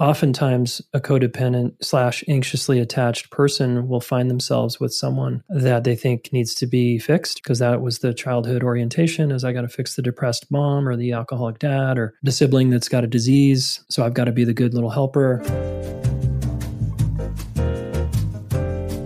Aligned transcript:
oftentimes 0.00 0.80
a 0.94 1.00
codependent 1.00 1.74
slash 1.82 2.22
anxiously 2.28 2.78
attached 2.78 3.30
person 3.30 3.88
will 3.88 4.00
find 4.00 4.30
themselves 4.30 4.78
with 4.78 4.94
someone 4.94 5.42
that 5.48 5.82
they 5.82 5.96
think 5.96 6.32
needs 6.32 6.54
to 6.54 6.66
be 6.66 6.98
fixed 6.98 7.42
because 7.42 7.58
that 7.58 7.80
was 7.80 7.98
the 7.98 8.14
childhood 8.14 8.62
orientation 8.62 9.32
is 9.32 9.44
i 9.44 9.52
got 9.52 9.62
to 9.62 9.68
fix 9.68 9.96
the 9.96 10.02
depressed 10.02 10.50
mom 10.50 10.88
or 10.88 10.96
the 10.96 11.12
alcoholic 11.12 11.58
dad 11.58 11.98
or 11.98 12.14
the 12.22 12.30
sibling 12.30 12.70
that's 12.70 12.88
got 12.88 13.02
a 13.02 13.08
disease 13.08 13.84
so 13.88 14.04
i've 14.04 14.14
got 14.14 14.24
to 14.24 14.32
be 14.32 14.44
the 14.44 14.54
good 14.54 14.74
little 14.74 14.90
helper 14.90 15.42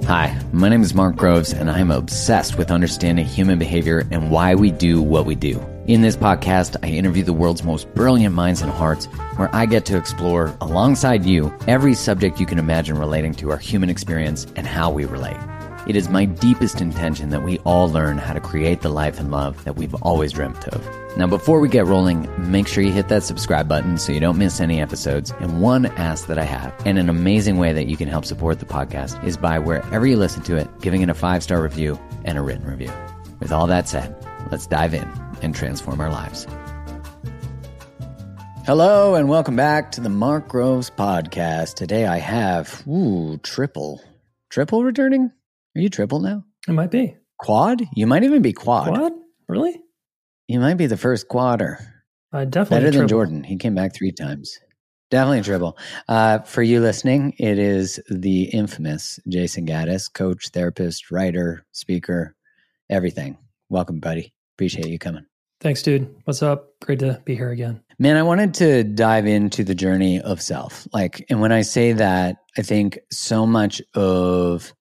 Hi, 0.07 0.39
my 0.53 0.69
name 0.69 0.83
is 0.83 0.93
Mark 0.93 1.17
Groves, 1.17 1.55
and 1.55 1.71
I'm 1.71 1.91
obsessed 1.91 2.59
with 2.59 2.71
understanding 2.71 3.25
human 3.25 3.59
behavior 3.59 4.07
and 4.11 4.31
why 4.31 4.55
we 4.55 4.71
do 4.71 5.01
what 5.01 5.25
we 5.25 5.35
do. 5.35 5.59
In 5.89 6.01
this 6.01 6.17
podcast, 6.17 6.77
I 6.85 6.91
interview 6.91 7.25
the 7.25 7.33
world's 7.33 7.65
most 7.65 7.93
brilliant 7.93 8.37
minds 8.37 8.63
and 8.63 8.71
hearts, 8.71 9.07
where 9.35 9.53
I 9.53 9.67
get 9.67 9.85
to 9.87 9.97
explore, 9.97 10.57
alongside 10.61 11.27
you, 11.27 11.53
every 11.67 11.95
subject 11.95 12.39
you 12.39 12.47
can 12.47 12.61
imagine 12.61 12.97
relating 12.97 13.35
to 13.35 13.51
our 13.51 13.57
human 13.57 13.91
experience 13.91 14.47
and 14.55 14.65
how 14.65 14.93
we 14.93 15.07
relate. 15.07 15.37
It 15.89 15.97
is 15.97 16.09
my 16.09 16.25
deepest 16.25 16.81
intention 16.81 17.31
that 17.31 17.43
we 17.43 17.59
all 17.61 17.91
learn 17.91 18.19
how 18.19 18.33
to 18.33 18.39
create 18.39 18.83
the 18.83 18.91
life 18.91 19.19
and 19.19 19.33
love 19.33 19.65
that 19.65 19.75
we've 19.75 19.95
always 19.97 20.31
dreamt 20.31 20.69
of. 20.69 21.17
Now, 21.17 21.27
before 21.27 21.59
we 21.59 21.69
get 21.69 21.87
rolling, 21.87 22.29
make 22.49 22.69
sure 22.69 22.85
you 22.85 22.93
hit 22.93 23.09
that 23.09 23.25
subscribe 23.25 23.67
button 23.67 23.99
so 23.99 24.13
you 24.13 24.21
don't 24.21 24.39
miss 24.39 24.61
any 24.61 24.81
episodes. 24.81 25.33
And 25.41 25.61
one 25.61 25.87
ask 25.87 26.29
that 26.29 26.39
I 26.39 26.45
have, 26.45 26.73
and 26.87 26.97
an 26.97 27.09
amazing 27.09 27.59
way 27.59 27.73
that 27.73 27.89
you 27.89 27.97
can 27.97 28.07
help 28.07 28.25
support 28.25 28.61
the 28.61 28.67
podcast, 28.67 29.23
is 29.25 29.37
by 29.37 29.59
wherever 29.59 30.07
you 30.07 30.17
listen 30.17 30.45
to 30.45 30.55
it, 30.55 30.69
giving 30.81 31.03
it 31.03 31.09
a 31.09 31.15
five 31.15 31.43
star 31.43 31.61
review 31.61 31.99
and 32.25 32.39
a 32.39 32.41
written 32.41 32.67
review. 32.67 32.93
With 33.41 33.51
all 33.51 33.67
that 33.67 33.89
said, 33.89 34.15
let's 34.53 34.69
dive 34.69 34.95
in 34.95 35.32
and 35.43 35.55
transform 35.55 36.01
our 36.01 36.11
lives. 36.11 36.47
Hello, 38.65 39.17
and 39.17 39.29
welcome 39.29 39.57
back 39.57 39.91
to 39.93 40.01
the 40.01 40.09
Mark 40.09 40.49
Groves 40.49 40.89
podcast. 40.89 41.75
Today 41.75 42.07
I 42.07 42.19
have, 42.19 42.87
ooh, 42.87 43.39
triple. 43.39 44.01
Triple 44.51 44.85
returning? 44.85 45.33
Are 45.77 45.81
you 45.81 45.89
triple 45.89 46.21
now? 46.21 46.45
It 46.69 46.73
might 46.73 46.93
be. 46.93 47.17
Quad? 47.39 47.83
You 47.95 48.07
might 48.07 48.23
even 48.23 48.41
be 48.41 48.53
quad. 48.53 48.89
Quad? 48.89 49.13
Really? 49.49 49.81
You 50.47 50.61
might 50.61 50.75
be 50.75 50.87
the 50.87 50.97
first 50.97 51.27
quadder. 51.27 51.79
Uh, 52.33 52.45
definitely 52.45 52.87
better 52.87 52.99
than 52.99 53.09
Jordan. 53.09 53.43
He 53.43 53.57
came 53.57 53.75
back 53.75 53.95
three 53.95 54.13
times. 54.13 54.61
Definitely 55.11 55.43
triple. 55.43 55.77
Uh, 56.09 56.39
for 56.39 56.63
you 56.63 56.81
listening, 56.81 57.35
it 57.39 57.59
is 57.59 57.99
the 58.09 58.45
infamous 58.45 59.19
Jayson 59.29 59.67
Gaddis, 59.67 60.13
coach, 60.13 60.51
therapist, 60.51 61.11
writer, 61.11 61.67
speaker, 61.73 62.37
everything. 62.89 63.39
Welcome, 63.69 63.99
buddy. 63.99 64.33
Appreciate 64.57 64.87
you 64.87 64.99
coming. 64.99 65.27
Thanks, 65.63 65.81
dude. 65.81 66.13
What's 66.25 66.43
up? 66.43 66.71
Great 66.81 66.99
to 66.99 67.23
be 67.25 67.37
here 67.37 67.51
again. 67.51 67.81
Man, 68.01 68.17
I 68.17 68.25
wanted 68.25 68.53
to 68.55 68.83
dive 68.83 69.27
into 69.27 69.63
the 69.63 69.77
journey 69.77 70.21
of 70.21 70.43
self. 70.43 70.89
Like, 70.93 71.25
and 71.31 71.41
when 71.41 71.53
I 71.53 71.63
say 71.63 71.93
that, 71.93 72.39
I 72.59 72.63
think 72.63 72.99
so 73.13 73.47
much 73.47 73.81
of 73.95 74.75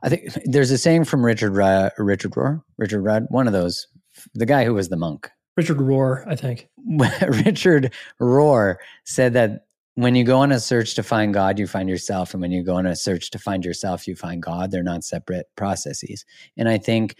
I 0.00 0.08
think 0.08 0.28
there's 0.44 0.70
a 0.70 0.78
saying 0.78 1.06
from 1.06 1.24
Richard 1.24 1.56
Rudd, 1.56 1.90
Richard 1.98 2.32
Rohr, 2.32 2.62
Richard 2.78 3.02
Rudd, 3.02 3.26
one 3.30 3.48
of 3.48 3.52
those, 3.52 3.88
the 4.34 4.46
guy 4.46 4.64
who 4.64 4.74
was 4.74 4.88
the 4.88 4.96
monk. 4.96 5.28
Richard 5.56 5.78
Rohr, 5.78 6.24
I 6.28 6.36
think. 6.36 6.68
Richard 7.44 7.92
Rohr 8.20 8.76
said 9.04 9.32
that 9.32 9.66
when 9.94 10.14
you 10.14 10.22
go 10.22 10.38
on 10.38 10.52
a 10.52 10.60
search 10.60 10.94
to 10.94 11.02
find 11.02 11.34
God, 11.34 11.58
you 11.58 11.66
find 11.66 11.88
yourself, 11.88 12.32
and 12.32 12.40
when 12.40 12.52
you 12.52 12.62
go 12.62 12.76
on 12.76 12.86
a 12.86 12.94
search 12.94 13.30
to 13.32 13.40
find 13.40 13.64
yourself, 13.64 14.06
you 14.06 14.14
find 14.14 14.40
God. 14.40 14.70
They're 14.70 14.84
not 14.84 15.02
separate 15.02 15.46
processes. 15.56 16.24
And 16.56 16.68
I 16.68 16.78
think 16.78 17.16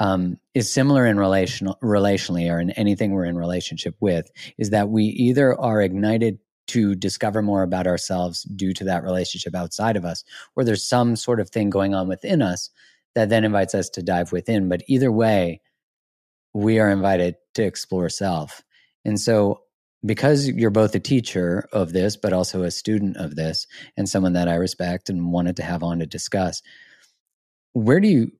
um, 0.00 0.38
is 0.54 0.72
similar 0.72 1.06
in 1.06 1.18
relational 1.18 1.78
relationally 1.82 2.50
or 2.50 2.58
in 2.58 2.70
anything 2.70 3.12
we're 3.12 3.26
in 3.26 3.38
relationship 3.38 3.94
with 4.00 4.30
is 4.58 4.70
that 4.70 4.88
we 4.88 5.04
either 5.04 5.58
are 5.60 5.80
ignited 5.80 6.38
to 6.68 6.94
discover 6.94 7.42
more 7.42 7.62
about 7.62 7.86
ourselves 7.86 8.42
due 8.44 8.72
to 8.72 8.84
that 8.84 9.02
relationship 9.04 9.54
outside 9.54 9.96
of 9.96 10.04
us, 10.04 10.24
or 10.56 10.64
there's 10.64 10.84
some 10.84 11.16
sort 11.16 11.40
of 11.40 11.50
thing 11.50 11.68
going 11.68 11.94
on 11.94 12.08
within 12.08 12.40
us 12.40 12.70
that 13.14 13.28
then 13.28 13.44
invites 13.44 13.74
us 13.74 13.88
to 13.90 14.02
dive 14.02 14.32
within. 14.32 14.68
But 14.68 14.82
either 14.86 15.10
way, 15.12 15.60
we 16.54 16.78
are 16.78 16.90
invited 16.90 17.36
to 17.54 17.64
explore 17.64 18.08
self. 18.08 18.62
And 19.04 19.20
so, 19.20 19.62
because 20.06 20.48
you're 20.48 20.70
both 20.70 20.94
a 20.94 21.00
teacher 21.00 21.68
of 21.72 21.92
this, 21.92 22.16
but 22.16 22.32
also 22.32 22.62
a 22.62 22.70
student 22.70 23.16
of 23.18 23.36
this, 23.36 23.66
and 23.96 24.08
someone 24.08 24.32
that 24.32 24.48
I 24.48 24.54
respect 24.54 25.10
and 25.10 25.32
wanted 25.32 25.56
to 25.56 25.62
have 25.62 25.82
on 25.82 25.98
to 25.98 26.06
discuss, 26.06 26.62
where 27.72 28.00
do 28.00 28.08
you, 28.08 28.32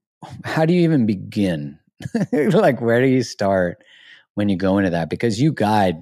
how 0.43 0.65
do 0.65 0.73
you 0.73 0.81
even 0.81 1.05
begin? 1.05 1.79
like, 2.31 2.81
where 2.81 3.01
do 3.01 3.07
you 3.07 3.23
start 3.23 3.83
when 4.35 4.49
you 4.49 4.57
go 4.57 4.77
into 4.77 4.89
that? 4.91 5.09
Because 5.09 5.39
you 5.39 5.51
guide, 5.51 5.97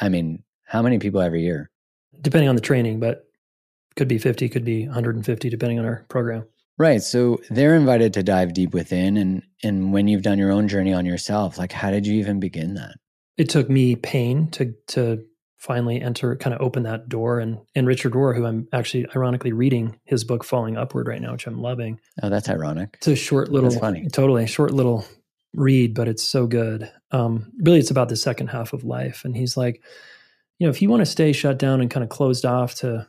I 0.00 0.08
mean, 0.08 0.42
how 0.64 0.82
many 0.82 0.98
people 0.98 1.20
every 1.20 1.42
year? 1.42 1.70
Depending 2.20 2.48
on 2.48 2.54
the 2.54 2.62
training, 2.62 3.00
but 3.00 3.28
could 3.96 4.08
be 4.08 4.18
50, 4.18 4.48
could 4.48 4.64
be 4.64 4.86
150, 4.86 5.48
depending 5.48 5.78
on 5.78 5.84
our 5.84 6.04
program. 6.08 6.44
Right. 6.78 7.02
So 7.02 7.40
they're 7.48 7.74
invited 7.74 8.12
to 8.14 8.22
dive 8.22 8.52
deep 8.52 8.74
within. 8.74 9.16
And, 9.16 9.42
and 9.62 9.92
when 9.92 10.08
you've 10.08 10.22
done 10.22 10.38
your 10.38 10.52
own 10.52 10.68
journey 10.68 10.92
on 10.92 11.06
yourself, 11.06 11.56
like 11.56 11.72
how 11.72 11.90
did 11.90 12.06
you 12.06 12.18
even 12.18 12.38
begin 12.38 12.74
that? 12.74 12.96
It 13.38 13.48
took 13.48 13.70
me 13.70 13.96
pain 13.96 14.50
to, 14.52 14.74
to 14.88 15.24
finally 15.66 16.00
enter, 16.00 16.36
kind 16.36 16.54
of 16.54 16.60
open 16.60 16.84
that 16.84 17.08
door. 17.08 17.40
And, 17.40 17.58
and 17.74 17.86
Richard 17.86 18.12
Rohr, 18.12 18.36
who 18.36 18.46
I'm 18.46 18.68
actually 18.72 19.06
ironically 19.16 19.52
reading 19.52 19.98
his 20.04 20.22
book 20.22 20.44
Falling 20.44 20.76
Upward 20.76 21.08
right 21.08 21.20
now, 21.20 21.32
which 21.32 21.46
I'm 21.46 21.60
loving. 21.60 21.98
Oh, 22.22 22.30
that's 22.30 22.48
ironic. 22.48 22.90
It's 22.98 23.08
a 23.08 23.16
short 23.16 23.50
little, 23.50 23.68
that's 23.68 23.80
funny. 23.80 24.08
totally 24.08 24.46
short 24.46 24.72
little 24.72 25.04
read, 25.52 25.92
but 25.92 26.06
it's 26.06 26.22
so 26.22 26.46
good. 26.46 26.90
Um, 27.10 27.52
really, 27.58 27.80
it's 27.80 27.90
about 27.90 28.08
the 28.08 28.16
second 28.16 28.46
half 28.46 28.72
of 28.72 28.84
life. 28.84 29.24
And 29.24 29.36
he's 29.36 29.56
like, 29.56 29.82
you 30.58 30.66
know, 30.66 30.70
if 30.70 30.80
you 30.80 30.88
want 30.88 31.00
to 31.00 31.06
stay 31.06 31.32
shut 31.32 31.58
down 31.58 31.80
and 31.80 31.90
kind 31.90 32.04
of 32.04 32.10
closed 32.10 32.46
off 32.46 32.76
to 32.76 33.06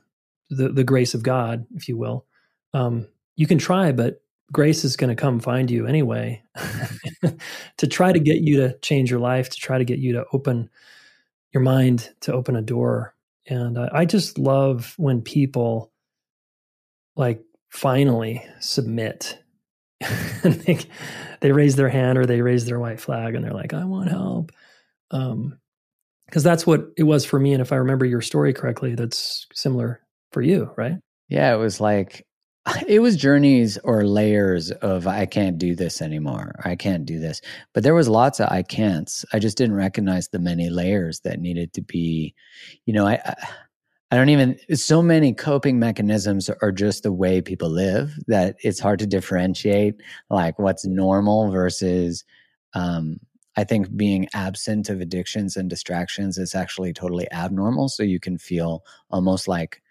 the, 0.50 0.70
the 0.70 0.84
grace 0.84 1.14
of 1.14 1.22
God, 1.22 1.68
if 1.76 1.88
you 1.88 1.96
will, 1.96 2.26
um, 2.74 3.08
you 3.36 3.46
can 3.46 3.60
try, 3.60 3.92
but 3.92 4.22
grace 4.52 4.84
is 4.84 4.98
going 4.98 5.16
to 5.16 5.22
come 5.22 5.40
find 5.40 5.70
you 5.70 5.86
anyway 5.86 6.42
to 7.78 7.88
try 7.88 8.12
to 8.12 8.20
get 8.20 8.38
you 8.38 8.58
to 8.58 8.78
change 8.80 9.12
your 9.12 9.20
life, 9.20 9.50
to 9.50 9.58
try 9.58 9.78
to 9.78 9.86
get 9.86 10.00
you 10.00 10.14
to 10.14 10.26
open 10.34 10.70
your 11.58 11.64
mind, 11.64 12.14
to 12.22 12.34
open 12.34 12.56
a 12.56 12.62
door. 12.62 13.16
And 13.48 13.80
I, 13.80 13.90
I 13.92 14.06
just 14.06 14.38
love 14.38 14.94
when 14.98 15.22
people 15.22 15.92
like 17.16 17.42
finally 17.70 18.46
submit 18.60 19.40
they, 20.44 20.80
they 21.40 21.52
raise 21.52 21.76
their 21.76 21.90
hand 21.90 22.20
or 22.20 22.28
they 22.28 22.42
raise 22.42 22.66
their 22.66 22.80
white 22.80 23.00
flag 23.00 23.34
and 23.34 23.44
they're 23.44 23.54
like, 23.54 23.74
I 23.74 23.86
want 23.86 24.10
help. 24.10 24.52
Um, 25.10 25.58
because 26.28 26.44
that's 26.44 26.68
what 26.68 26.90
it 26.98 27.04
was 27.04 27.26
for 27.26 27.40
me. 27.40 27.54
And 27.54 27.62
if 27.62 27.72
I 27.72 27.78
remember 27.78 28.06
your 28.06 28.22
story 28.22 28.54
correctly, 28.54 28.96
that's 28.96 29.48
similar 29.54 30.02
for 30.32 30.42
you, 30.42 30.72
right? 30.76 30.96
Yeah, 31.30 31.54
it 31.54 31.58
was 31.58 31.80
like 31.80 32.28
it 32.88 33.00
was 33.00 33.16
journeys 33.16 33.78
or 33.84 34.06
layers 34.06 34.72
of 34.72 35.08
I 35.08 35.26
can't 35.26 35.58
do 35.58 35.76
this 35.76 36.02
anymore. 36.02 36.60
I 36.64 36.76
can't 36.76 37.06
do 37.06 37.20
this. 37.20 37.42
But 37.74 37.84
there 37.84 37.96
was 37.96 38.10
lots 38.10 38.40
of 38.40 38.50
I 38.50 38.64
can'ts. 38.64 39.26
I 39.34 39.40
just 39.40 39.58
didn't 39.58 39.76
recognize 39.76 40.30
the 40.30 40.40
many 40.40 40.70
layers 40.70 41.22
that 41.22 41.40
needed 41.40 41.74
to 41.74 41.82
be, 41.82 42.34
you 42.86 42.94
know, 42.94 43.06
I, 43.06 43.36
I 44.12 44.16
don't 44.16 44.30
even, 44.30 44.58
so 44.74 45.02
many 45.02 45.34
coping 45.34 45.80
mechanisms 45.80 46.50
are 46.50 46.72
just 46.72 47.04
the 47.04 47.12
way 47.12 47.42
people 47.42 47.70
live 47.70 48.14
that 48.28 48.56
it's 48.62 48.80
hard 48.80 49.00
to 49.00 49.08
differentiate 49.08 49.96
like 50.30 50.58
what's 50.60 50.86
normal 50.86 51.52
versus, 51.52 52.24
um, 52.74 53.20
I 53.58 53.64
think 53.64 53.96
being 53.98 54.28
absent 54.36 54.88
of 54.90 55.02
addictions 55.02 55.58
and 55.58 55.68
distractions 55.68 56.38
is 56.38 56.54
actually 56.54 56.94
totally 56.94 57.30
abnormal. 57.32 57.90
So 57.90 58.04
you 58.04 58.20
can 58.20 58.38
feel 58.38 58.84
almost 59.10 59.48
like 59.48 59.82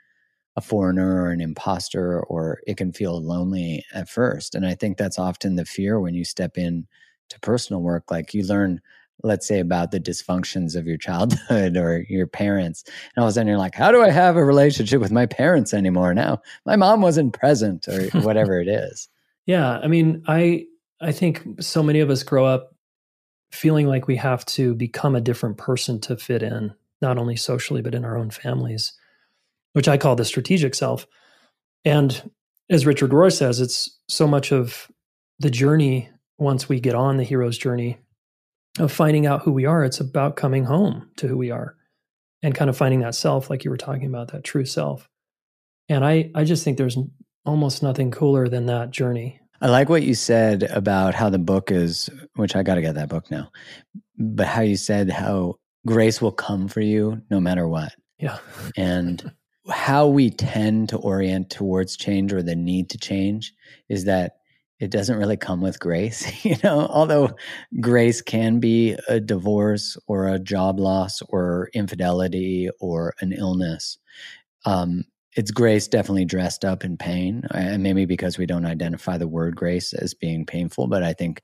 a 0.57 0.61
foreigner 0.61 1.23
or 1.23 1.31
an 1.31 1.41
imposter, 1.41 2.21
or 2.25 2.61
it 2.67 2.77
can 2.77 2.93
feel 2.93 3.23
lonely 3.23 3.85
at 3.93 4.09
first. 4.09 4.55
And 4.55 4.67
I 4.67 4.75
think 4.75 4.97
that's 4.97 5.19
often 5.19 5.57
the 5.57 5.65
fear 5.65 6.01
when 6.01 6.15
you 6.15 6.25
step 6.25 6.57
in 6.57 6.87
to 7.29 7.41
personal 7.41 7.83
work. 7.83 8.11
Like 8.11 8.33
you 8.33 8.45
learn 8.45 8.81
let's 9.23 9.47
say 9.47 9.61
about 9.61 9.91
the 9.91 10.01
dysfunctions 10.01 10.77
of 10.77 10.87
your 10.87 10.99
childhood 10.99 11.77
or 11.77 12.05
your 12.09 12.27
parents 12.27 12.85
and 12.87 13.23
all 13.23 13.25
of 13.25 13.31
a 13.31 13.33
sudden 13.33 13.49
you're 13.49 13.59
like 13.59 13.75
how 13.75 13.91
do 13.91 14.03
i 14.03 14.11
have 14.11 14.37
a 14.37 14.45
relationship 14.45 15.01
with 15.01 15.13
my 15.13 15.27
parents 15.27 15.73
anymore 15.73 16.15
now 16.15 16.41
my 16.65 16.77
mom 16.77 17.01
wasn't 17.01 17.33
present 17.33 17.89
or 17.89 18.05
whatever 18.21 18.61
it 18.61 18.69
is 18.69 19.09
yeah 19.47 19.79
i 19.79 19.87
mean 19.87 20.23
i 20.29 20.65
i 21.01 21.13
think 21.13 21.43
so 21.61 21.83
many 21.83 22.01
of 22.01 22.11
us 22.11 22.23
grow 22.23 22.45
up 22.45 22.75
feeling 23.53 23.87
like 23.87 24.07
we 24.07 24.17
have 24.17 24.45
to 24.45 24.75
become 24.75 25.15
a 25.15 25.21
different 25.21 25.57
person 25.57 26.01
to 26.01 26.17
fit 26.17 26.43
in 26.43 26.75
not 27.01 27.19
only 27.19 27.37
socially 27.37 27.83
but 27.83 27.95
in 27.95 28.05
our 28.05 28.17
own 28.17 28.31
families 28.31 28.93
which 29.77 29.89
i 29.89 29.97
call 29.97 30.17
the 30.17 30.25
strategic 30.25 30.75
self 30.75 31.07
and 31.85 32.31
as 32.71 32.87
richard 32.87 33.11
rohr 33.11 33.33
says 33.33 33.61
it's 33.61 33.99
so 34.09 34.27
much 34.27 34.53
of 34.53 34.91
the 35.39 35.51
journey 35.51 36.09
once 36.39 36.69
we 36.69 36.81
get 36.81 36.95
on 36.95 37.17
the 37.17 37.25
hero's 37.25 37.59
journey 37.59 37.99
of 38.79 38.93
finding 38.93 39.27
out 39.27 39.43
who 39.43 39.53
we 39.53 39.67
are. 39.67 39.85
It's 39.85 40.01
about 40.01 40.37
coming 40.37 40.65
home 40.65 41.11
to 41.17 41.29
who 41.29 41.37
we 41.37 41.51
are 41.51 41.77
and 42.43 42.55
kind 42.55 42.71
of 42.71 42.77
finding 42.77 43.01
that 43.01 43.15
self, 43.15 43.49
like 43.51 43.65
you 43.65 43.71
were 43.71 43.77
talking 43.77 44.07
about, 44.07 44.33
that 44.33 44.45
true 44.45 44.65
self. 44.65 45.09
And 45.89 46.05
I, 46.05 46.31
I 46.35 46.45
just 46.45 46.65
think 46.65 46.79
there's 46.79 46.99
almost 47.45 47.83
nothing 47.83 48.11
cooler 48.11 48.49
than 48.49 48.67
that 48.67 48.91
journey. 48.91 49.41
I 49.61 49.69
like 49.69 49.89
what 49.89 50.03
you 50.03 50.15
said 50.15 50.65
about 50.65 51.15
how 51.15 51.31
the 51.31 51.39
book 51.39 51.71
is, 51.71 52.11
which 52.35 52.55
I 52.55 52.63
got 52.63 52.75
to 52.75 52.83
get 52.83 52.97
that 52.97 53.09
book 53.09 53.31
now, 53.31 53.51
but 54.19 54.47
how 54.47 54.61
you 54.61 54.77
said 54.77 55.09
how 55.11 55.55
grace 55.87 56.21
will 56.21 56.33
come 56.33 56.69
for 56.69 56.81
you 56.81 57.23
no 57.31 57.41
matter 57.41 57.67
what. 57.67 57.95
Yeah. 58.19 58.39
and 58.77 59.33
how 59.71 60.07
we 60.07 60.31
tend 60.31 60.89
to 60.91 60.97
orient 60.99 61.51
towards 61.51 61.97
change 61.97 62.33
or 62.33 62.43
the 62.43 62.57
need 62.57 62.91
to 62.91 62.99
change 62.99 63.53
is 63.89 64.05
that 64.05 64.37
it 64.79 64.91
doesn't 64.91 65.19
really 65.19 65.37
come 65.37 65.63
with 65.63 65.81
grace, 65.81 66.45
you 66.45 66.57
know, 66.63 66.87
although 66.91 67.31
grace 67.81 68.21
can 68.21 68.61
be 68.61 68.97
a 69.09 69.21
divorce 69.21 69.97
or 70.07 70.29
a 70.29 70.39
job 70.39 70.79
loss 70.79 71.23
or 71.23 71.71
infidelity 71.73 72.69
or 72.81 73.15
an 73.21 73.33
illness. 73.33 73.99
Um, 74.65 75.05
it's 75.35 75.51
grace 75.51 75.87
definitely 75.87 76.25
dressed 76.25 76.65
up 76.65 76.83
in 76.83 76.97
pain, 76.97 77.45
and 77.53 77.83
maybe 77.83 78.07
because 78.07 78.39
we 78.39 78.47
don't 78.47 78.65
identify 78.65 79.19
the 79.19 79.29
word 79.29 79.55
grace 79.55 79.93
as 79.93 80.15
being 80.15 80.47
painful, 80.47 80.87
but 80.87 81.03
I 81.03 81.13
think 81.13 81.43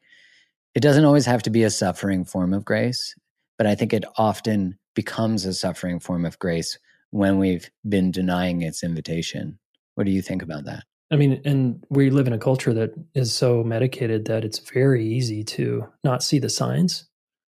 it 0.74 0.80
doesn't 0.80 1.04
always 1.04 1.26
have 1.26 1.42
to 1.42 1.50
be 1.50 1.62
a 1.62 1.70
suffering 1.70 2.24
form 2.24 2.54
of 2.54 2.64
grace, 2.64 3.14
but 3.58 3.66
I 3.66 3.74
think 3.74 3.92
it 3.92 4.04
often 4.16 4.78
becomes 4.94 5.44
a 5.44 5.52
suffering 5.52 6.00
form 6.00 6.24
of 6.24 6.38
grace 6.38 6.78
when 7.12 7.38
we've 7.38 7.70
been 7.88 8.10
denying 8.10 8.62
its 8.62 8.82
invitation. 8.82 9.58
What 9.94 10.04
do 10.04 10.10
you 10.10 10.22
think 10.22 10.42
about 10.42 10.64
that? 10.64 10.82
I 11.10 11.16
mean, 11.16 11.42
and 11.44 11.84
we 11.90 12.08
live 12.08 12.26
in 12.26 12.32
a 12.32 12.38
culture 12.38 12.72
that 12.72 12.94
is 13.14 13.34
so 13.34 13.62
medicated 13.62 14.24
that 14.24 14.44
it's 14.44 14.58
very 14.58 15.06
easy 15.06 15.44
to 15.44 15.86
not 16.02 16.22
see 16.22 16.38
the 16.38 16.48
signs 16.48 17.04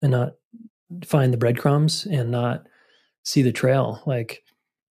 and 0.01 0.11
not 0.11 0.33
find 1.05 1.33
the 1.33 1.37
breadcrumbs 1.37 2.07
and 2.07 2.31
not 2.31 2.67
see 3.25 3.43
the 3.43 3.53
trail, 3.53 4.03
like, 4.07 4.43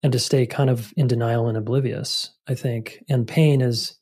and 0.03 0.13
to 0.13 0.19
stay 0.19 0.45
kind 0.45 0.69
of 0.69 0.93
in 0.95 1.07
denial 1.07 1.47
and 1.47 1.57
oblivious, 1.57 2.31
I 2.47 2.53
think. 2.53 3.03
And 3.09 3.27
pain 3.27 3.61
is, 3.61 3.95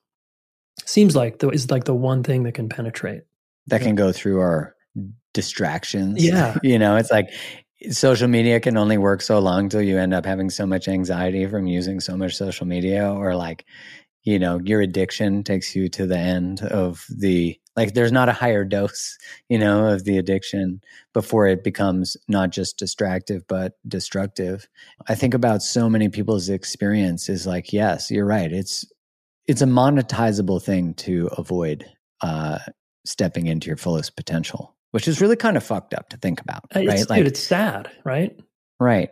seems 0.85 1.15
like 1.15 1.39
the, 1.39 1.49
is 1.49 1.71
like 1.71 1.85
the 1.85 1.95
one 1.95 2.23
thing 2.23 2.43
that 2.43 2.53
can 2.53 2.67
penetrate. 2.67 3.23
That 3.67 3.81
can 3.81 3.95
go 3.95 4.11
through 4.11 4.41
our 4.41 4.75
distractions. 5.33 6.21
Yeah. 6.23 6.57
you 6.63 6.77
know, 6.77 6.97
it's 6.97 7.11
like 7.11 7.29
social 7.91 8.27
media 8.27 8.59
can 8.59 8.77
only 8.77 8.97
work 8.97 9.21
so 9.21 9.39
long 9.39 9.69
till 9.69 9.81
you 9.81 9.97
end 9.97 10.13
up 10.13 10.25
having 10.25 10.49
so 10.49 10.65
much 10.65 10.87
anxiety 10.87 11.45
from 11.47 11.67
using 11.67 11.99
so 11.99 12.17
much 12.17 12.35
social 12.35 12.67
media 12.67 13.11
or 13.11 13.35
like 13.35 13.65
you 14.23 14.37
know 14.37 14.59
your 14.63 14.81
addiction 14.81 15.43
takes 15.43 15.75
you 15.75 15.87
to 15.87 16.05
the 16.05 16.17
end 16.17 16.61
of 16.61 17.05
the 17.09 17.57
like 17.75 17.93
there's 17.93 18.11
not 18.11 18.27
a 18.27 18.33
higher 18.33 18.65
dose 18.75 19.17
you 19.47 19.57
know 19.57 19.87
of 19.87 20.03
the 20.03 20.17
addiction 20.17 20.81
before 21.13 21.47
it 21.47 21.63
becomes 21.63 22.17
not 22.27 22.49
just 22.49 22.77
distractive 22.77 23.43
but 23.47 23.73
destructive. 23.87 24.67
I 25.07 25.15
think 25.15 25.33
about 25.33 25.63
so 25.63 25.89
many 25.89 26.09
people's 26.09 26.49
experience 26.49 27.29
is 27.29 27.47
like 27.47 27.71
yes 27.71 28.11
you're 28.11 28.25
right 28.25 28.51
it's 28.51 28.85
it's 29.47 29.61
a 29.61 29.65
monetizable 29.65 30.61
thing 30.61 30.93
to 30.95 31.29
avoid 31.37 31.85
uh 32.21 32.59
stepping 33.05 33.47
into 33.47 33.67
your 33.67 33.77
fullest 33.77 34.17
potential 34.17 34.75
which 34.91 35.07
is 35.07 35.21
really 35.21 35.35
kind 35.35 35.57
of 35.57 35.63
fucked 35.63 35.93
up 35.93 36.09
to 36.09 36.17
think 36.17 36.41
about 36.41 36.63
uh, 36.75 36.79
right 36.79 36.99
it's, 36.99 37.09
like 37.09 37.19
dude, 37.19 37.27
it's 37.27 37.39
sad 37.39 37.89
right 38.03 38.39
right 38.79 39.11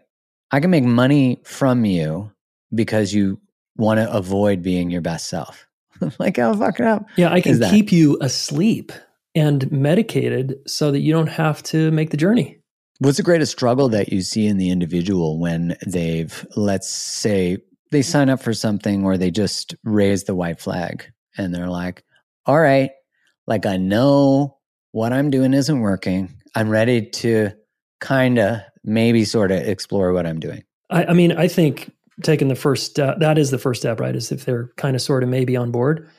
i 0.52 0.60
can 0.60 0.70
make 0.70 0.84
money 0.84 1.42
from 1.44 1.86
you 1.86 2.32
because 2.74 3.14
you 3.14 3.40
want 3.78 4.00
to 4.00 4.12
avoid 4.12 4.62
being 4.62 4.90
your 4.90 5.02
best 5.02 5.28
self. 5.28 5.68
like 6.20 6.38
how 6.38 6.54
fucked 6.56 6.82
up. 6.82 7.06
Yeah, 7.16 7.32
I 7.32 7.42
can 7.42 7.60
keep 7.60 7.92
you 7.92 8.18
asleep 8.22 8.92
and 9.36 9.72
medicated 9.72 10.58
so 10.68 10.92
that 10.92 11.00
you 11.00 11.14
don't 11.14 11.28
have 11.28 11.64
to 11.64 11.92
make 11.92 12.10
the 12.10 12.18
journey. 12.18 12.60
What's 13.00 13.18
the 13.18 13.24
greatest 13.24 13.52
struggle 13.52 13.90
that 13.90 14.12
you 14.12 14.22
see 14.22 14.48
in 14.48 14.58
the 14.58 14.72
individual 14.72 15.40
when 15.40 15.78
they've, 15.86 16.46
let's 16.56 16.90
say, 16.90 17.60
they 17.92 18.02
sign 18.02 18.30
up 18.30 18.42
for 18.42 18.54
something 18.54 19.06
or 19.06 19.18
they 19.18 19.32
just 19.32 19.76
raise 19.84 20.24
the 20.24 20.36
white 20.36 20.60
flag 20.60 21.06
and 21.38 21.54
they're 21.54 21.70
like, 21.70 22.04
all 22.46 22.60
right, 22.60 22.90
like 23.46 23.66
I 23.66 23.78
know 23.78 24.57
what 24.92 25.14
I'm 25.14 25.30
doing 25.30 25.54
isn't 25.54 25.80
working. 25.80 26.34
I'm 26.56 26.70
ready 26.70 27.02
to 27.02 27.52
kind 28.00 28.38
of 28.40 28.60
maybe 28.84 29.26
sort 29.26 29.52
of 29.52 29.62
explore 29.62 30.14
what 30.14 30.26
I'm 30.26 30.40
doing. 30.40 30.64
I, 30.90 31.06
I 31.06 31.14
mean, 31.14 31.34
I 31.34 31.48
think 31.48 31.92
taking 32.24 32.48
the 32.48 32.56
first 32.56 32.86
step 32.86 33.20
that 33.20 33.38
is 33.38 33.52
the 33.52 33.58
first 33.58 33.82
step 33.82 34.00
right 34.00 34.16
is 34.16 34.32
if 34.32 34.46
they're 34.46 34.72
kind 34.78 34.96
of 34.96 35.02
sort 35.02 35.24
of 35.24 35.30
maybe 35.30 35.56
on 35.56 35.72
board 35.72 36.10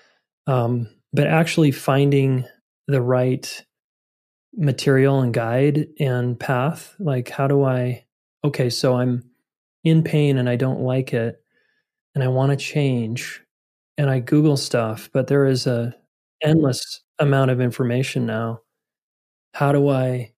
um, 0.47 0.89
but 1.13 1.27
actually 1.27 1.71
finding 1.71 2.45
the 2.87 3.03
right 3.03 3.65
material 4.57 5.21
and 5.21 5.35
guide 5.35 5.87
and 6.01 6.39
path 6.39 6.95
like 6.99 7.29
how 7.29 7.47
do 7.47 7.65
i 7.65 8.05
okay 8.45 8.71
so 8.71 8.97
i'm 8.97 9.23
in 9.85 10.03
pain 10.03 10.39
and 10.39 10.49
i 10.49 10.57
don't 10.57 10.81
like 10.81 11.13
it 11.13 11.43
and 12.15 12.25
i 12.25 12.29
want 12.29 12.51
to 12.51 12.57
change 12.57 13.43
and 13.97 14.09
i 14.09 14.19
google 14.19 14.57
stuff 14.57 15.11
but 15.13 15.27
there 15.27 15.47
is 15.47 15.67
a 15.67 15.95
endless 16.43 17.03
amount 17.19 17.51
of 17.51 17.61
information 17.61 18.27
now 18.27 18.61
how 19.53 19.73
do 19.73 19.89
i 19.89 20.33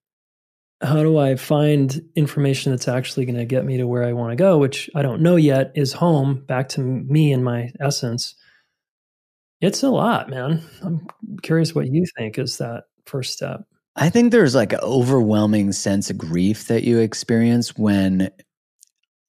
how 0.82 1.02
do 1.02 1.18
I 1.18 1.36
find 1.36 2.00
information 2.16 2.72
that's 2.72 2.88
actually 2.88 3.26
going 3.26 3.36
to 3.36 3.44
get 3.44 3.64
me 3.64 3.76
to 3.78 3.86
where 3.86 4.04
I 4.04 4.14
want 4.14 4.32
to 4.32 4.36
go, 4.36 4.58
which 4.58 4.88
I 4.94 5.02
don't 5.02 5.20
know 5.20 5.36
yet, 5.36 5.72
is 5.74 5.92
home, 5.92 6.44
back 6.46 6.70
to 6.70 6.80
me 6.80 7.32
and 7.32 7.44
my 7.44 7.70
essence. 7.80 8.34
It's 9.60 9.82
a 9.82 9.90
lot, 9.90 10.30
man. 10.30 10.62
I'm 10.82 11.06
curious 11.42 11.74
what 11.74 11.92
you 11.92 12.06
think 12.16 12.38
is 12.38 12.58
that 12.58 12.84
first 13.04 13.34
step. 13.34 13.60
I 13.94 14.08
think 14.08 14.32
there's 14.32 14.54
like 14.54 14.72
an 14.72 14.80
overwhelming 14.82 15.72
sense 15.72 16.08
of 16.08 16.16
grief 16.16 16.68
that 16.68 16.84
you 16.84 17.00
experience 17.00 17.76
when, 17.76 18.30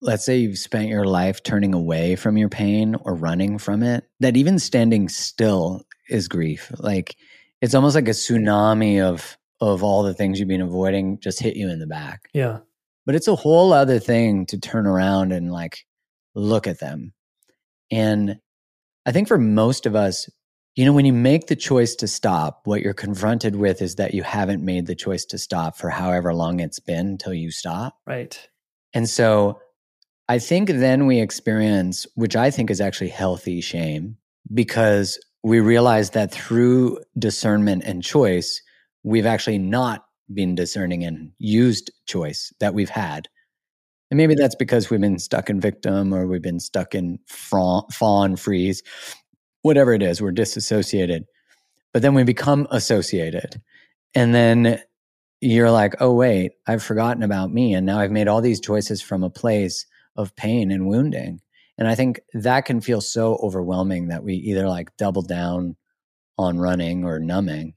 let's 0.02 0.24
say, 0.24 0.38
you've 0.38 0.58
spent 0.58 0.88
your 0.88 1.06
life 1.06 1.44
turning 1.44 1.74
away 1.74 2.16
from 2.16 2.38
your 2.38 2.48
pain 2.48 2.96
or 2.96 3.14
running 3.14 3.58
from 3.58 3.84
it, 3.84 4.06
that 4.22 4.38
even 4.38 4.58
standing 4.58 5.10
still 5.10 5.84
is 6.10 6.30
grief. 6.30 6.72
Like 6.78 7.18
it's 7.62 7.76
almost 7.76 7.96
like 7.96 8.08
a 8.08 8.12
tsunami 8.12 9.02
of 9.02 9.38
of 9.62 9.84
all 9.84 10.04
the 10.04 10.14
things 10.14 10.40
you've 10.40 10.50
been 10.50 10.62
avoiding 10.62 11.20
just 11.20 11.40
hit 11.40 11.56
you 11.56 11.70
in 11.70 11.80
the 11.80 11.88
back. 11.88 12.30
Yeah. 12.34 12.60
But 13.06 13.16
it's 13.16 13.28
a 13.28 13.36
whole 13.36 13.74
other 13.74 14.00
thing 14.00 14.48
to 14.48 14.60
turn 14.60 14.88
around 14.88 15.32
and 15.32 15.52
like 15.52 15.86
look 16.34 16.68
at 16.68 16.80
them. 16.80 17.14
And 17.92 18.40
I 19.06 19.12
think 19.12 19.28
for 19.28 19.38
most 19.38 19.86
of 19.86 19.96
us, 19.96 20.28
you 20.76 20.86
know, 20.86 20.94
when 20.94 21.06
you 21.06 21.14
make 21.14 21.48
the 21.48 21.56
choice 21.56 21.96
to 21.96 22.08
stop, 22.08 22.62
what 22.64 22.82
you're 22.82 22.94
confronted 22.94 23.56
with 23.56 23.82
is 23.82 23.96
that 23.96 24.14
you 24.14 24.24
haven't 24.24 24.64
made 24.64 24.88
the 24.88 24.96
choice 24.96 25.26
to 25.26 25.38
stop 25.38 25.78
for 25.78 25.90
however 25.90 26.34
long 26.34 26.60
it's 26.60 26.80
been 26.80 27.08
until 27.08 27.34
you 27.34 27.52
stop. 27.52 27.98
Right. 28.08 28.40
And 28.94 29.08
so 29.08 29.60
I 30.30 30.40
think 30.40 30.70
then 30.70 31.08
we 31.08 31.20
experience, 31.20 32.08
which 32.16 32.36
I 32.36 32.52
think 32.52 32.72
is 32.72 32.82
actually 32.82 33.10
healthy 33.10 33.62
shame, 33.62 34.18
because 34.54 35.20
we 35.44 35.60
realize 35.60 36.12
that 36.12 36.32
through 36.32 37.00
discernment 37.18 37.84
and 37.86 38.04
choice, 38.04 38.62
we've 39.04 39.26
actually 39.26 39.58
not 39.58 40.06
been 40.34 40.56
discerning 40.56 41.04
and 41.04 41.32
used 41.40 41.92
choice 42.06 42.54
that 42.60 42.74
we've 42.74 42.90
had. 42.90 43.28
And 44.10 44.18
maybe 44.18 44.36
that's 44.36 44.56
because 44.56 44.90
we've 44.90 45.02
been 45.02 45.20
stuck 45.20 45.50
in 45.50 45.60
victim 45.60 46.14
or 46.14 46.28
we've 46.28 46.42
been 46.42 46.60
stuck 46.60 46.94
in 46.94 47.20
fawn 47.28 48.36
freeze 48.36 48.84
whatever 49.62 49.94
it 49.94 50.02
is, 50.02 50.22
we're 50.22 50.32
disassociated. 50.32 51.26
But 51.94 52.02
then 52.02 52.14
we 52.14 52.24
become 52.24 52.68
associated. 52.72 53.62
And 54.16 54.34
then 54.34 54.82
you're 55.42 55.72
like, 55.72 55.96
oh, 56.00 56.14
wait, 56.14 56.54
I've 56.68 56.84
forgotten 56.84 57.24
about 57.24 57.52
me. 57.52 57.74
And 57.74 57.86
now 57.86 58.00
I've 58.00 58.12
made 58.12 58.28
all 58.28 58.42
these 58.42 58.62
choices 58.62 59.02
from 59.02 59.24
a 59.24 59.30
place 59.30 59.86
of 60.16 60.36
pain 60.36 60.72
and 60.72 60.88
wounding. 60.88 61.42
And 61.78 61.88
I 61.88 61.96
think 61.96 62.22
that 62.34 62.66
can 62.66 62.82
feel 62.82 63.02
so 63.02 63.36
overwhelming 63.42 64.10
that 64.10 64.24
we 64.24 64.36
either 64.36 64.68
like 64.68 64.96
double 64.98 65.22
down 65.22 65.76
on 66.38 66.60
running 66.60 67.06
or 67.06 67.20
numbing. 67.20 67.74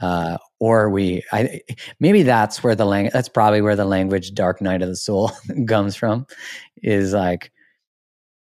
Uh, 0.00 0.36
or 0.60 0.90
we, 0.90 1.22
I, 1.32 1.62
maybe 2.00 2.22
that's 2.22 2.62
where 2.62 2.74
the 2.74 2.84
language, 2.84 3.12
that's 3.12 3.30
probably 3.30 3.62
where 3.62 3.76
the 3.76 3.86
language 3.86 4.34
dark 4.34 4.60
night 4.60 4.82
of 4.82 4.88
the 4.88 4.96
soul 4.96 5.32
comes 5.68 5.96
from 5.96 6.26
is 6.82 7.14
like, 7.14 7.50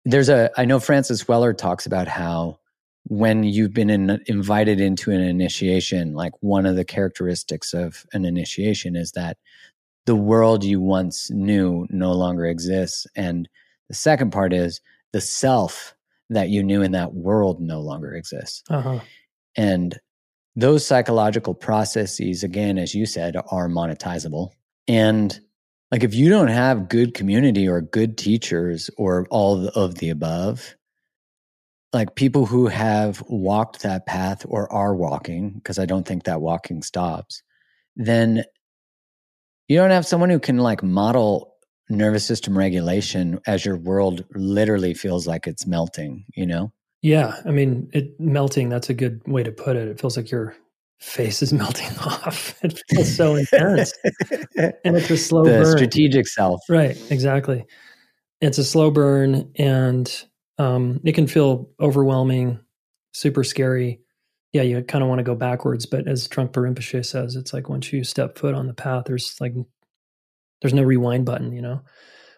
there's 0.04 0.28
a, 0.28 0.50
I 0.56 0.64
know 0.64 0.80
Francis 0.80 1.26
Weller 1.26 1.52
talks 1.52 1.86
about 1.86 2.08
how 2.08 2.58
when 3.04 3.44
you've 3.44 3.72
been 3.72 3.90
in, 3.90 4.22
invited 4.26 4.80
into 4.80 5.10
an 5.10 5.20
initiation, 5.20 6.14
like 6.14 6.32
one 6.40 6.66
of 6.66 6.76
the 6.76 6.84
characteristics 6.84 7.72
of 7.72 8.04
an 8.12 8.24
initiation 8.24 8.96
is 8.96 9.12
that 9.12 9.36
the 10.06 10.16
world 10.16 10.64
you 10.64 10.80
once 10.80 11.30
knew 11.30 11.86
no 11.90 12.12
longer 12.12 12.46
exists. 12.46 13.06
And 13.14 13.48
the 13.88 13.94
second 13.94 14.30
part 14.30 14.52
is 14.52 14.80
the 15.12 15.20
self 15.20 15.94
that 16.30 16.48
you 16.48 16.62
knew 16.62 16.82
in 16.82 16.92
that 16.92 17.14
world 17.14 17.60
no 17.60 17.80
longer 17.80 18.14
exists. 18.14 18.62
Uh-huh. 18.70 19.00
And 19.56 19.98
those 20.56 20.86
psychological 20.86 21.54
processes, 21.54 22.42
again, 22.42 22.78
as 22.78 22.94
you 22.94 23.06
said, 23.06 23.36
are 23.36 23.68
monetizable. 23.68 24.50
And 24.88 25.38
like 25.90 26.02
if 26.02 26.14
you 26.14 26.28
don't 26.28 26.48
have 26.48 26.88
good 26.88 27.14
community 27.14 27.68
or 27.68 27.80
good 27.80 28.16
teachers 28.18 28.90
or 28.96 29.26
all 29.30 29.68
of 29.68 29.96
the 29.96 30.10
above, 30.10 30.74
like 31.92 32.16
people 32.16 32.46
who 32.46 32.66
have 32.66 33.22
walked 33.28 33.82
that 33.82 34.06
path 34.06 34.44
or 34.48 34.70
are 34.72 34.94
walking, 34.94 35.50
because 35.50 35.78
I 35.78 35.86
don't 35.86 36.06
think 36.06 36.24
that 36.24 36.40
walking 36.40 36.82
stops, 36.82 37.42
then 37.94 38.44
you 39.68 39.76
don't 39.76 39.90
have 39.90 40.06
someone 40.06 40.30
who 40.30 40.40
can 40.40 40.58
like 40.58 40.82
model 40.82 41.53
nervous 41.88 42.26
system 42.26 42.56
regulation 42.56 43.40
as 43.46 43.64
your 43.64 43.76
world 43.76 44.24
literally 44.34 44.94
feels 44.94 45.26
like 45.26 45.46
it's 45.46 45.66
melting, 45.66 46.24
you 46.34 46.46
know? 46.46 46.72
Yeah. 47.02 47.36
I 47.44 47.50
mean, 47.50 47.90
it 47.92 48.18
melting, 48.18 48.68
that's 48.68 48.88
a 48.88 48.94
good 48.94 49.20
way 49.26 49.42
to 49.42 49.52
put 49.52 49.76
it. 49.76 49.88
It 49.88 50.00
feels 50.00 50.16
like 50.16 50.30
your 50.30 50.56
face 51.00 51.42
is 51.42 51.52
melting 51.52 51.96
off. 51.98 52.54
It 52.64 52.80
feels 52.88 53.14
so 53.14 53.34
intense. 53.34 53.92
and 54.56 54.96
it's 54.96 55.10
a 55.10 55.16
slow 55.16 55.44
the 55.44 55.50
burn. 55.50 55.76
strategic 55.76 56.26
self. 56.26 56.60
Right. 56.68 56.98
Exactly. 57.10 57.64
It's 58.40 58.58
a 58.58 58.64
slow 58.64 58.90
burn 58.90 59.50
and 59.56 60.24
um, 60.58 61.00
it 61.04 61.14
can 61.14 61.26
feel 61.26 61.68
overwhelming, 61.80 62.60
super 63.12 63.44
scary. 63.44 64.00
Yeah, 64.52 64.62
you 64.62 64.82
kind 64.82 65.02
of 65.02 65.08
want 65.08 65.18
to 65.18 65.24
go 65.24 65.34
backwards, 65.34 65.84
but 65.84 66.06
as 66.06 66.28
Trungpa 66.28 66.52
Rinpoche 66.52 67.04
says, 67.04 67.34
it's 67.34 67.52
like 67.52 67.68
once 67.68 67.92
you 67.92 68.04
step 68.04 68.38
foot 68.38 68.54
on 68.54 68.68
the 68.68 68.74
path, 68.74 69.06
there's 69.06 69.36
like 69.40 69.52
there's 70.64 70.72
no 70.72 70.82
rewind 70.82 71.26
button. 71.26 71.52
You 71.52 71.60
know, 71.60 71.82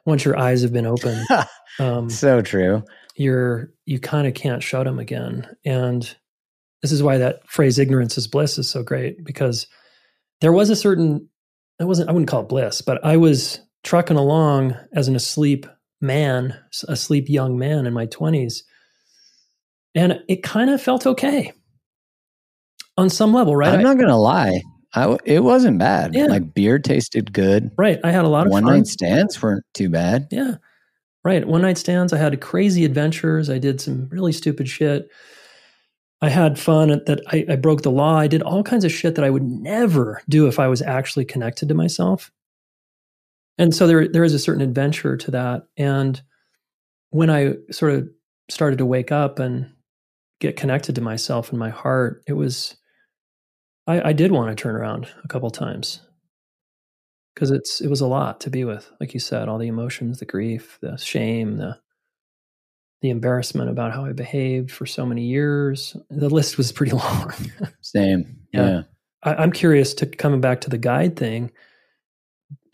once 0.04 0.24
your 0.24 0.36
eyes 0.36 0.62
have 0.62 0.72
been 0.72 0.84
open 0.84 1.24
um, 1.78 2.10
so 2.10 2.42
true. 2.42 2.82
You're 3.14 3.72
you 3.84 4.00
kind 4.00 4.26
of 4.26 4.34
can't 4.34 4.64
shut 4.64 4.84
them 4.84 4.98
again, 4.98 5.48
and 5.64 6.02
this 6.82 6.90
is 6.90 7.04
why 7.04 7.18
that 7.18 7.48
phrase 7.48 7.78
"ignorance 7.78 8.18
is 8.18 8.26
bliss" 8.26 8.58
is 8.58 8.68
so 8.68 8.82
great 8.82 9.24
because 9.24 9.68
there 10.40 10.52
was 10.52 10.70
a 10.70 10.76
certain 10.76 11.28
I 11.80 11.84
wasn't 11.84 12.08
I 12.10 12.12
wouldn't 12.12 12.28
call 12.28 12.42
it 12.42 12.48
bliss, 12.48 12.82
but 12.82 13.02
I 13.04 13.16
was 13.16 13.60
trucking 13.84 14.16
along 14.16 14.74
as 14.92 15.06
an 15.06 15.14
asleep 15.14 15.66
man, 16.00 16.58
asleep 16.88 17.26
young 17.28 17.56
man 17.56 17.86
in 17.86 17.94
my 17.94 18.06
20s. 18.06 18.62
And 19.94 20.20
it 20.28 20.42
kind 20.42 20.68
of 20.68 20.82
felt 20.82 21.06
okay 21.06 21.52
on 22.98 23.08
some 23.08 23.32
level, 23.32 23.54
right? 23.54 23.72
I'm 23.72 23.84
not 23.84 23.96
going 23.96 24.08
to 24.08 24.16
lie. 24.16 24.60
I, 24.96 25.16
it 25.24 25.44
wasn't 25.44 25.78
bad. 25.78 26.14
Yeah. 26.14 26.26
Like 26.26 26.54
beer 26.54 26.78
tasted 26.78 27.32
good. 27.32 27.70
Right. 27.76 28.00
I 28.02 28.10
had 28.10 28.24
a 28.24 28.28
lot 28.28 28.46
of 28.46 28.52
one 28.52 28.64
fun. 28.64 28.74
night 28.74 28.86
stands 28.86 29.40
weren't 29.40 29.64
too 29.74 29.88
bad. 29.88 30.28
Yeah. 30.30 30.56
Right. 31.24 31.46
One 31.46 31.62
night 31.62 31.78
stands. 31.78 32.12
I 32.12 32.18
had 32.18 32.40
crazy 32.40 32.84
adventures. 32.84 33.50
I 33.50 33.58
did 33.58 33.80
some 33.80 34.08
really 34.10 34.32
stupid 34.32 34.68
shit. 34.68 35.08
I 36.22 36.30
had 36.30 36.58
fun 36.58 36.88
that 36.88 37.20
I, 37.28 37.44
I 37.48 37.56
broke 37.56 37.82
the 37.82 37.90
law. 37.90 38.16
I 38.16 38.26
did 38.26 38.42
all 38.42 38.62
kinds 38.62 38.84
of 38.84 38.92
shit 38.92 39.16
that 39.16 39.24
I 39.24 39.30
would 39.30 39.42
never 39.44 40.22
do 40.28 40.48
if 40.48 40.58
I 40.58 40.66
was 40.66 40.80
actually 40.80 41.26
connected 41.26 41.68
to 41.68 41.74
myself 41.74 42.32
and 43.58 43.74
so 43.74 43.86
there 43.86 44.08
there 44.08 44.24
is 44.24 44.34
a 44.34 44.38
certain 44.38 44.62
adventure 44.62 45.16
to 45.16 45.30
that 45.30 45.66
and 45.76 46.20
when 47.10 47.30
i 47.30 47.54
sort 47.70 47.92
of 47.92 48.08
started 48.48 48.78
to 48.78 48.86
wake 48.86 49.10
up 49.10 49.38
and 49.38 49.70
get 50.40 50.56
connected 50.56 50.94
to 50.94 51.00
myself 51.00 51.50
and 51.50 51.58
my 51.58 51.70
heart 51.70 52.22
it 52.26 52.34
was 52.34 52.76
i, 53.86 54.10
I 54.10 54.12
did 54.12 54.32
want 54.32 54.56
to 54.56 54.60
turn 54.60 54.76
around 54.76 55.08
a 55.24 55.28
couple 55.28 55.50
times. 55.50 56.00
Because 57.34 57.50
it's 57.50 57.82
it 57.82 57.88
was 57.88 58.00
a 58.00 58.06
lot 58.06 58.40
to 58.40 58.50
be 58.50 58.64
with 58.64 58.90
like 58.98 59.12
you 59.12 59.20
said 59.20 59.46
all 59.46 59.58
the 59.58 59.68
emotions 59.68 60.20
the 60.20 60.24
grief 60.24 60.78
the 60.80 60.96
shame 60.96 61.58
the 61.58 61.78
the 63.02 63.10
embarrassment 63.10 63.68
about 63.68 63.92
how 63.92 64.06
i 64.06 64.12
behaved 64.12 64.70
for 64.70 64.86
so 64.86 65.04
many 65.04 65.26
years. 65.26 65.94
The 66.08 66.30
list 66.30 66.56
was 66.56 66.72
pretty 66.72 66.92
long. 66.96 67.34
Same. 67.82 68.38
Yeah, 68.54 68.68
yeah. 68.68 68.82
I, 69.22 69.34
i'm 69.34 69.52
curious 69.52 69.92
to 69.94 70.06
coming 70.06 70.40
back 70.40 70.62
to 70.62 70.70
the 70.70 70.78
guide 70.78 71.16
thing 71.16 71.52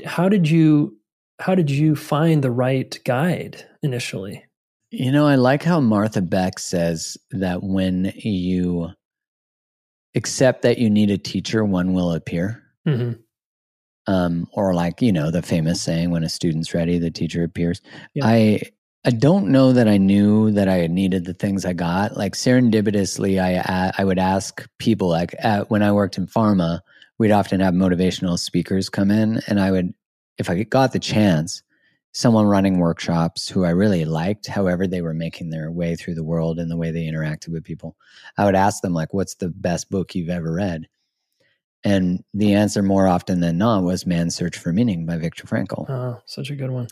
how 0.05 0.29
did 0.29 0.49
you 0.49 0.97
how 1.41 1.55
did 1.55 1.71
you 1.71 1.97
find 1.97 2.43
the 2.43 2.51
right 2.51 2.99
guide 3.05 3.65
initially? 3.83 4.45
You 4.91 5.11
know, 5.11 5.27
I 5.27 5.37
like 5.37 5.63
how 5.63 5.81
Martha 5.81 6.21
Beck 6.23 6.59
says 6.59 7.17
that 7.31 7.63
when 7.63 8.13
you 8.17 8.91
accept 10.15 10.63
that 10.63 10.79
you 10.79 10.91
need 10.91 11.11
a 11.11 11.19
teacher, 11.19 11.65
one 11.65 11.93
will 11.93 12.13
appear. 12.13 12.63
Mm-hmm. 12.87 13.21
Um, 14.13 14.49
or 14.53 14.75
like 14.75 15.01
you 15.01 15.13
know 15.13 15.31
the 15.31 15.43
famous 15.43 15.81
saying, 15.81 16.11
"When 16.11 16.25
a 16.25 16.29
student's 16.29 16.75
ready, 16.75 16.99
the 16.99 17.11
teacher 17.11 17.45
appears." 17.45 17.81
Yeah. 18.15 18.27
I 18.27 18.63
I 19.05 19.11
don't 19.11 19.49
know 19.49 19.73
that 19.73 19.89
I 19.89 19.97
knew 19.97 20.51
that 20.53 20.69
I 20.69 20.87
needed 20.87 21.25
the 21.25 21.35
things 21.35 21.65
I 21.65 21.73
got. 21.73 22.17
Like 22.17 22.35
serendipitously, 22.35 23.41
I 23.41 23.93
I 23.97 24.05
would 24.05 24.19
ask 24.19 24.67
people 24.79 25.09
like 25.09 25.35
at, 25.39 25.71
when 25.71 25.83
I 25.83 25.93
worked 25.93 26.19
in 26.19 26.27
pharma, 26.27 26.81
we'd 27.19 27.33
often 27.33 27.61
have 27.61 27.75
motivational 27.75 28.39
speakers 28.39 28.89
come 28.89 29.11
in 29.11 29.41
and 29.47 29.61
I 29.61 29.71
would, 29.71 29.95
if 30.39 30.51
I 30.51 30.63
got 30.65 30.93
the 30.93 30.99
chance, 30.99 31.63
someone 32.13 32.47
running 32.47 32.79
workshops 32.79 33.49
who 33.49 33.65
I 33.65 33.71
really 33.71 34.05
liked, 34.05 34.47
however 34.47 34.87
they 34.87 35.01
were 35.01 35.15
making 35.15 35.51
their 35.51 35.71
way 35.71 35.97
through 35.97 36.15
the 36.15 36.25
world 36.25 36.59
and 36.59 36.71
the 36.71 36.77
way 36.77 36.91
they 36.91 37.05
interacted 37.05 37.49
with 37.49 37.65
people, 37.65 37.97
I 38.37 38.45
would 38.45 38.55
ask 38.55 38.83
them 38.83 38.93
like, 38.93 39.15
what's 39.15 39.35
the 39.35 39.49
best 39.49 39.91
book 39.91 40.15
you've 40.15 40.29
ever 40.29 40.53
read? 40.53 40.89
And 41.85 42.23
the 42.33 42.55
answer 42.55 42.81
more 42.81 43.09
often 43.09 43.41
than 43.41 43.59
not 43.59 43.83
was 43.83 44.07
Man's 44.07 44.37
Search 44.37 44.57
for 44.57 44.73
Meaning 44.73 45.05
by 45.05 45.17
Viktor 45.17 45.49
Frankl. 45.49 45.91
Oh, 45.91 46.21
such 46.27 46.49
a 46.51 46.55
good 46.55 46.71
one. 46.71 46.87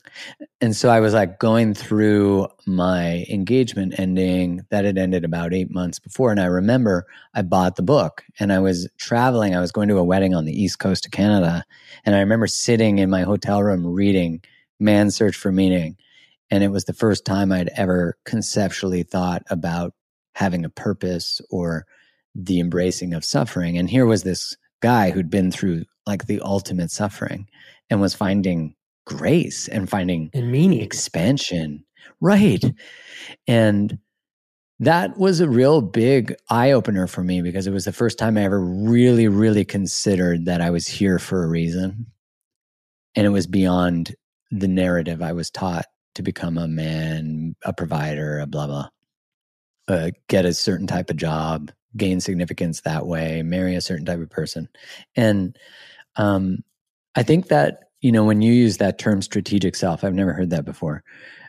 And 0.60 0.74
so 0.74 0.88
I 0.88 0.98
was 0.98 1.14
like 1.14 1.38
going 1.38 1.74
through 1.74 2.48
my 2.66 3.24
engagement 3.30 4.00
ending 4.00 4.66
that 4.70 4.84
had 4.84 4.98
ended 4.98 5.24
about 5.24 5.54
eight 5.54 5.70
months 5.70 6.00
before. 6.00 6.32
And 6.32 6.40
I 6.40 6.46
remember 6.46 7.06
I 7.34 7.42
bought 7.42 7.76
the 7.76 7.82
book 7.82 8.24
and 8.40 8.52
I 8.52 8.58
was 8.58 8.88
traveling. 8.98 9.54
I 9.54 9.60
was 9.60 9.70
going 9.70 9.88
to 9.90 9.98
a 9.98 10.04
wedding 10.04 10.34
on 10.34 10.44
the 10.44 10.60
East 10.60 10.80
Coast 10.80 11.06
of 11.06 11.12
Canada. 11.12 11.64
And 12.04 12.16
I 12.16 12.20
remember 12.20 12.48
sitting 12.48 12.98
in 12.98 13.10
my 13.10 13.22
hotel 13.22 13.62
room 13.62 13.86
reading 13.86 14.42
Man's 14.80 15.14
Search 15.14 15.36
for 15.36 15.52
Meaning. 15.52 15.96
And 16.50 16.64
it 16.64 16.68
was 16.68 16.84
the 16.84 16.92
first 16.92 17.24
time 17.24 17.52
I'd 17.52 17.70
ever 17.76 18.16
conceptually 18.24 19.04
thought 19.04 19.42
about 19.50 19.94
having 20.34 20.64
a 20.64 20.70
purpose 20.70 21.40
or 21.50 21.86
the 22.34 22.60
embracing 22.60 23.14
of 23.14 23.24
suffering. 23.24 23.78
And 23.78 23.88
here 23.88 24.06
was 24.06 24.22
this 24.22 24.56
guy 24.80 25.10
who'd 25.10 25.30
been 25.30 25.50
through 25.50 25.84
like 26.06 26.26
the 26.26 26.40
ultimate 26.40 26.90
suffering 26.90 27.46
and 27.88 28.00
was 28.00 28.14
finding 28.14 28.74
grace 29.06 29.68
and 29.68 29.88
finding 29.88 30.30
and 30.34 30.52
meaning 30.52 30.80
expansion 30.80 31.84
right 32.20 32.64
and 33.46 33.98
that 34.78 35.16
was 35.18 35.40
a 35.40 35.48
real 35.48 35.82
big 35.82 36.34
eye 36.48 36.70
opener 36.70 37.06
for 37.06 37.22
me 37.22 37.42
because 37.42 37.66
it 37.66 37.72
was 37.72 37.84
the 37.84 37.92
first 37.92 38.18
time 38.18 38.36
i 38.36 38.44
ever 38.44 38.60
really 38.60 39.26
really 39.26 39.64
considered 39.64 40.44
that 40.44 40.60
i 40.60 40.70
was 40.70 40.86
here 40.86 41.18
for 41.18 41.42
a 41.42 41.48
reason 41.48 42.06
and 43.16 43.26
it 43.26 43.30
was 43.30 43.46
beyond 43.46 44.14
the 44.50 44.68
narrative 44.68 45.22
i 45.22 45.32
was 45.32 45.50
taught 45.50 45.86
to 46.14 46.22
become 46.22 46.58
a 46.58 46.68
man 46.68 47.54
a 47.64 47.72
provider 47.72 48.40
a 48.40 48.46
blah 48.46 48.66
blah 48.66 48.88
uh, 49.88 50.10
get 50.28 50.44
a 50.44 50.54
certain 50.54 50.86
type 50.86 51.10
of 51.10 51.16
job, 51.16 51.72
gain 51.96 52.20
significance 52.20 52.82
that 52.82 53.06
way, 53.06 53.42
marry 53.42 53.74
a 53.74 53.80
certain 53.80 54.06
type 54.06 54.20
of 54.20 54.30
person. 54.30 54.68
And 55.16 55.58
um, 56.16 56.62
I 57.16 57.24
think 57.24 57.48
that, 57.48 57.90
you 58.00 58.12
know, 58.12 58.24
when 58.24 58.40
you 58.40 58.52
use 58.52 58.76
that 58.76 58.98
term 58.98 59.20
strategic 59.20 59.74
self, 59.74 60.04
I've 60.04 60.14
never 60.14 60.32
heard 60.32 60.50
that 60.50 60.64
before. 60.64 61.02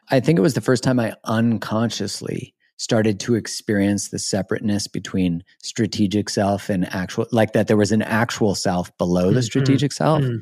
I 0.10 0.20
think 0.20 0.40
it 0.40 0.42
was 0.42 0.56
the 0.56 0.62
first 0.62 0.84
time 0.84 1.00
I 1.00 1.14
unconsciously 1.26 2.56
started 2.78 3.20
to 3.20 3.36
experience 3.36 4.10
the 4.10 4.18
separateness 4.18 4.88
between 4.88 5.44
strategic 5.62 6.28
self 6.28 6.68
and 6.68 6.92
actual, 6.92 7.28
like 7.32 7.54
that 7.54 7.68
there 7.68 7.78
was 7.78 7.92
an 7.92 8.02
actual 8.02 8.56
self 8.56 8.96
below 8.98 9.32
the 9.32 9.42
Mm-hmm. 9.42 9.42
strategic 9.42 9.92
self. 9.92 10.24
Mm. 10.24 10.42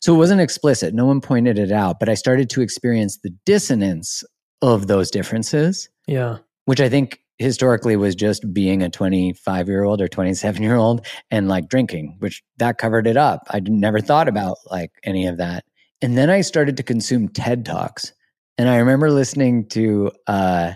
So 0.00 0.14
it 0.14 0.18
wasn't 0.18 0.40
explicit. 0.40 0.94
No 0.94 1.06
one 1.06 1.20
pointed 1.20 1.58
it 1.58 1.70
out, 1.72 2.00
but 2.00 2.08
I 2.08 2.14
started 2.14 2.48
to 2.50 2.62
experience 2.62 3.18
the 3.22 3.30
dissonance 3.44 4.24
of 4.62 4.86
those 4.86 5.10
differences, 5.10 5.88
Yeah. 6.06 6.38
which 6.64 6.80
I 6.80 6.88
think 6.88 7.20
historically 7.38 7.96
was 7.96 8.14
just 8.14 8.52
being 8.52 8.82
a 8.82 8.90
25 8.90 9.68
year 9.68 9.84
old 9.84 10.00
or 10.02 10.08
27 10.08 10.62
year 10.62 10.76
old 10.76 11.06
and 11.30 11.48
like 11.48 11.68
drinking, 11.68 12.16
which 12.18 12.42
that 12.58 12.76
covered 12.78 13.06
it 13.06 13.16
up. 13.16 13.42
I 13.50 13.60
never 13.60 14.00
thought 14.00 14.28
about 14.28 14.56
like 14.70 14.90
any 15.04 15.26
of 15.26 15.38
that. 15.38 15.64
And 16.02 16.16
then 16.18 16.28
I 16.30 16.40
started 16.42 16.76
to 16.78 16.82
consume 16.82 17.28
TED 17.28 17.64
Talks. 17.64 18.12
And 18.58 18.68
I 18.68 18.76
remember 18.76 19.10
listening 19.10 19.68
to, 19.68 20.10
uh, 20.26 20.72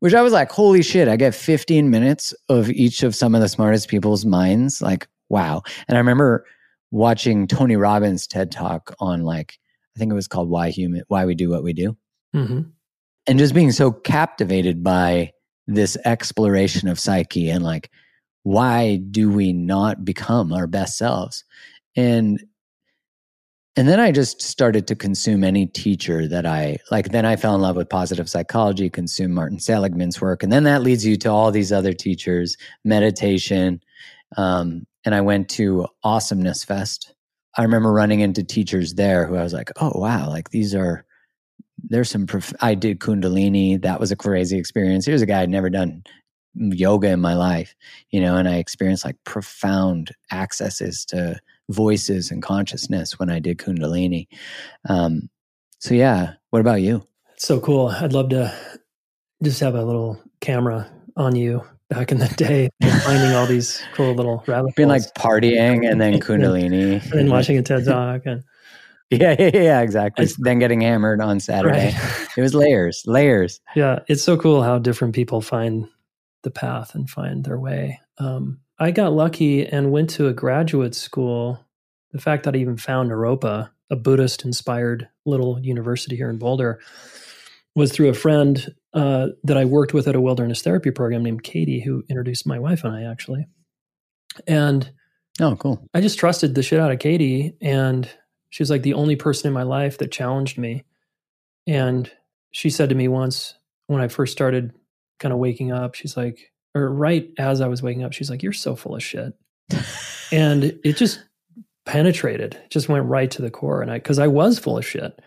which 0.00 0.12
I 0.14 0.20
was 0.22 0.32
like, 0.34 0.50
holy 0.50 0.82
shit, 0.82 1.08
I 1.08 1.16
get 1.16 1.34
15 1.34 1.88
minutes 1.88 2.34
of 2.50 2.68
each 2.70 3.02
of 3.02 3.14
some 3.14 3.34
of 3.34 3.40
the 3.40 3.48
smartest 3.48 3.88
people's 3.88 4.26
minds. 4.26 4.82
Like, 4.82 5.08
wow. 5.30 5.62
And 5.88 5.96
I 5.96 6.00
remember 6.00 6.44
watching 6.92 7.48
Tony 7.48 7.74
Robbins 7.74 8.28
TED 8.28 8.52
Talk 8.52 8.94
on 9.00 9.24
like, 9.24 9.58
I 9.96 9.98
think 9.98 10.12
it 10.12 10.14
was 10.14 10.28
called 10.28 10.48
Why 10.48 10.70
Human, 10.70 11.02
Why 11.08 11.24
We 11.24 11.34
Do 11.34 11.50
What 11.50 11.64
We 11.64 11.72
Do. 11.72 11.96
hmm 12.32 12.60
And 13.26 13.38
just 13.38 13.54
being 13.54 13.72
so 13.72 13.90
captivated 13.90 14.84
by 14.84 15.32
this 15.66 15.96
exploration 16.04 16.88
of 16.88 17.00
psyche 17.00 17.50
and 17.50 17.64
like, 17.64 17.90
why 18.44 18.96
do 18.96 19.30
we 19.30 19.52
not 19.52 20.04
become 20.04 20.52
our 20.52 20.66
best 20.66 20.96
selves? 20.96 21.44
And 21.96 22.44
and 23.74 23.88
then 23.88 24.00
I 24.00 24.12
just 24.12 24.42
started 24.42 24.86
to 24.88 24.94
consume 24.94 25.42
any 25.42 25.64
teacher 25.64 26.28
that 26.28 26.44
I 26.44 26.76
like. 26.90 27.08
Then 27.08 27.24
I 27.24 27.36
fell 27.36 27.54
in 27.54 27.62
love 27.62 27.76
with 27.76 27.88
positive 27.88 28.28
psychology, 28.28 28.90
consume 28.90 29.32
Martin 29.32 29.58
Seligman's 29.58 30.20
work. 30.20 30.42
And 30.42 30.52
then 30.52 30.64
that 30.64 30.82
leads 30.82 31.06
you 31.06 31.16
to 31.18 31.30
all 31.30 31.50
these 31.50 31.72
other 31.72 31.94
teachers, 31.94 32.58
meditation. 32.84 33.80
Um, 34.36 34.86
and 35.04 35.14
I 35.14 35.20
went 35.20 35.48
to 35.50 35.86
Awesomeness 36.04 36.64
Fest. 36.64 37.14
I 37.56 37.62
remember 37.62 37.92
running 37.92 38.20
into 38.20 38.42
teachers 38.42 38.94
there 38.94 39.26
who 39.26 39.36
I 39.36 39.42
was 39.42 39.52
like, 39.52 39.70
oh, 39.80 39.92
wow, 39.94 40.28
like 40.28 40.50
these 40.50 40.74
are, 40.74 41.04
there's 41.82 42.10
some, 42.10 42.26
prof- 42.26 42.54
I 42.60 42.74
did 42.74 43.00
Kundalini. 43.00 43.80
That 43.82 44.00
was 44.00 44.10
a 44.10 44.16
crazy 44.16 44.58
experience. 44.58 45.04
Here's 45.04 45.22
a 45.22 45.26
guy 45.26 45.42
I'd 45.42 45.50
never 45.50 45.68
done 45.70 46.02
yoga 46.54 47.08
in 47.08 47.20
my 47.20 47.34
life, 47.34 47.74
you 48.10 48.20
know, 48.20 48.36
and 48.36 48.48
I 48.48 48.56
experienced 48.56 49.04
like 49.04 49.16
profound 49.24 50.12
accesses 50.30 51.04
to 51.06 51.40
voices 51.70 52.30
and 52.30 52.42
consciousness 52.42 53.18
when 53.18 53.30
I 53.30 53.38
did 53.38 53.58
Kundalini. 53.58 54.28
Um, 54.88 55.28
so 55.78 55.94
yeah, 55.94 56.34
what 56.50 56.60
about 56.60 56.82
you? 56.82 57.06
So 57.36 57.58
cool. 57.60 57.88
I'd 57.88 58.12
love 58.12 58.28
to 58.30 58.54
just 59.42 59.60
have 59.60 59.74
a 59.74 59.84
little 59.84 60.20
camera 60.40 60.90
on 61.16 61.34
you 61.34 61.62
back 61.92 62.10
in 62.12 62.18
the 62.18 62.28
day, 62.28 62.70
finding 63.04 63.32
all 63.32 63.46
these 63.46 63.82
cool 63.94 64.14
little 64.14 64.42
rabbit 64.46 64.72
holes. 64.76 64.88
like 64.88 65.02
partying 65.14 65.88
and 65.90 66.00
then 66.00 66.14
Kundalini, 66.20 67.02
and 67.02 67.12
then 67.12 67.30
watching 67.30 67.58
a 67.58 67.62
TED 67.62 67.84
talk 67.84 68.22
and 68.24 68.42
yeah, 69.10 69.36
yeah, 69.38 69.50
yeah, 69.52 69.80
exactly. 69.82 70.24
It's- 70.24 70.38
then 70.40 70.58
getting 70.58 70.80
hammered 70.80 71.20
on 71.20 71.38
Saturday. 71.40 71.92
right. 71.94 72.28
It 72.36 72.40
was 72.40 72.54
layers, 72.54 73.02
layers. 73.06 73.60
yeah, 73.76 73.98
it's 74.08 74.22
so 74.22 74.38
cool 74.38 74.62
how 74.62 74.78
different 74.78 75.14
people 75.14 75.42
find 75.42 75.86
the 76.44 76.50
path 76.50 76.94
and 76.94 77.08
find 77.10 77.44
their 77.44 77.58
way. 77.58 78.00
Um, 78.16 78.60
I 78.78 78.90
got 78.90 79.12
lucky 79.12 79.66
and 79.66 79.92
went 79.92 80.08
to 80.10 80.28
a 80.28 80.32
graduate 80.32 80.94
school. 80.94 81.60
The 82.12 82.20
fact 82.20 82.44
that 82.44 82.54
I 82.54 82.58
even 82.58 82.78
found 82.78 83.10
Naropa, 83.10 83.68
a 83.90 83.96
Buddhist 83.96 84.44
inspired 84.46 85.08
little 85.26 85.60
university 85.60 86.16
here 86.16 86.30
in 86.30 86.38
Boulder, 86.38 86.80
was 87.74 87.92
through 87.92 88.08
a 88.08 88.14
friend 88.14 88.74
uh, 88.94 89.28
that 89.44 89.56
I 89.56 89.64
worked 89.64 89.94
with 89.94 90.06
at 90.08 90.16
a 90.16 90.20
wilderness 90.20 90.62
therapy 90.62 90.90
program 90.90 91.22
named 91.22 91.42
Katie, 91.42 91.80
who 91.80 92.04
introduced 92.08 92.46
my 92.46 92.58
wife 92.58 92.84
and 92.84 92.94
I 92.94 93.10
actually. 93.10 93.46
And 94.46 94.90
Oh, 95.40 95.56
cool. 95.56 95.88
I 95.94 96.00
just 96.00 96.18
trusted 96.18 96.54
the 96.54 96.62
shit 96.62 96.80
out 96.80 96.92
of 96.92 96.98
Katie. 96.98 97.54
And 97.60 98.08
she 98.50 98.62
was 98.62 98.70
like 98.70 98.82
the 98.82 98.94
only 98.94 99.16
person 99.16 99.48
in 99.48 99.54
my 99.54 99.62
life 99.62 99.98
that 99.98 100.12
challenged 100.12 100.58
me. 100.58 100.84
And 101.66 102.10
she 102.52 102.68
said 102.70 102.90
to 102.90 102.94
me 102.94 103.08
once 103.08 103.54
when 103.86 104.00
I 104.00 104.08
first 104.08 104.32
started 104.32 104.72
kind 105.20 105.32
of 105.32 105.38
waking 105.38 105.72
up, 105.72 105.94
she's 105.94 106.16
like, 106.16 106.52
or 106.74 106.90
right 106.90 107.30
as 107.38 107.60
I 107.60 107.68
was 107.68 107.82
waking 107.82 108.04
up, 108.04 108.12
she's 108.12 108.30
like, 108.30 108.42
You're 108.42 108.52
so 108.52 108.76
full 108.76 108.94
of 108.94 109.02
shit. 109.02 109.32
and 110.32 110.78
it 110.84 110.96
just 110.96 111.22
penetrated, 111.86 112.54
it 112.54 112.70
just 112.70 112.88
went 112.88 113.06
right 113.06 113.30
to 113.30 113.42
the 113.42 113.50
core. 113.50 113.80
And 113.80 113.90
I, 113.90 113.98
cause 113.98 114.18
I 114.18 114.26
was 114.26 114.58
full 114.58 114.78
of 114.78 114.86
shit. 114.86 115.20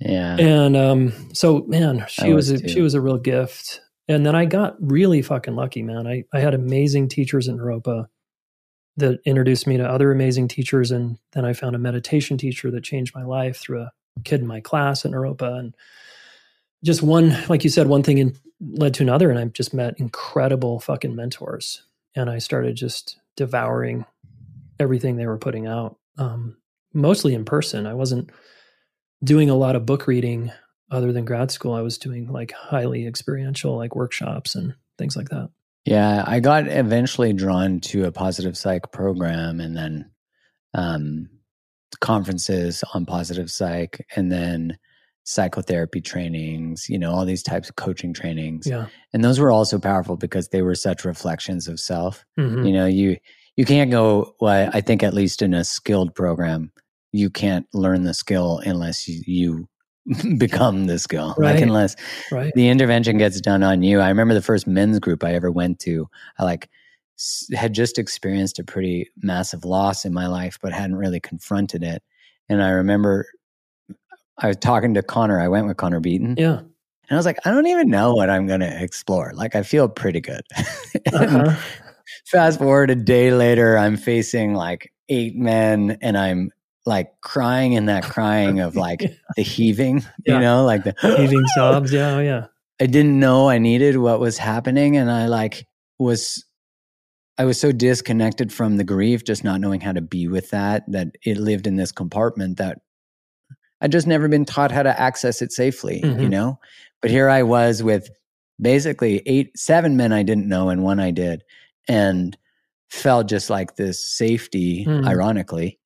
Yeah. 0.00 0.36
And 0.36 0.76
um, 0.76 1.34
so, 1.34 1.64
man, 1.68 2.06
she 2.08 2.32
was, 2.32 2.50
was 2.50 2.62
a, 2.62 2.68
she 2.68 2.80
was 2.80 2.94
a 2.94 3.00
real 3.00 3.18
gift. 3.18 3.80
And 4.08 4.26
then 4.26 4.34
I 4.34 4.44
got 4.44 4.76
really 4.80 5.22
fucking 5.22 5.54
lucky, 5.54 5.82
man. 5.82 6.06
I, 6.06 6.24
I 6.32 6.40
had 6.40 6.54
amazing 6.54 7.08
teachers 7.08 7.46
in 7.46 7.58
Naropa 7.58 8.06
that 8.96 9.20
introduced 9.24 9.66
me 9.66 9.76
to 9.76 9.88
other 9.88 10.10
amazing 10.10 10.48
teachers. 10.48 10.90
And 10.90 11.18
then 11.32 11.44
I 11.44 11.52
found 11.52 11.76
a 11.76 11.78
meditation 11.78 12.38
teacher 12.38 12.70
that 12.70 12.82
changed 12.82 13.14
my 13.14 13.24
life 13.24 13.58
through 13.58 13.82
a 13.82 13.92
kid 14.24 14.40
in 14.40 14.46
my 14.46 14.60
class 14.60 15.04
in 15.04 15.12
Naropa. 15.12 15.58
And 15.58 15.76
just 16.82 17.02
one, 17.02 17.36
like 17.48 17.62
you 17.62 17.70
said, 17.70 17.86
one 17.86 18.02
thing 18.02 18.18
in, 18.18 18.36
led 18.60 18.94
to 18.94 19.02
another. 19.02 19.30
And 19.30 19.38
I've 19.38 19.52
just 19.52 19.74
met 19.74 20.00
incredible 20.00 20.80
fucking 20.80 21.14
mentors. 21.14 21.82
And 22.16 22.28
I 22.28 22.38
started 22.38 22.74
just 22.74 23.20
devouring 23.36 24.06
everything 24.80 25.16
they 25.16 25.26
were 25.26 25.38
putting 25.38 25.66
out, 25.66 25.98
um, 26.18 26.56
mostly 26.92 27.34
in 27.34 27.44
person. 27.44 27.86
I 27.86 27.94
wasn't 27.94 28.30
doing 29.22 29.50
a 29.50 29.54
lot 29.54 29.76
of 29.76 29.86
book 29.86 30.06
reading 30.06 30.50
other 30.90 31.12
than 31.12 31.24
grad 31.24 31.50
school. 31.50 31.74
I 31.74 31.82
was 31.82 31.98
doing 31.98 32.32
like 32.32 32.52
highly 32.52 33.06
experiential, 33.06 33.76
like 33.76 33.94
workshops 33.94 34.54
and 34.54 34.74
things 34.98 35.16
like 35.16 35.28
that. 35.28 35.50
Yeah, 35.84 36.24
I 36.26 36.40
got 36.40 36.66
eventually 36.66 37.32
drawn 37.32 37.80
to 37.80 38.04
a 38.04 38.12
positive 38.12 38.56
psych 38.56 38.92
program 38.92 39.60
and 39.60 39.76
then 39.76 40.10
um, 40.74 41.28
conferences 42.00 42.84
on 42.94 43.06
positive 43.06 43.50
psych 43.50 44.06
and 44.14 44.30
then 44.30 44.78
psychotherapy 45.24 46.00
trainings, 46.00 46.88
you 46.88 46.98
know, 46.98 47.12
all 47.12 47.24
these 47.24 47.42
types 47.42 47.68
of 47.68 47.76
coaching 47.76 48.12
trainings. 48.12 48.66
Yeah. 48.66 48.86
And 49.12 49.24
those 49.24 49.38
were 49.38 49.50
also 49.50 49.78
powerful 49.78 50.16
because 50.16 50.48
they 50.48 50.62
were 50.62 50.74
such 50.74 51.04
reflections 51.04 51.68
of 51.68 51.78
self. 51.78 52.24
Mhm. 52.38 52.66
You 52.66 52.72
know, 52.72 52.86
you 52.86 53.16
you 53.56 53.64
can't 53.64 53.90
go 53.90 54.34
well, 54.40 54.70
I 54.72 54.80
think 54.80 55.02
at 55.02 55.14
least 55.14 55.42
in 55.42 55.54
a 55.54 55.64
skilled 55.64 56.14
program, 56.14 56.72
you 57.12 57.30
can't 57.30 57.66
learn 57.72 58.04
the 58.04 58.14
skill 58.14 58.60
unless 58.64 59.08
you, 59.08 59.22
you 59.26 59.68
become 60.38 60.86
the 60.86 60.98
skill. 60.98 61.34
Like 61.38 61.60
unless 61.60 61.96
Right. 62.30 62.52
the 62.54 62.68
intervention 62.68 63.18
gets 63.18 63.40
done 63.40 63.62
on 63.62 63.82
you. 63.82 64.00
I 64.00 64.08
remember 64.08 64.34
the 64.34 64.42
first 64.42 64.66
men's 64.66 64.98
group 64.98 65.22
I 65.24 65.34
ever 65.34 65.50
went 65.50 65.78
to. 65.80 66.08
I 66.38 66.44
like 66.44 66.68
had 67.54 67.74
just 67.74 67.98
experienced 67.98 68.58
a 68.58 68.64
pretty 68.64 69.08
massive 69.22 69.64
loss 69.64 70.04
in 70.04 70.12
my 70.14 70.26
life, 70.26 70.58
but 70.62 70.72
hadn't 70.72 70.96
really 70.96 71.20
confronted 71.20 71.82
it. 71.82 72.02
And 72.48 72.62
I 72.62 72.70
remember 72.70 73.26
I 74.38 74.46
was 74.48 74.56
talking 74.56 74.94
to 74.94 75.02
Connor. 75.02 75.38
I 75.38 75.48
went 75.48 75.66
with 75.66 75.76
Connor 75.76 76.00
Beaton, 76.00 76.34
Yeah. 76.38 76.60
and 76.60 76.70
I 77.10 77.16
was 77.16 77.26
like, 77.26 77.38
I 77.44 77.50
don't 77.50 77.66
even 77.66 77.90
know 77.90 78.14
what 78.14 78.30
I'm 78.30 78.46
going 78.46 78.60
to 78.60 78.82
explore. 78.82 79.32
Like, 79.34 79.54
I 79.54 79.62
feel 79.62 79.88
pretty 79.88 80.20
good. 80.22 80.42
Uh-huh. 81.12 81.54
Fast 82.26 82.58
forward 82.58 82.90
a 82.90 82.94
day 82.94 83.32
later, 83.32 83.76
I'm 83.76 83.96
facing 83.96 84.54
like 84.54 84.92
eight 85.10 85.36
men, 85.36 85.98
and 86.00 86.16
I'm 86.16 86.50
like 86.86 87.12
crying 87.20 87.72
in 87.74 87.86
that 87.86 88.02
crying 88.04 88.60
of 88.60 88.74
like 88.86 89.00
the 89.36 89.42
heaving, 89.42 90.04
Yeah. 90.26 90.34
you 90.34 90.40
know, 90.40 90.64
like 90.64 90.84
the 90.84 90.94
Heaving 91.00 91.44
sobs. 91.54 91.92
Yeah. 91.92 92.14
Oh, 92.16 92.20
yeah. 92.20 92.46
I 92.80 92.86
didn't 92.86 93.18
know 93.20 93.48
I 93.48 93.58
needed 93.58 93.98
what 93.98 94.20
was 94.20 94.38
happening. 94.38 94.96
And 94.96 95.10
I 95.10 95.26
like 95.26 95.66
was, 95.98 96.44
I 97.36 97.44
was 97.44 97.60
so 97.60 97.72
disconnected 97.72 98.52
from 98.52 98.76
the 98.78 98.84
grief, 98.84 99.24
just 99.24 99.44
not 99.44 99.60
knowing 99.60 99.80
how 99.80 99.92
to 99.92 100.00
be 100.00 100.28
with 100.28 100.50
that, 100.50 100.84
that 100.90 101.08
it 101.24 101.36
lived 101.36 101.66
in 101.66 101.76
this 101.76 101.92
compartment 101.92 102.56
that 102.58 102.78
I'd 103.82 103.92
just 103.92 104.06
never 104.06 104.28
been 104.28 104.44
taught 104.44 104.70
how 104.72 104.82
to 104.82 104.98
access 105.00 105.40
it 105.42 105.52
safely, 105.52 106.00
you 106.00 106.10
Mhm. 106.14 106.30
know? 106.30 106.58
But 107.02 107.10
here 107.10 107.28
I 107.30 107.42
was 107.42 107.82
with 107.82 108.10
basically 108.60 109.22
eight, 109.26 109.56
seven 109.58 109.96
men 109.96 110.12
I 110.12 110.22
didn't 110.22 110.48
know 110.48 110.68
and 110.68 110.82
one 110.82 111.00
I 111.00 111.10
did. 111.12 111.42
And 111.88 112.36
felt 112.90 113.26
just 113.28 113.48
like 113.50 113.76
this 113.76 114.06
safety, 114.06 114.84
Mm. 114.86 115.06
ironically, 115.06 115.78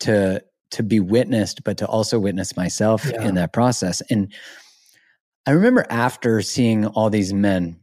to 0.00 0.42
to 0.70 0.82
be 0.82 1.00
witnessed, 1.00 1.64
but 1.64 1.78
to 1.78 1.86
also 1.86 2.18
witness 2.18 2.54
myself 2.56 3.06
Yeah. 3.06 3.26
in 3.26 3.34
that 3.36 3.52
process. 3.54 4.02
And 4.10 4.30
I 5.46 5.52
remember 5.52 5.86
after 5.88 6.42
seeing 6.42 6.84
all 6.86 7.08
these 7.08 7.32
men, 7.32 7.80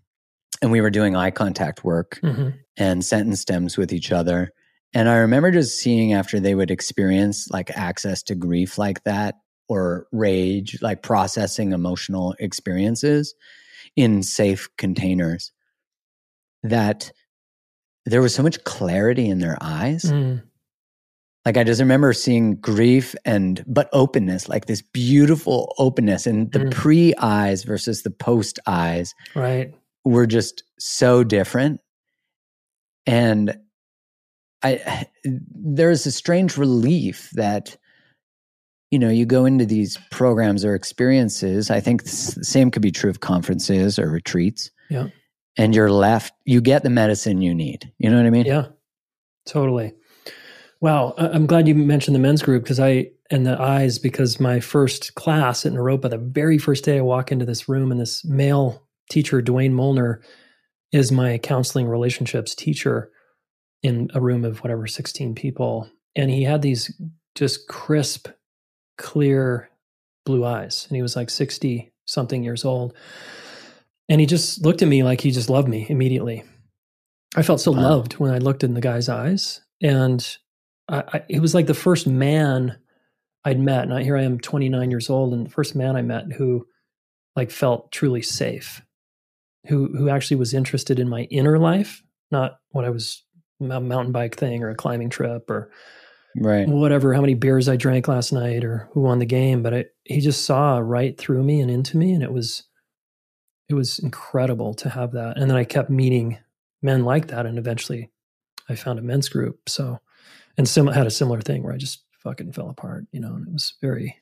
and 0.62 0.71
we 0.71 0.82
were 0.82 0.91
doing 0.91 1.15
eye 1.15 1.32
contact 1.32 1.84
work 1.84 2.19
hmm 2.21 2.49
and 2.78 3.04
sentence 3.06 3.39
stems 3.39 3.78
with 3.78 3.93
each 3.93 4.12
other. 4.12 4.51
And 4.93 5.08
I 5.10 5.15
remember 5.15 5.49
just 5.49 5.80
seeing 5.80 6.12
after 6.13 6.39
they 6.41 6.56
would 6.56 6.69
experience 6.71 7.49
like 7.49 7.71
access 7.71 8.21
to 8.23 8.36
grief 8.36 8.78
like 8.78 9.04
that 9.06 9.36
or 9.69 10.08
rage, 10.12 10.80
like 10.82 11.01
processing 11.01 11.71
emotional 11.71 12.36
experiences 12.38 13.34
in 13.95 14.21
safe 14.23 14.67
containers. 14.78 15.51
that 16.63 17.12
there 18.06 18.21
was 18.21 18.36
so 18.36 18.43
much 18.43 18.63
clarity 18.65 19.28
in 19.30 19.39
their 19.39 19.58
eyes. 19.62 20.04
Mm. 20.04 20.43
Like 21.45 21.58
I 21.58 21.63
just 21.63 21.79
remember 21.79 22.12
seeing 22.12 22.55
grief 22.55 23.13
and 23.23 23.63
but 23.67 23.88
openness, 23.93 24.49
like 24.49 24.65
this 24.65 24.81
beautiful 24.81 25.73
openness, 25.77 26.25
and 26.25 26.51
the 26.51 26.60
Mm. 26.60 26.71
pre 26.71 27.13
eyes 27.19 27.63
versus 27.63 28.01
the 28.01 28.10
post 28.10 28.60
eyes 28.65 29.13
Right. 29.36 29.73
were 30.03 30.25
just 30.25 30.63
so 30.79 31.23
different. 31.23 31.81
And 33.05 33.58
I 34.63 35.05
there's 35.23 36.05
a 36.05 36.12
strange 36.12 36.58
relief 36.58 37.29
that 37.34 37.77
you 38.91 38.97
know 38.99 39.10
you 39.10 39.25
go 39.25 39.45
into 39.45 39.65
these 39.65 39.97
programs 40.12 40.65
or 40.65 40.73
experiences. 40.73 41.69
I 41.69 41.79
think 41.79 42.03
the 42.03 42.10
same 42.10 42.71
could 42.71 42.81
be 42.81 42.91
true 42.91 43.10
of 43.10 43.19
conferences 43.19 43.99
or 43.99 44.10
retreats. 44.10 44.71
Yeah. 44.89 45.08
And 45.58 45.73
you're 45.73 45.91
left, 45.91 46.34
you 46.43 46.60
get 46.60 46.84
the 46.84 46.89
medicine 46.89 47.41
you 47.41 47.53
need. 47.55 47.91
You 47.97 48.10
know 48.10 48.17
what 48.17 48.25
I 48.25 48.29
mean? 48.29 48.45
Yeah, 48.45 48.67
totally. 49.45 49.93
Wow, 50.81 51.13
I'm 51.17 51.47
glad 51.47 51.67
you 51.67 51.75
mentioned 51.75 52.15
the 52.15 52.19
men's 52.19 52.43
group 52.43 52.63
because 52.63 52.79
I 52.79 53.11
and 53.31 53.45
the 53.45 53.59
eyes 53.59 53.97
because 53.97 54.39
my 54.39 54.59
first 54.59 55.15
class 55.15 55.65
at 55.65 55.73
Naropa, 55.73 56.09
the 56.09 56.17
very 56.17 56.57
first 56.57 56.83
day 56.83 56.97
I 56.97 57.01
walk 57.01 57.31
into 57.31 57.45
this 57.45 57.67
room 57.67 57.91
and 57.91 57.99
this 57.99 58.23
male 58.23 58.85
teacher, 59.09 59.41
Dwayne 59.41 59.71
Molnar, 59.71 60.21
is 60.91 61.11
my 61.11 61.38
counseling 61.39 61.88
relationships 61.88 62.53
teacher 62.53 63.11
in 63.81 64.09
a 64.13 64.21
room 64.21 64.45
of 64.45 64.59
whatever 64.63 64.85
16 64.88 65.33
people, 65.35 65.89
and 66.15 66.29
he 66.29 66.43
had 66.43 66.61
these 66.61 66.99
just 67.35 67.67
crisp, 67.67 68.27
clear 68.97 69.69
blue 70.25 70.45
eyes, 70.45 70.85
and 70.88 70.95
he 70.95 71.01
was 71.01 71.15
like 71.15 71.29
60 71.29 71.91
something 72.05 72.43
years 72.43 72.63
old, 72.65 72.93
and 74.07 74.21
he 74.21 74.27
just 74.27 74.63
looked 74.63 74.81
at 74.81 74.88
me 74.88 75.03
like 75.03 75.21
he 75.21 75.31
just 75.31 75.49
loved 75.49 75.67
me 75.67 75.85
immediately. 75.89 76.43
I 77.35 77.41
felt 77.41 77.61
so 77.61 77.71
Wow. 77.71 77.81
loved 77.81 78.13
when 78.13 78.33
I 78.33 78.38
looked 78.38 78.63
in 78.63 78.73
the 78.75 78.81
guy's 78.81 79.09
eyes, 79.09 79.61
and 79.81 80.38
I, 80.88 81.04
I, 81.13 81.24
it 81.30 81.41
was 81.41 81.54
like 81.54 81.67
the 81.67 81.74
first 81.74 82.08
man 82.08 82.78
I'd 83.43 83.60
met. 83.60 83.88
And 83.88 84.04
here 84.04 84.17
I 84.17 84.24
am, 84.24 84.39
29 84.39 84.89
years 84.91 85.10
old, 85.10 85.34
and 85.34 85.45
the 85.45 85.52
first 85.52 85.76
man 85.76 85.95
I 85.95 86.02
met 86.02 86.32
who 86.32 86.65
like 87.36 87.52
felt 87.52 87.91
truly 87.91 88.21
safe, 88.21 88.82
who 89.67 89.95
who 89.95 90.10
actually 90.10 90.38
was 90.38 90.54
interested 90.54 91.00
in 91.00 91.10
my 91.10 91.24
inner 91.24 91.60
life, 91.60 92.04
not 92.32 92.60
what 92.69 92.86
I 92.86 92.89
was 92.89 93.24
a 93.62 93.80
mountain 93.80 94.12
bike 94.12 94.36
thing 94.36 94.63
or 94.63 94.69
a 94.69 94.76
climbing 94.76 95.10
trip 95.10 95.50
or 95.50 95.71
Right. 96.38 96.67
whatever, 96.67 97.13
how 97.13 97.21
many 97.21 97.34
beers 97.34 97.69
I 97.69 97.78
drank 97.78 98.10
last 98.10 98.34
night 98.34 98.65
or 98.65 98.89
who 98.91 99.00
won 99.02 99.19
the 99.19 99.26
game. 99.26 99.63
But 99.63 99.74
I, 99.74 99.86
he 100.04 100.19
just 100.19 100.43
saw 100.43 100.80
right 100.80 101.17
through 101.17 101.43
me 101.43 101.62
and 101.62 101.71
into 101.71 101.95
me, 101.95 102.12
and 102.12 102.21
it 102.21 102.32
was 102.34 102.63
it 103.69 103.74
was 103.74 104.00
incredible 104.00 104.74
to 104.76 104.89
have 104.89 105.13
that. 105.13 105.38
And 105.38 105.50
then 105.50 105.58
I 105.58 105.63
kept 105.63 105.89
meeting 105.89 106.38
men 106.82 107.06
like 107.06 107.28
that, 107.28 107.45
and 107.45 107.58
eventually 107.58 108.12
I 108.67 108.76
found 108.76 109.00
a 109.00 109.02
men's 109.02 109.30
group. 109.30 109.69
So 109.69 110.00
and 110.57 110.67
sim- 110.67 110.87
had 110.87 111.07
a 111.07 111.11
similar 111.11 111.41
thing 111.41 111.63
where 111.63 111.73
I 111.73 111.77
just 111.77 112.03
fucking 112.23 112.53
fell 112.53 112.69
apart, 112.69 113.05
you 113.11 113.19
know, 113.19 113.33
and 113.35 113.47
it 113.47 113.53
was 113.53 113.73
very 113.81 114.17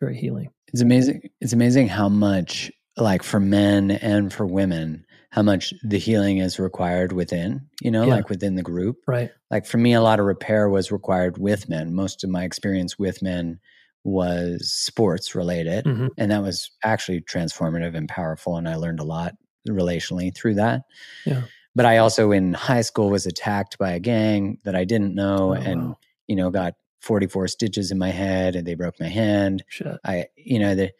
very 0.00 0.16
healing. 0.16 0.50
It's 0.72 0.82
amazing. 0.82 1.22
It's 1.40 1.52
amazing 1.52 1.88
how 1.88 2.08
much, 2.08 2.70
like 2.96 3.22
for 3.22 3.40
men 3.40 3.92
and 3.92 4.32
for 4.32 4.44
women, 4.44 5.04
how 5.30 5.40
much 5.42 5.72
the 5.82 5.98
healing 5.98 6.38
is 6.38 6.58
required 6.58 7.12
within, 7.12 7.62
you 7.80 7.90
know, 7.90 8.04
Yeah. 8.04 8.14
like 8.16 8.28
within 8.28 8.56
the 8.56 8.62
group. 8.62 8.96
Right. 9.06 9.30
Like 9.50 9.66
for 9.66 9.78
me, 9.78 9.94
a 9.94 10.02
lot 10.02 10.20
of 10.20 10.26
repair 10.26 10.68
was 10.68 10.92
required 10.92 11.38
with 11.38 11.68
men. 11.68 11.94
Most 11.94 12.22
of 12.24 12.28
my 12.30 12.44
experience 12.44 12.98
with 12.98 13.22
men 13.22 13.60
was 14.02 14.70
sports 14.74 15.34
related. 15.34 15.84
Mhm. 15.86 16.10
And 16.18 16.30
that 16.32 16.42
was 16.42 16.70
actually 16.82 17.20
transformative 17.22 17.94
and 17.94 18.08
powerful. 18.08 18.56
And 18.56 18.68
I 18.68 18.74
learned 18.74 19.00
a 19.00 19.04
lot 19.04 19.34
relationally 19.68 20.34
through 20.34 20.54
that. 20.56 20.82
Yeah. 21.24 21.42
But 21.74 21.86
I 21.86 21.98
also 21.98 22.30
in 22.30 22.54
high 22.54 22.82
school 22.82 23.10
was 23.10 23.26
attacked 23.26 23.78
by 23.78 23.92
a 23.92 24.00
gang 24.00 24.58
that 24.64 24.76
I 24.76 24.84
didn't 24.84 25.14
know 25.14 25.50
Oh, 25.50 25.52
and, 25.52 25.88
wow. 25.88 25.98
you 26.28 26.36
know, 26.36 26.50
got 26.50 26.74
44 27.02 27.48
stitches 27.48 27.90
in 27.90 27.98
my 27.98 28.10
head 28.10 28.54
and 28.56 28.66
they 28.66 28.74
broke 28.74 28.98
my 29.00 29.08
hand. 29.08 29.64
Shit. 29.68 29.98
I, 30.04 30.26
you 30.36 30.58
know, 30.58 30.74
the, 30.74 30.90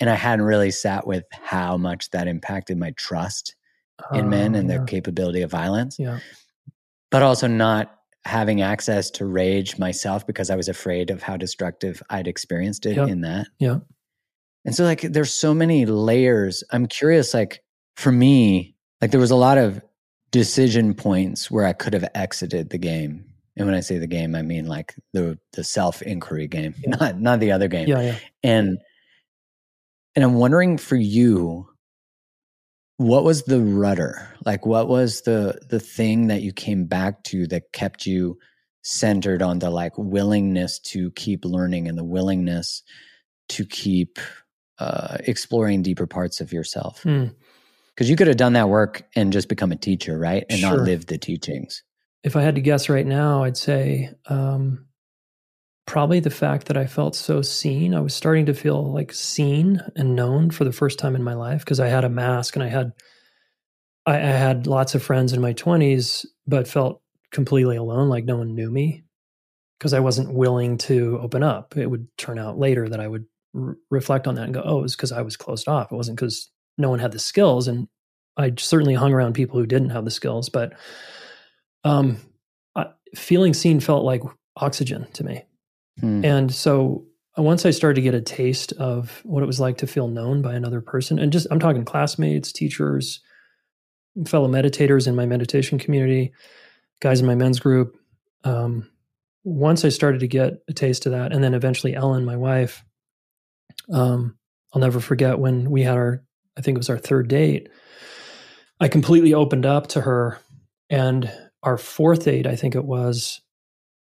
and 0.00 0.08
I 0.08 0.14
hadn't 0.14 0.44
really 0.44 0.70
sat 0.70 1.06
with 1.06 1.24
how 1.32 1.76
much 1.76 2.10
that 2.10 2.28
impacted 2.28 2.78
my 2.78 2.92
trust 2.92 3.54
in 4.12 4.28
men 4.30 4.54
Oh, 4.54 4.58
and 4.60 4.68
yeah. 4.68 4.76
their 4.78 4.86
capability 4.86 5.42
of 5.42 5.50
violence, 5.50 5.98
Yeah. 5.98 6.18
but 7.10 7.22
also 7.22 7.46
not 7.46 7.94
having 8.24 8.62
access 8.62 9.10
to 9.10 9.26
rage 9.26 9.78
myself 9.78 10.26
because 10.26 10.48
I 10.50 10.56
was 10.56 10.68
afraid 10.68 11.10
of 11.10 11.22
how 11.22 11.36
destructive 11.36 12.02
I'd 12.08 12.28
experienced 12.28 12.86
it 12.86 12.96
in 12.96 13.22
that. 13.22 13.48
Yeah. 13.58 13.78
And 14.64 14.74
so, 14.74 14.84
like, 14.84 15.00
there's 15.00 15.34
so 15.34 15.52
many 15.52 15.86
layers. 15.86 16.62
I'm 16.70 16.86
curious, 16.86 17.34
like, 17.34 17.62
for 17.96 18.12
me, 18.12 18.76
like, 19.00 19.10
there 19.10 19.18
was 19.20 19.32
a 19.32 19.36
lot 19.36 19.58
of 19.58 19.82
decision 20.32 20.94
points 20.94 21.50
where 21.50 21.64
I 21.64 21.72
could 21.72 21.92
have 21.92 22.08
exited 22.14 22.70
the 22.70 22.78
game. 22.78 23.24
And 23.56 23.66
when 23.66 23.74
I 23.76 23.80
say 23.80 23.98
the 23.98 24.06
game, 24.06 24.34
I 24.34 24.42
mean 24.42 24.66
like 24.66 24.94
the 25.12 25.38
the 25.52 25.62
self 25.62 26.02
inquiry 26.02 26.48
game, 26.48 26.74
Yeah. 26.78 26.96
not 26.96 27.20
not 27.20 27.40
the 27.40 27.52
other 27.52 27.68
game 27.68 27.86
Yeah. 27.86 28.00
Yeah. 28.00 28.18
and 28.42 28.78
and 30.16 30.24
i'm 30.24 30.34
wondering 30.34 30.76
for 30.78 30.96
you 30.96 31.68
what 32.98 33.24
was 33.24 33.44
the 33.44 33.60
rudder 33.60 34.28
like 34.44 34.66
what 34.66 34.86
was 34.88 35.22
the 35.22 35.58
the 35.70 35.80
thing 35.80 36.26
that 36.28 36.42
you 36.42 36.52
came 36.52 36.84
back 36.84 37.22
to 37.24 37.46
that 37.46 37.72
kept 37.72 38.04
you 38.06 38.38
centered 38.82 39.40
on 39.42 39.58
the 39.58 39.70
like 39.70 39.96
willingness 39.96 40.78
to 40.80 41.10
keep 41.12 41.44
learning 41.46 41.88
and 41.88 41.96
the 41.96 42.04
willingness 42.04 42.82
to 43.48 43.64
keep 43.64 44.18
uh, 44.78 45.16
exploring 45.20 45.82
deeper 45.82 46.06
parts 46.06 46.40
of 46.40 46.52
yourself 46.52 47.02
Hmm. 47.02 47.26
Because 47.94 48.08
you 48.08 48.16
could 48.16 48.26
have 48.26 48.36
done 48.36 48.54
that 48.54 48.68
work 48.68 49.02
and 49.14 49.32
just 49.32 49.48
become 49.48 49.72
a 49.72 49.76
teacher 49.76 50.18
right 50.18 50.44
and 50.48 50.62
not 50.62 50.78
live 50.78 51.06
the 51.06 51.18
teachings 51.18 51.82
if 52.22 52.36
I 52.36 52.42
had 52.42 52.54
to 52.54 52.60
guess 52.60 52.88
right 52.88 53.06
now, 53.06 53.42
I'd 53.44 53.56
say 53.56 54.10
um, 54.26 54.86
probably 55.86 56.20
the 56.20 56.30
fact 56.30 56.68
that 56.68 56.76
I 56.76 56.86
felt 56.86 57.16
so 57.16 57.42
seen. 57.42 57.94
I 57.94 58.00
was 58.00 58.14
starting 58.14 58.46
to 58.46 58.54
feel 58.54 58.92
like 58.92 59.12
seen 59.12 59.80
and 59.96 60.14
known 60.14 60.50
for 60.50 60.64
the 60.64 60.72
first 60.72 60.98
time 60.98 61.16
in 61.16 61.22
my 61.22 61.34
life 61.34 61.60
because 61.60 61.80
I 61.80 61.88
had 61.88 62.04
a 62.04 62.08
mask 62.08 62.54
and 62.54 62.62
I 62.62 62.68
had 62.68 62.92
I, 64.06 64.16
I 64.16 64.18
had 64.18 64.66
lots 64.66 64.94
of 64.94 65.02
friends 65.02 65.32
in 65.32 65.40
my 65.40 65.52
twenties, 65.52 66.26
but 66.46 66.68
felt 66.68 67.02
completely 67.32 67.76
alone, 67.76 68.08
like 68.08 68.24
no 68.24 68.36
one 68.36 68.54
knew 68.54 68.70
me 68.70 69.04
because 69.78 69.92
I 69.92 70.00
wasn't 70.00 70.34
willing 70.34 70.78
to 70.78 71.18
open 71.20 71.42
up. 71.42 71.76
It 71.76 71.86
would 71.86 72.06
turn 72.16 72.38
out 72.38 72.58
later 72.58 72.88
that 72.88 73.00
I 73.00 73.08
would 73.08 73.24
r- 73.54 73.76
reflect 73.90 74.28
on 74.28 74.36
that 74.36 74.44
and 74.44 74.54
go, 74.54 74.62
"Oh, 74.64 74.78
it 74.78 74.82
was 74.82 74.96
because 74.96 75.12
I 75.12 75.22
was 75.22 75.36
closed 75.36 75.66
off. 75.66 75.90
It 75.90 75.96
wasn't 75.96 76.18
because 76.18 76.50
no 76.78 76.90
one 76.90 76.98
had 76.98 77.12
the 77.12 77.18
skills." 77.18 77.68
And 77.68 77.88
I 78.36 78.52
certainly 78.56 78.94
hung 78.94 79.12
around 79.12 79.34
people 79.34 79.58
who 79.58 79.66
didn't 79.66 79.90
have 79.90 80.04
the 80.04 80.10
skills, 80.10 80.48
but 80.48 80.72
um, 81.84 82.16
I, 82.74 82.86
feeling 83.14 83.54
seen 83.54 83.80
felt 83.80 84.04
like 84.04 84.22
oxygen 84.56 85.06
to 85.14 85.24
me. 85.24 85.44
Hmm. 86.00 86.24
And 86.24 86.54
so 86.54 87.04
uh, 87.38 87.42
once 87.42 87.66
I 87.66 87.70
started 87.70 87.96
to 87.96 88.02
get 88.02 88.14
a 88.14 88.20
taste 88.20 88.72
of 88.72 89.20
what 89.24 89.42
it 89.42 89.46
was 89.46 89.60
like 89.60 89.78
to 89.78 89.86
feel 89.86 90.08
known 90.08 90.42
by 90.42 90.54
another 90.54 90.80
person, 90.80 91.18
and 91.18 91.32
just 91.32 91.46
I'm 91.50 91.60
talking 91.60 91.84
classmates, 91.84 92.52
teachers, 92.52 93.20
fellow 94.26 94.48
meditators 94.48 95.06
in 95.06 95.16
my 95.16 95.26
meditation 95.26 95.78
community, 95.78 96.32
guys 97.00 97.20
in 97.20 97.26
my 97.26 97.34
men's 97.34 97.60
group. 97.60 97.96
Um, 98.44 98.90
once 99.44 99.84
I 99.84 99.88
started 99.88 100.20
to 100.20 100.28
get 100.28 100.62
a 100.68 100.72
taste 100.72 101.06
of 101.06 101.12
that, 101.12 101.32
and 101.32 101.42
then 101.42 101.54
eventually 101.54 101.94
Ellen, 101.94 102.24
my 102.24 102.36
wife, 102.36 102.84
um, 103.92 104.36
I'll 104.72 104.80
never 104.80 105.00
forget 105.00 105.38
when 105.38 105.70
we 105.70 105.82
had 105.82 105.96
our, 105.96 106.22
I 106.56 106.60
think 106.60 106.76
it 106.76 106.78
was 106.78 106.90
our 106.90 106.98
third 106.98 107.28
date. 107.28 107.68
I 108.80 108.88
completely 108.88 109.34
opened 109.34 109.66
up 109.66 109.88
to 109.88 110.00
her, 110.00 110.38
and 110.90 111.32
our 111.62 111.78
fourth 111.78 112.24
date, 112.24 112.46
I 112.46 112.56
think 112.56 112.74
it 112.74 112.84
was, 112.84 113.40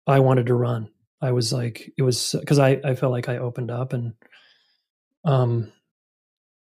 I 0.05 0.19
wanted 0.19 0.47
to 0.47 0.53
run. 0.53 0.89
I 1.21 1.31
was 1.31 1.51
like, 1.51 1.91
it 1.97 2.03
was 2.03 2.35
because 2.39 2.59
I, 2.59 2.79
I 2.83 2.95
felt 2.95 3.11
like 3.11 3.27
I 3.27 3.37
opened 3.37 3.71
up 3.71 3.93
and 3.93 4.13
um 5.25 5.71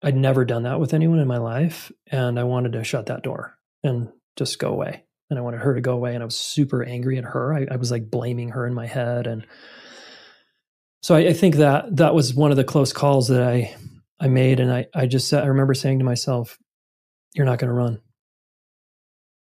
I'd 0.03 0.17
never 0.17 0.45
done 0.45 0.65
that 0.65 0.81
with 0.81 0.95
anyone 0.95 1.19
in 1.19 1.29
my 1.29 1.39
life. 1.39 1.91
And 2.07 2.39
I 2.39 2.45
wanted 2.45 2.73
to 2.73 2.85
shut 2.85 3.07
that 3.07 3.23
door 3.23 3.57
and 3.83 4.09
just 4.37 4.59
go 4.59 4.71
away. 4.71 5.05
And 5.31 5.39
I 5.39 5.43
wanted 5.43 5.61
her 5.61 5.75
to 5.75 5.81
go 5.81 5.95
away. 5.95 6.15
And 6.15 6.23
I 6.23 6.27
was 6.27 6.39
super 6.39 6.85
angry 6.85 7.19
at 7.19 7.25
her. 7.25 7.53
I, 7.53 7.67
I 7.71 7.77
was 7.77 7.91
like 7.91 8.11
blaming 8.11 8.51
her 8.51 8.67
in 8.67 8.75
my 8.75 8.87
head. 8.87 9.27
And 9.27 9.47
so 11.03 11.15
I, 11.15 11.29
I 11.29 11.33
think 11.33 11.57
that 11.57 11.97
that 11.97 12.15
was 12.15 12.35
one 12.35 12.51
of 12.51 12.57
the 12.57 12.65
close 12.65 12.93
calls 12.93 13.29
that 13.29 13.43
I 13.43 13.75
I 14.19 14.29
made. 14.29 14.61
And 14.61 14.73
I, 14.73 14.87
I 14.95 15.07
just 15.07 15.29
said, 15.29 15.43
I 15.45 15.47
remember 15.49 15.75
saying 15.75 15.99
to 15.99 16.05
myself, 16.05 16.59
You're 17.35 17.47
not 17.47 17.59
going 17.59 17.69
to 17.69 17.75
run. 17.75 18.01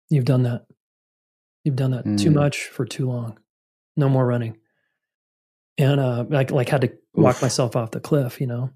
You've 0.10 0.26
done 0.26 0.44
that. 0.44 0.66
You've 1.64 1.76
done 1.76 1.92
that 1.92 2.04
too 2.18 2.32
Mm. 2.32 2.36
much 2.36 2.66
for 2.68 2.86
too 2.86 3.08
long. 3.08 3.38
No 3.96 4.10
more 4.10 4.26
running. 4.26 4.58
And 5.78 6.00
uh 6.00 6.26
like 6.30 6.52
like 6.52 6.70
had 6.70 6.82
to 6.82 6.94
walk 7.14 7.36
Oof. 7.38 7.42
myself 7.42 7.76
off 7.76 7.92
the 7.92 8.00
cliff, 8.00 8.42
you 8.42 8.48
know. 8.48 8.72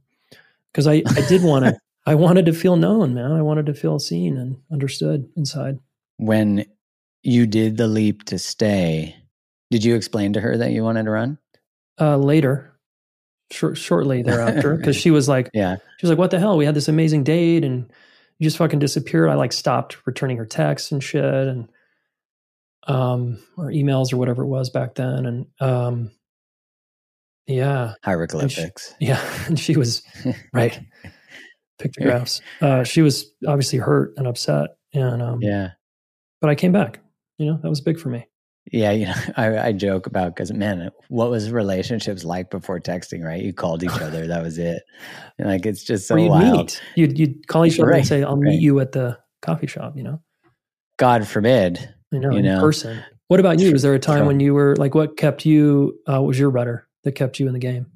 Because 0.71 0.87
I, 0.87 0.95
I 1.15 1.21
did 1.29 1.43
want 1.43 1.65
to 1.65 1.77
I 2.05 2.15
wanted 2.15 2.45
to 2.45 2.53
feel 2.53 2.75
known, 2.75 3.13
man. 3.13 3.31
I 3.31 3.41
wanted 3.41 3.65
to 3.67 3.73
feel 3.73 3.97
seen 3.99 4.37
and 4.37 4.57
understood 4.71 5.27
inside. 5.35 5.79
when 6.17 6.65
you 7.23 7.47
did 7.47 7.75
the 7.77 7.87
leap 7.87 8.23
to 8.25 8.37
stay 8.37 9.15
did 9.71 9.83
you 9.83 9.95
explain 9.95 10.33
to 10.33 10.39
her 10.41 10.55
that 10.57 10.71
you 10.71 10.83
wanted 10.83 11.03
to 11.05 11.09
run 11.11 11.37
Uh 11.99 12.17
later, 12.17 12.74
short, 13.51 13.77
shortly 13.77 14.23
thereafter, 14.23 14.75
because 14.77 14.95
she 14.95 15.11
was 15.11 15.27
like, 15.27 15.49
yeah 15.53 15.77
she 15.97 16.05
was 16.05 16.09
like, 16.09 16.19
"What 16.19 16.31
the 16.31 16.39
hell? 16.39 16.57
We 16.57 16.65
had 16.65 16.75
this 16.75 16.87
amazing 16.87 17.23
date, 17.23 17.63
and 17.63 17.91
you 18.39 18.43
just 18.43 18.57
fucking 18.57 18.79
disappeared. 18.79 19.29
I 19.29 19.35
like 19.35 19.53
stopped 19.53 20.05
returning 20.05 20.37
her 20.37 20.45
texts 20.45 20.91
and 20.91 21.03
shit 21.03 21.23
and 21.23 21.69
um 22.87 23.39
or 23.57 23.67
emails 23.67 24.13
or 24.13 24.17
whatever 24.17 24.43
it 24.43 24.47
was 24.47 24.69
back 24.69 24.95
then. 24.95 25.25
And 25.25 25.47
um 25.59 26.11
yeah. 27.47 27.93
Hieroglyphics. 28.03 28.93
And 28.99 28.99
she, 28.99 29.05
yeah. 29.07 29.45
And 29.47 29.59
she 29.59 29.75
was 29.75 30.03
right. 30.53 30.79
Pictographs. 31.79 32.41
Uh 32.61 32.83
she 32.83 33.01
was 33.01 33.31
obviously 33.47 33.79
hurt 33.79 34.13
and 34.17 34.27
upset. 34.27 34.77
And 34.93 35.21
um 35.21 35.41
yeah. 35.41 35.71
But 36.41 36.49
I 36.49 36.55
came 36.55 36.71
back. 36.71 36.99
You 37.37 37.47
know, 37.47 37.59
that 37.61 37.69
was 37.69 37.81
big 37.81 37.99
for 37.99 38.09
me. 38.09 38.27
Yeah, 38.71 38.91
you 38.91 39.05
know, 39.05 39.13
I, 39.37 39.57
I 39.67 39.71
joke 39.71 40.07
about 40.07 40.35
because 40.35 40.51
man, 40.51 40.89
what 41.09 41.29
was 41.29 41.51
relationships 41.51 42.23
like 42.23 42.49
before 42.49 42.79
texting? 42.79 43.23
Right, 43.23 43.41
you 43.43 43.53
called 43.53 43.83
each 43.83 44.01
other, 44.01 44.27
that 44.27 44.41
was 44.43 44.57
it. 44.57 44.83
And 45.37 45.47
like 45.47 45.65
it's 45.65 45.83
just 45.83 46.07
so 46.07 46.15
or 46.15 46.19
you'd 46.19 46.29
wild. 46.29 46.57
Meet. 46.57 46.81
You'd 46.95 47.19
you'd 47.19 47.47
call 47.47 47.65
each 47.65 47.79
other 47.79 47.89
Right, 47.89 47.99
and 47.99 48.07
say, 48.07 48.23
"I'll 48.23 48.35
right. 48.37 48.49
meet 48.51 48.61
you 48.61 48.79
at 48.79 48.91
the 48.91 49.17
coffee 49.41 49.67
shop." 49.67 49.95
You 49.95 50.03
know, 50.03 50.21
God 50.97 51.27
forbid. 51.27 51.93
you 52.11 52.19
know, 52.19 52.31
You 52.31 52.37
in 52.39 52.45
know. 52.45 52.59
person. 52.59 53.03
What 53.27 53.39
about 53.39 53.59
you? 53.59 53.71
Was 53.71 53.81
there 53.81 53.93
a 53.95 53.99
time 53.99 54.27
when 54.27 54.39
you 54.39 54.53
were 54.53 54.75
like, 54.75 54.93
what 54.93 55.17
kept 55.17 55.45
you? 55.47 55.97
Uh, 56.07 56.21
what 56.21 56.27
was 56.27 56.39
your 56.39 56.51
rudder 56.51 56.87
that 57.03 57.13
kept 57.13 57.39
you 57.39 57.47
in 57.47 57.53
the 57.53 57.59
game? 57.59 57.87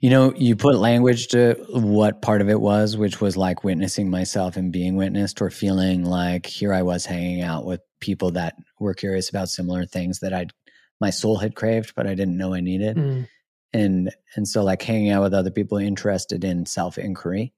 You 0.00 0.10
know, 0.10 0.32
you 0.36 0.56
put 0.56 0.76
language 0.76 1.28
to 1.28 1.54
what 1.70 2.22
part 2.22 2.40
of 2.40 2.48
it 2.48 2.60
was, 2.60 2.96
which 2.96 3.20
was 3.20 3.36
like 3.36 3.64
witnessing 3.64 4.10
myself 4.10 4.56
and 4.56 4.72
being 4.72 4.96
witnessed, 4.96 5.40
or 5.40 5.50
feeling 5.50 6.04
like 6.04 6.46
here 6.46 6.72
I 6.72 6.82
was 6.82 7.06
hanging 7.06 7.42
out 7.42 7.64
with 7.64 7.80
people 8.00 8.30
that 8.32 8.54
were 8.80 8.94
curious 8.94 9.28
about 9.28 9.48
similar 9.48 9.86
things 9.86 10.20
that 10.20 10.32
I'd 10.32 10.52
my 11.00 11.10
soul 11.10 11.36
had 11.36 11.56
craved, 11.56 11.94
but 11.96 12.06
I 12.06 12.14
didn't 12.14 12.36
know 12.36 12.54
I 12.54 12.60
needed. 12.60 12.96
Mm, 12.96 13.26
and 13.72 14.10
and 14.36 14.46
so 14.46 14.62
like 14.62 14.82
hanging 14.82 15.10
out 15.10 15.22
with 15.22 15.34
other 15.34 15.50
people 15.50 15.78
interested 15.78 16.44
in 16.44 16.66
self 16.66 16.98
inquiry 16.98 17.52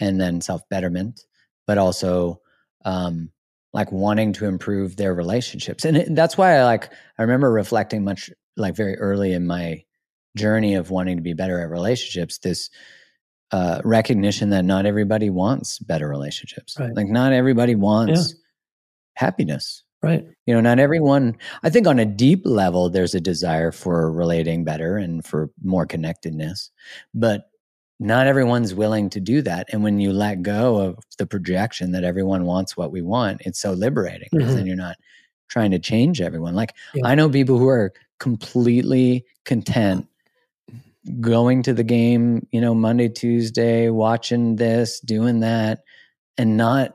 and 0.00 0.20
then 0.20 0.40
self 0.40 0.68
betterment 0.68 1.24
but 1.66 1.78
also 1.78 2.40
um 2.84 3.30
like 3.72 3.90
wanting 3.92 4.32
to 4.32 4.46
improve 4.46 4.96
their 4.96 5.14
relationships 5.14 5.84
and 5.84 5.96
it, 5.96 6.14
that's 6.14 6.38
why 6.38 6.56
i 6.56 6.64
like 6.64 6.92
i 7.18 7.22
remember 7.22 7.50
reflecting 7.50 8.04
much 8.04 8.30
like 8.56 8.74
very 8.74 8.96
early 8.98 9.32
in 9.32 9.46
my 9.46 9.82
journey 10.38 10.74
of 10.74 10.90
wanting 10.90 11.16
to 11.16 11.22
be 11.22 11.34
better 11.34 11.60
at 11.60 11.68
relationships 11.68 12.38
this 12.38 12.70
uh 13.50 13.80
recognition 13.84 14.50
that 14.50 14.64
not 14.64 14.86
everybody 14.86 15.30
wants 15.30 15.78
better 15.80 16.08
relationships 16.08 16.76
Right. 16.78 16.94
like 16.94 17.08
not 17.08 17.32
everybody 17.32 17.74
wants 17.74 18.34
happiness 19.14 19.82
right. 20.02 20.24
you 20.46 20.54
know 20.54 20.60
not 20.60 20.78
everyone 20.78 21.36
i 21.62 21.70
think 21.70 21.86
on 21.86 21.98
a 21.98 22.04
deep 22.04 22.42
level 22.44 22.88
there's 22.90 23.14
a 23.14 23.20
desire 23.20 23.72
for 23.72 24.12
relating 24.12 24.64
better 24.64 24.96
and 24.96 25.24
for 25.24 25.50
more 25.62 25.86
connectedness 25.86 26.70
but 27.14 27.50
not 28.00 28.26
everyone's 28.28 28.74
willing 28.74 29.10
to 29.10 29.18
do 29.20 29.42
that 29.42 29.66
and 29.72 29.82
when 29.82 29.98
you 29.98 30.12
let 30.12 30.42
go 30.42 30.76
of 30.76 30.98
the 31.18 31.26
projection 31.26 31.90
that 31.92 32.04
everyone 32.04 32.44
wants 32.44 32.76
what 32.76 32.92
we 32.92 33.02
want 33.02 33.40
it's 33.44 33.58
so 33.60 33.72
liberating 33.72 34.28
because 34.30 34.52
Mhm. 34.52 34.56
then 34.56 34.66
you're 34.66 34.76
not 34.76 34.96
trying 35.48 35.70
to 35.72 35.78
change 35.80 36.20
everyone 36.20 36.54
like 36.54 36.74
Yeah. 36.94 37.06
i 37.06 37.14
know 37.16 37.28
people 37.28 37.58
who 37.58 37.66
are 37.68 37.92
completely 38.20 39.24
content 39.44 40.06
going 41.20 41.62
to 41.62 41.72
the 41.72 41.84
game 41.84 42.46
you 42.50 42.60
know 42.60 42.74
monday 42.74 43.08
tuesday 43.08 43.88
watching 43.88 44.56
this 44.56 45.00
doing 45.00 45.40
that 45.40 45.80
and 46.36 46.56
not 46.56 46.92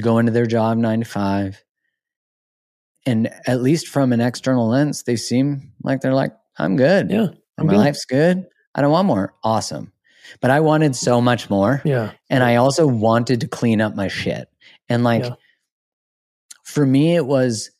going 0.00 0.26
to 0.26 0.32
their 0.32 0.46
job 0.46 0.76
9 0.78 1.00
to 1.00 1.04
5 1.06 1.64
and 3.06 3.28
at 3.46 3.62
least 3.62 3.86
from 3.88 4.12
an 4.12 4.20
external 4.20 4.68
lens, 4.68 5.04
they 5.04 5.14
seem 5.14 5.72
like 5.84 6.00
they're 6.00 6.12
like, 6.12 6.32
I'm 6.58 6.74
good. 6.76 7.08
Yeah. 7.08 7.28
I'm 7.56 7.66
My 7.66 7.74
good. 7.74 7.78
life's 7.78 8.04
good. 8.04 8.46
I 8.74 8.80
don't 8.80 8.90
want 8.90 9.06
more. 9.06 9.32
Awesome. 9.44 9.92
But 10.40 10.50
I 10.50 10.58
wanted 10.58 10.96
so 10.96 11.20
much 11.20 11.48
more. 11.48 11.80
Yeah. 11.84 12.12
And 12.28 12.42
I 12.42 12.56
also 12.56 12.84
wanted 12.84 13.42
to 13.42 13.48
clean 13.48 13.80
up 13.80 13.94
my 13.94 14.08
shit. 14.08 14.48
And 14.88 15.04
like, 15.04 15.22
Yeah. 15.22 15.34
for 16.64 16.84
me, 16.84 17.14
it 17.14 17.24
was 17.24 17.70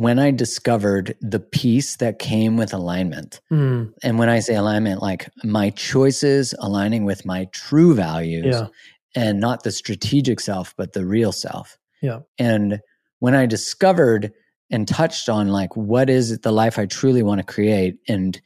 when 0.00 0.18
I 0.18 0.30
discovered 0.30 1.14
the 1.20 1.38
peace 1.38 1.96
that 1.96 2.18
came 2.18 2.56
with 2.56 2.72
alignment. 2.72 3.42
Mm, 3.52 3.92
And 4.02 4.18
when 4.18 4.30
I 4.30 4.40
say 4.40 4.54
alignment, 4.54 5.02
like 5.02 5.28
my 5.44 5.68
choices 5.68 6.54
aligning 6.58 7.04
with 7.04 7.26
my 7.26 7.44
true 7.52 7.94
values 7.94 8.56
yeah. 8.56 8.68
and 9.14 9.40
not 9.40 9.62
the 9.62 9.70
strategic 9.70 10.40
self, 10.40 10.74
but 10.78 10.94
the 10.94 11.04
real 11.04 11.32
self. 11.32 11.76
Yeah. 12.00 12.20
And 12.38 12.80
when 13.18 13.34
I 13.34 13.44
discovered 13.44 14.32
and 14.70 14.88
touched 14.88 15.28
on 15.28 15.48
like 15.48 15.76
what 15.76 16.08
is 16.08 16.38
the 16.38 16.50
life 16.50 16.78
I 16.78 16.86
truly 16.86 17.22
want 17.22 17.40
to 17.40 17.52
create 17.52 17.98
and 18.08 18.40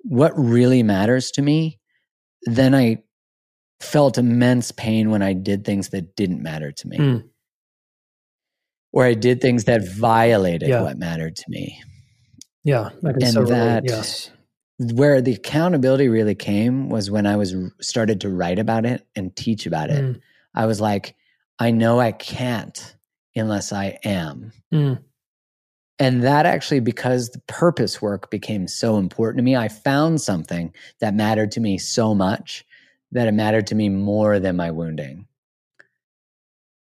what 0.00 0.32
really 0.34 0.82
matters 0.82 1.30
to 1.32 1.42
me, 1.42 1.78
then 2.44 2.74
I 2.74 3.02
felt 3.80 4.16
immense 4.16 4.72
pain 4.72 5.10
when 5.10 5.20
I 5.20 5.34
did 5.34 5.66
things 5.66 5.90
that 5.90 6.16
didn't 6.16 6.42
matter 6.42 6.72
to 6.72 6.88
me. 6.88 6.96
Mm. 6.96 7.28
Or 8.94 9.04
I 9.04 9.14
did 9.14 9.40
things 9.40 9.64
that 9.64 9.86
violated 9.86 10.68
Yeah. 10.68 10.82
what 10.82 10.96
mattered 10.98 11.34
to 11.36 11.44
me. 11.48 11.82
Yeah. 12.62 12.90
And 13.02 13.26
so 13.28 13.44
that- 13.44 13.84
Yes. 13.84 14.30
Where 14.78 15.20
the 15.20 15.34
accountability 15.34 16.08
really 16.08 16.34
came 16.34 16.88
was 16.88 17.10
when 17.10 17.26
I 17.26 17.36
was 17.36 17.54
started 17.80 18.20
to 18.22 18.28
write 18.28 18.58
about 18.58 18.86
it 18.86 19.06
and 19.16 19.34
teach 19.36 19.66
about 19.66 19.90
it. 19.90 20.02
Mm, 20.02 20.20
I 20.54 20.66
was 20.66 20.80
like, 20.80 21.14
I 21.58 21.70
know 21.72 21.98
I 22.00 22.12
can't 22.12 22.96
unless 23.36 23.72
I 23.72 23.98
am. 24.04 24.52
mm, 24.72 24.98
And 26.00 26.22
that 26.24 26.44
actually, 26.46 26.80
because 26.80 27.30
the 27.30 27.40
purpose 27.46 28.00
work 28.02 28.30
became 28.30 28.66
so 28.66 28.96
important 28.98 29.38
to 29.38 29.44
me, 29.44 29.54
I 29.56 29.68
found 29.68 30.20
something 30.20 30.72
that 31.00 31.14
mattered 31.14 31.50
to 31.52 31.60
me 31.60 31.78
so 31.78 32.14
much 32.14 32.64
that 33.12 33.28
it 33.28 33.32
mattered 33.32 33.66
to 33.68 33.74
me 33.76 33.88
more 33.88 34.40
than 34.40 34.56
my 34.56 34.70
wounding. 34.72 35.26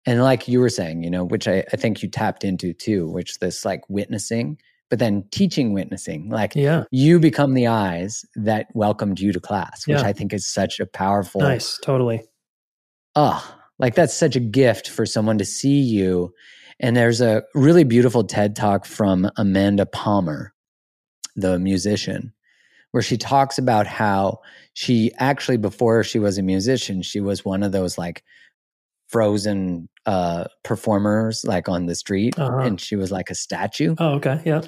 And 0.09 0.23
like 0.23 0.49
you 0.49 0.61
were 0.61 0.71
saying, 0.71 1.03
you 1.03 1.11
know, 1.11 1.23
which 1.23 1.47
I, 1.47 1.65
I 1.71 1.77
think 1.77 2.03
you 2.03 2.09
tapped 2.09 2.43
into 2.43 2.73
too, 2.73 3.07
which 3.11 3.41
this 3.41 3.67
like 3.67 3.83
witnessing, 3.91 4.57
but 4.89 4.99
then 4.99 5.23
teaching 5.31 5.75
witnessing, 5.75 6.31
like 6.31 6.55
yeah. 6.57 6.85
you 6.91 7.21
become 7.21 7.53
the 7.53 7.67
eyes 7.67 8.25
that 8.35 8.69
welcomed 8.73 9.21
you 9.21 9.33
to 9.33 9.41
class, 9.41 9.87
which 9.87 9.99
Yeah. 9.99 10.07
I 10.07 10.15
think 10.15 10.33
is 10.33 10.49
such 10.49 10.81
a 10.81 10.87
powerful 10.87 11.43
Nice. 11.43 11.79
Totally. 11.85 12.25
oh, 13.17 13.55
like 13.79 13.95
that's 13.95 14.15
such 14.15 14.35
a 14.35 14.41
gift 14.41 14.89
for 14.89 15.05
someone 15.05 15.37
to 15.37 15.45
see 15.45 15.79
you. 15.79 16.33
And 16.81 16.97
there's 16.97 17.21
a 17.21 17.43
really 17.55 17.85
beautiful 17.85 18.25
TED 18.25 18.57
talk 18.57 18.87
from 18.87 19.31
Amanda 19.37 19.85
Palmer, 19.85 20.55
the 21.37 21.59
musician, 21.59 22.33
where 22.93 23.03
she 23.03 23.19
talks 23.19 23.59
about 23.59 23.87
how 23.87 24.39
she 24.73 25.13
actually, 25.19 25.59
before 25.59 26.03
she 26.03 26.19
was 26.19 26.39
a 26.39 26.43
musician, 26.43 27.03
she 27.03 27.21
was 27.21 27.45
one 27.45 27.63
of 27.63 27.73
those 27.73 27.99
like 27.99 28.25
frozen 29.09 29.89
uh, 30.07 30.45
performers, 30.65 31.45
like 31.45 31.69
on 31.69 31.87
the 31.87 31.95
street. 31.95 32.39
Uh-huh. 32.39 32.59
And 32.59 32.81
she 32.81 32.97
was 32.97 33.11
like 33.11 33.31
a 33.31 33.35
statue. 33.35 33.95
Oh, 33.99 34.15
okay. 34.15 34.41
Yeah. 34.45 34.63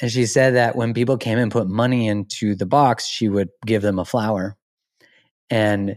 And 0.00 0.10
she 0.12 0.26
said 0.26 0.54
that 0.54 0.76
when 0.76 0.92
people 0.92 1.16
came 1.16 1.38
and 1.38 1.50
put 1.50 1.68
money 1.68 2.06
into 2.06 2.54
the 2.54 2.66
box, 2.66 3.06
she 3.06 3.28
would 3.28 3.48
give 3.64 3.82
them 3.82 3.98
a 3.98 4.04
flower. 4.04 4.56
And 5.48 5.96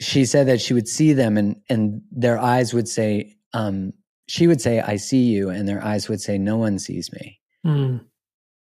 she 0.00 0.24
said 0.24 0.48
that 0.48 0.60
she 0.60 0.74
would 0.74 0.88
see 0.88 1.12
them 1.12 1.36
and 1.36 1.56
and 1.68 2.02
their 2.10 2.38
eyes 2.38 2.72
would 2.72 2.88
say, 2.88 3.36
um, 3.52 3.92
she 4.28 4.46
would 4.46 4.60
say, 4.60 4.80
I 4.80 4.96
see 4.96 5.24
you, 5.24 5.50
and 5.50 5.68
their 5.68 5.84
eyes 5.84 6.08
would 6.08 6.20
say, 6.20 6.38
No 6.38 6.56
one 6.56 6.78
sees 6.78 7.12
me. 7.12 7.38
Mm, 7.66 8.04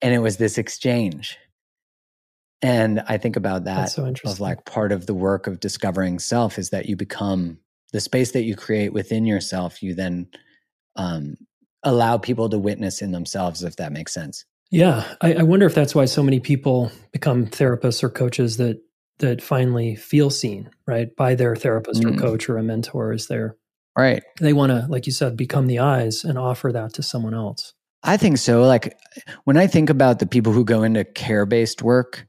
And 0.02 0.14
it 0.14 0.20
was 0.20 0.36
this 0.36 0.56
exchange. 0.56 1.36
And 2.62 3.00
I 3.08 3.18
think 3.18 3.36
about 3.36 3.64
that 3.64 3.92
that's 3.94 3.94
so 3.94 4.12
of 4.24 4.40
like 4.40 4.64
part 4.64 4.92
of 4.92 5.06
the 5.06 5.14
work 5.14 5.46
of 5.46 5.60
discovering 5.60 6.18
self 6.18 6.58
is 6.58 6.70
that 6.70 6.86
you 6.86 6.96
become 6.96 7.58
the 7.92 8.00
space 8.00 8.32
that 8.32 8.42
you 8.44 8.54
create 8.56 8.92
within 8.92 9.24
yourself, 9.26 9.82
you 9.82 9.94
then 9.94 10.28
um, 10.96 11.36
allow 11.82 12.18
people 12.18 12.48
to 12.50 12.58
witness 12.58 13.02
in 13.02 13.12
themselves, 13.12 13.62
if 13.62 13.76
that 13.76 13.92
makes 13.92 14.12
sense. 14.12 14.44
Yeah, 14.70 15.04
I, 15.20 15.34
I 15.34 15.42
wonder 15.44 15.64
if 15.66 15.74
that's 15.74 15.94
why 15.94 16.04
so 16.04 16.22
many 16.22 16.40
people 16.40 16.92
become 17.12 17.46
therapists 17.46 18.02
or 18.02 18.10
coaches 18.10 18.56
that 18.58 18.80
that 19.20 19.42
finally 19.42 19.96
feel 19.96 20.30
seen, 20.30 20.70
right, 20.86 21.08
by 21.16 21.34
their 21.34 21.56
therapist 21.56 22.02
Mm. 22.02 22.14
or 22.14 22.20
coach 22.20 22.48
or 22.48 22.56
a 22.56 22.62
mentor. 22.62 23.12
Is 23.12 23.26
there 23.26 23.56
Right. 23.96 24.22
they 24.40 24.52
want 24.52 24.70
to, 24.70 24.86
like 24.88 25.06
you 25.06 25.12
said, 25.12 25.36
become 25.36 25.66
the 25.66 25.80
eyes 25.80 26.22
and 26.22 26.38
offer 26.38 26.70
that 26.70 26.92
to 26.94 27.02
someone 27.02 27.34
else. 27.34 27.74
I 28.04 28.16
think 28.16 28.38
so. 28.38 28.62
Like 28.62 28.96
when 29.42 29.56
I 29.56 29.66
think 29.66 29.90
about 29.90 30.20
the 30.20 30.26
people 30.26 30.52
who 30.52 30.64
go 30.64 30.84
into 30.84 31.04
care 31.04 31.46
based 31.46 31.82
work, 31.82 32.27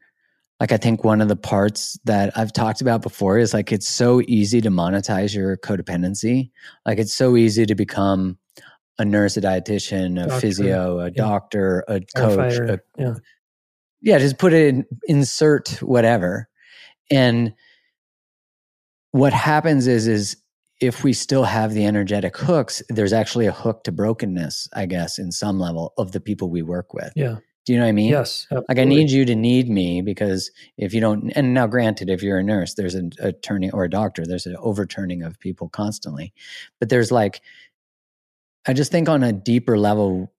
like 0.59 0.71
I 0.71 0.77
think 0.77 1.03
one 1.03 1.21
of 1.21 1.27
the 1.27 1.35
parts 1.35 1.97
that 2.03 2.37
I've 2.37 2.51
talked 2.51 2.81
about 2.81 3.01
before 3.01 3.37
is 3.37 3.53
like 3.53 3.71
it's 3.71 3.87
so 3.87 4.21
easy 4.27 4.59
to 4.61 4.69
monetize 4.69 5.33
your 5.33 5.55
codependency. 5.57 6.51
Like 6.85 6.97
it's 6.97 7.13
so 7.13 7.37
easy 7.37 7.65
to 7.65 7.75
become 7.75 8.37
a 8.97 9.05
nurse, 9.05 9.37
a 9.37 9.41
dietitian, 9.41 10.21
a 10.21 10.27
Doctor, 10.27 10.41
physio, 10.41 10.99
a 10.99 11.11
doctor, 11.11 11.85
a 11.87 12.01
coach. 12.15 12.55
A, 12.55 12.79
yeah, 12.97 13.13
yeah, 14.01 14.17
just 14.17 14.37
put 14.37 14.53
it 14.53 14.67
in, 14.67 14.85
insert 15.07 15.81
whatever. 15.81 16.49
And 17.09 17.53
what 19.11 19.33
happens 19.33 19.87
is, 19.87 20.07
is 20.07 20.37
if 20.81 21.03
we 21.03 21.13
still 21.13 21.43
have 21.43 21.73
the 21.73 21.85
energetic 21.85 22.37
hooks, 22.37 22.83
there's 22.89 23.13
actually 23.13 23.45
a 23.47 23.51
hook 23.51 23.83
to 23.85 23.91
brokenness, 23.91 24.67
I 24.73 24.85
guess, 24.85 25.17
in 25.17 25.31
some 25.31 25.59
level 25.59 25.93
of 25.97 26.11
the 26.11 26.19
people 26.19 26.49
we 26.49 26.61
work 26.61 26.93
with. 26.93 27.11
yeah, 27.15 27.37
Do 27.69 27.73
you 27.73 27.79
know 27.79 27.85
what 27.85 27.89
I 27.89 27.91
mean? 27.91 28.09
Yes. 28.09 28.47
Absolutely. 28.49 28.65
Like 28.67 28.79
I 28.79 28.83
need 28.83 29.11
you 29.11 29.25
to 29.25 29.35
need 29.35 29.69
me 29.69 30.01
because 30.01 30.49
if 30.79 30.91
you 30.91 30.99
don't, 31.01 31.31
and 31.35 31.53
now 31.53 31.67
granted, 31.67 32.09
if 32.09 32.23
you're 32.23 32.39
a 32.39 32.43
nurse, 32.43 32.73
there's 32.73 32.95
a, 32.95 33.11
a 33.21 33.31
turning 33.31 33.71
or 33.73 33.83
a 33.83 33.89
doctor, 33.91 34.25
there's 34.25 34.47
an 34.47 34.55
overturning 34.57 35.21
of 35.21 35.39
people 35.39 35.69
constantly. 35.69 36.33
But 36.79 36.89
there's 36.89 37.11
like, 37.11 37.41
I 38.67 38.73
just 38.73 38.91
think 38.91 39.07
on 39.07 39.21
a 39.21 39.31
deeper 39.31 39.77
level, 39.77 40.33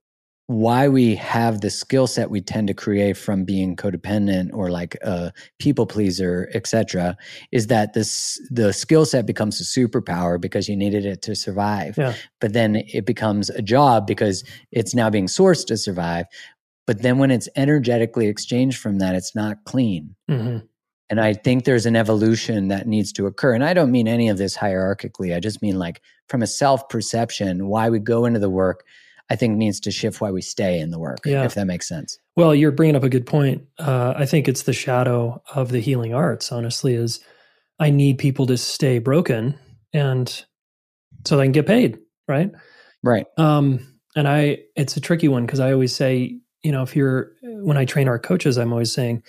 why 0.48 0.88
we 0.88 1.14
have 1.14 1.60
the 1.60 1.70
skill 1.70 2.08
set 2.08 2.30
we 2.30 2.40
tend 2.40 2.66
to 2.66 2.74
create 2.74 3.16
from 3.16 3.44
being 3.44 3.76
codependent 3.76 4.50
or 4.52 4.68
like 4.68 4.96
a 4.96 5.32
people 5.60 5.86
pleaser 5.86 6.50
etc 6.54 7.16
is 7.52 7.68
that 7.68 7.92
this 7.92 8.40
the 8.50 8.72
skill 8.72 9.04
set 9.04 9.24
becomes 9.24 9.60
a 9.60 9.62
superpower 9.62 10.40
because 10.40 10.68
you 10.68 10.74
needed 10.76 11.06
it 11.06 11.22
to 11.22 11.36
survive 11.36 11.96
Yeah. 11.96 12.14
but 12.40 12.52
then 12.52 12.82
it 12.88 13.06
becomes 13.06 13.48
a 13.50 13.62
job 13.62 14.08
because 14.08 14.42
it's 14.72 14.92
now 14.92 15.08
being 15.08 15.26
sourced 15.28 15.64
to 15.66 15.76
survive 15.76 16.26
but 16.90 17.02
then 17.02 17.18
when 17.18 17.30
it's 17.30 17.48
energetically 17.54 18.26
exchanged 18.26 18.78
from 18.78 18.98
that 18.98 19.14
it's 19.14 19.34
not 19.36 19.62
clean 19.64 20.16
hmm 20.28 20.58
and 21.08 21.20
I 21.20 21.34
think 21.34 21.64
there's 21.64 21.86
an 21.86 21.96
evolution 21.96 22.68
that 22.68 22.86
needs 22.86 23.12
to 23.14 23.26
occur. 23.26 23.52
And 23.52 23.64
I 23.64 23.74
don't 23.74 23.90
mean 23.90 24.06
any 24.06 24.28
of 24.28 24.38
this 24.38 24.56
hierarchically. 24.56 25.34
I 25.34 25.40
just 25.40 25.60
mean 25.60 25.76
like 25.76 26.00
from 26.28 26.40
a 26.40 26.46
self 26.46 26.88
perception, 26.88 27.66
why 27.66 27.90
we 27.90 27.98
go 27.98 28.26
into 28.26 28.38
the 28.38 28.48
work, 28.48 28.84
I 29.28 29.34
think 29.34 29.56
needs 29.56 29.80
to 29.80 29.90
shift 29.90 30.20
why 30.20 30.30
we 30.30 30.40
stay 30.40 30.78
in 30.78 30.90
the 30.92 31.00
work, 31.00 31.18
Yeah. 31.24 31.42
if 31.44 31.54
that 31.54 31.66
makes 31.66 31.88
sense. 31.88 32.20
Well, 32.36 32.54
you're 32.54 32.70
bringing 32.70 32.94
up 32.94 33.02
a 33.02 33.08
good 33.08 33.26
point. 33.26 33.64
Uh, 33.76 34.14
I 34.16 34.24
think 34.24 34.46
it's 34.46 34.62
the 34.62 34.72
shadow 34.72 35.42
of 35.52 35.70
the 35.72 35.80
healing 35.80 36.14
arts. 36.14 36.52
Honestly, 36.52 36.94
is 36.94 37.18
I 37.80 37.90
need 37.90 38.18
people 38.18 38.46
to 38.46 38.56
stay 38.56 39.00
broken 39.00 39.58
and 39.92 40.28
so 41.26 41.36
they 41.36 41.44
can 41.44 41.50
get 41.50 41.66
paid, 41.66 41.98
right? 42.28 42.52
Right. 43.02 43.26
Um, 43.36 43.80
and 44.14 44.28
I, 44.28 44.58
it's 44.76 44.96
a 44.96 45.00
tricky 45.00 45.26
one 45.26 45.44
because 45.44 45.58
I 45.58 45.72
always 45.72 45.92
say, 45.92 46.38
you 46.62 46.72
know, 46.72 46.82
if 46.82 46.94
you're 46.96 47.32
when 47.42 47.76
I 47.76 47.84
train 47.84 48.08
our 48.08 48.18
coaches, 48.18 48.58
I'm 48.58 48.72
always 48.72 48.92
saying, 48.92 49.22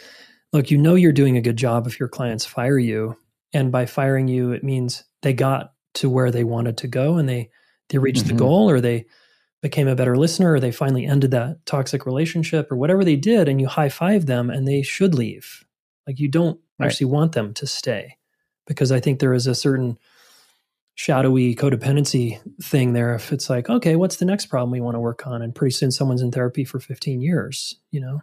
look, 0.53 0.69
you 0.71 0.77
know, 0.77 0.95
you're 0.95 1.11
doing 1.11 1.37
a 1.37 1.41
good 1.41 1.57
job 1.57 1.87
if 1.87 1.99
your 1.99 2.09
clients 2.09 2.45
fire 2.45 2.77
you, 2.79 3.15
and 3.53 3.71
by 3.71 3.85
firing 3.85 4.27
you, 4.27 4.51
it 4.51 4.63
means 4.63 5.03
they 5.21 5.33
got 5.33 5.73
to 5.95 6.09
where 6.09 6.31
they 6.31 6.43
wanted 6.43 6.77
to 6.77 6.87
go 6.87 7.17
and 7.17 7.27
they 7.27 7.49
they 7.89 7.97
reached 7.97 8.27
the 8.27 8.33
Mhm. 8.33 8.37
goal, 8.37 8.69
or 8.69 8.79
they 8.81 9.05
became 9.61 9.87
a 9.87 9.95
better 9.95 10.17
listener, 10.17 10.53
or 10.53 10.59
they 10.59 10.71
finally 10.71 11.05
ended 11.05 11.31
that 11.31 11.65
toxic 11.65 12.05
relationship, 12.05 12.71
or 12.71 12.77
whatever 12.77 13.03
they 13.03 13.15
did, 13.17 13.47
and 13.47 13.61
you 13.61 13.67
high 13.67 13.89
five 13.89 14.25
them, 14.25 14.49
and 14.49 14.67
they 14.67 14.81
should 14.81 15.13
leave. 15.13 15.65
Like 16.07 16.19
you 16.19 16.27
don't 16.29 16.59
Right. 16.79 16.87
actually 16.87 17.05
want 17.07 17.33
them 17.33 17.53
to 17.55 17.67
stay, 17.67 18.17
because 18.65 18.91
I 18.91 18.99
think 18.99 19.19
there 19.19 19.33
is 19.33 19.47
a 19.47 19.53
certain 19.55 19.97
shadowy 20.95 21.56
codependency 21.56 22.39
thing 22.62 22.93
there 22.93 23.15
if 23.15 23.32
it's 23.32 23.49
like 23.49 23.69
okay 23.69 23.95
what's 23.95 24.17
the 24.17 24.25
next 24.25 24.47
problem 24.47 24.71
we 24.71 24.82
want 24.82 24.95
to 24.95 24.99
work 24.99 25.25
on? 25.25 25.41
And 25.41 25.56
pretty 25.56 25.71
soon 25.71 25.91
someone's 25.91 26.21
in 26.21 26.32
therapy 26.32 26.63
for 26.65 26.80
15 26.80 27.21
years 27.21 27.75
you 27.91 28.01
know 28.01 28.21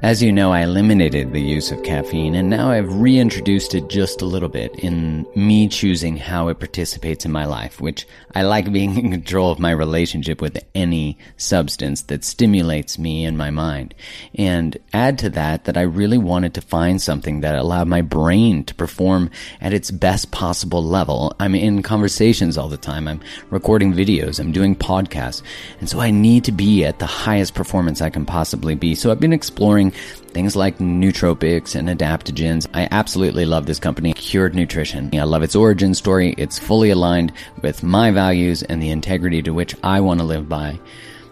As 0.00 0.22
you 0.22 0.30
know, 0.30 0.52
I 0.52 0.60
eliminated 0.60 1.32
the 1.32 1.40
use 1.40 1.72
of 1.72 1.82
caffeine 1.82 2.36
and 2.36 2.48
now 2.48 2.70
I've 2.70 3.00
reintroduced 3.00 3.74
it 3.74 3.88
just 3.88 4.22
a 4.22 4.26
little 4.26 4.48
bit 4.48 4.72
in 4.76 5.26
me 5.34 5.66
choosing 5.66 6.16
how 6.16 6.46
it 6.46 6.60
participates 6.60 7.24
in 7.24 7.32
my 7.32 7.46
life, 7.46 7.80
which 7.80 8.06
I 8.32 8.42
like 8.42 8.72
being 8.72 8.96
in 8.96 9.10
control 9.10 9.50
of 9.50 9.58
my 9.58 9.72
relationship 9.72 10.40
with 10.40 10.64
any 10.72 11.18
substance 11.36 12.02
that 12.02 12.22
stimulates 12.22 12.96
me 12.96 13.24
and 13.24 13.36
my 13.36 13.50
mind. 13.50 13.92
And 14.36 14.76
add 14.92 15.18
to 15.18 15.30
that 15.30 15.64
that 15.64 15.76
I 15.76 15.82
really 15.82 16.16
wanted 16.16 16.54
to 16.54 16.60
find 16.60 17.02
something 17.02 17.40
that 17.40 17.58
allowed 17.58 17.88
my 17.88 18.00
brain 18.00 18.62
to 18.66 18.76
perform 18.76 19.30
at 19.60 19.72
its 19.72 19.90
best 19.90 20.30
possible 20.30 20.84
level. 20.84 21.34
I'm 21.40 21.56
in 21.56 21.82
conversations 21.82 22.56
all 22.56 22.68
the 22.68 22.76
time. 22.76 23.08
I'm 23.08 23.20
recording 23.50 23.92
videos. 23.92 24.38
I'm 24.38 24.52
doing 24.52 24.76
podcasts. 24.76 25.42
And 25.80 25.88
so 25.88 25.98
I 25.98 26.12
need 26.12 26.44
to 26.44 26.52
be 26.52 26.84
at 26.84 27.00
the 27.00 27.06
highest 27.06 27.54
performance 27.54 28.00
I 28.00 28.10
can 28.10 28.24
possibly 28.24 28.76
be. 28.76 28.94
So 28.94 29.10
I've 29.10 29.18
been 29.18 29.32
exploring 29.32 29.87
things 29.90 30.56
like 30.56 30.78
nootropics 30.78 31.74
and 31.74 31.88
adaptogens. 31.88 32.66
I 32.74 32.88
absolutely 32.90 33.44
love 33.44 33.66
this 33.66 33.78
company, 33.78 34.12
Cured 34.12 34.54
Nutrition. 34.54 35.10
I 35.18 35.24
love 35.24 35.42
its 35.42 35.56
origin 35.56 35.94
story. 35.94 36.34
It's 36.38 36.58
fully 36.58 36.90
aligned 36.90 37.32
with 37.62 37.82
my 37.82 38.10
values 38.10 38.62
and 38.62 38.82
the 38.82 38.90
integrity 38.90 39.42
to 39.42 39.54
which 39.54 39.74
I 39.82 40.00
want 40.00 40.20
to 40.20 40.26
live 40.26 40.48
by. 40.48 40.78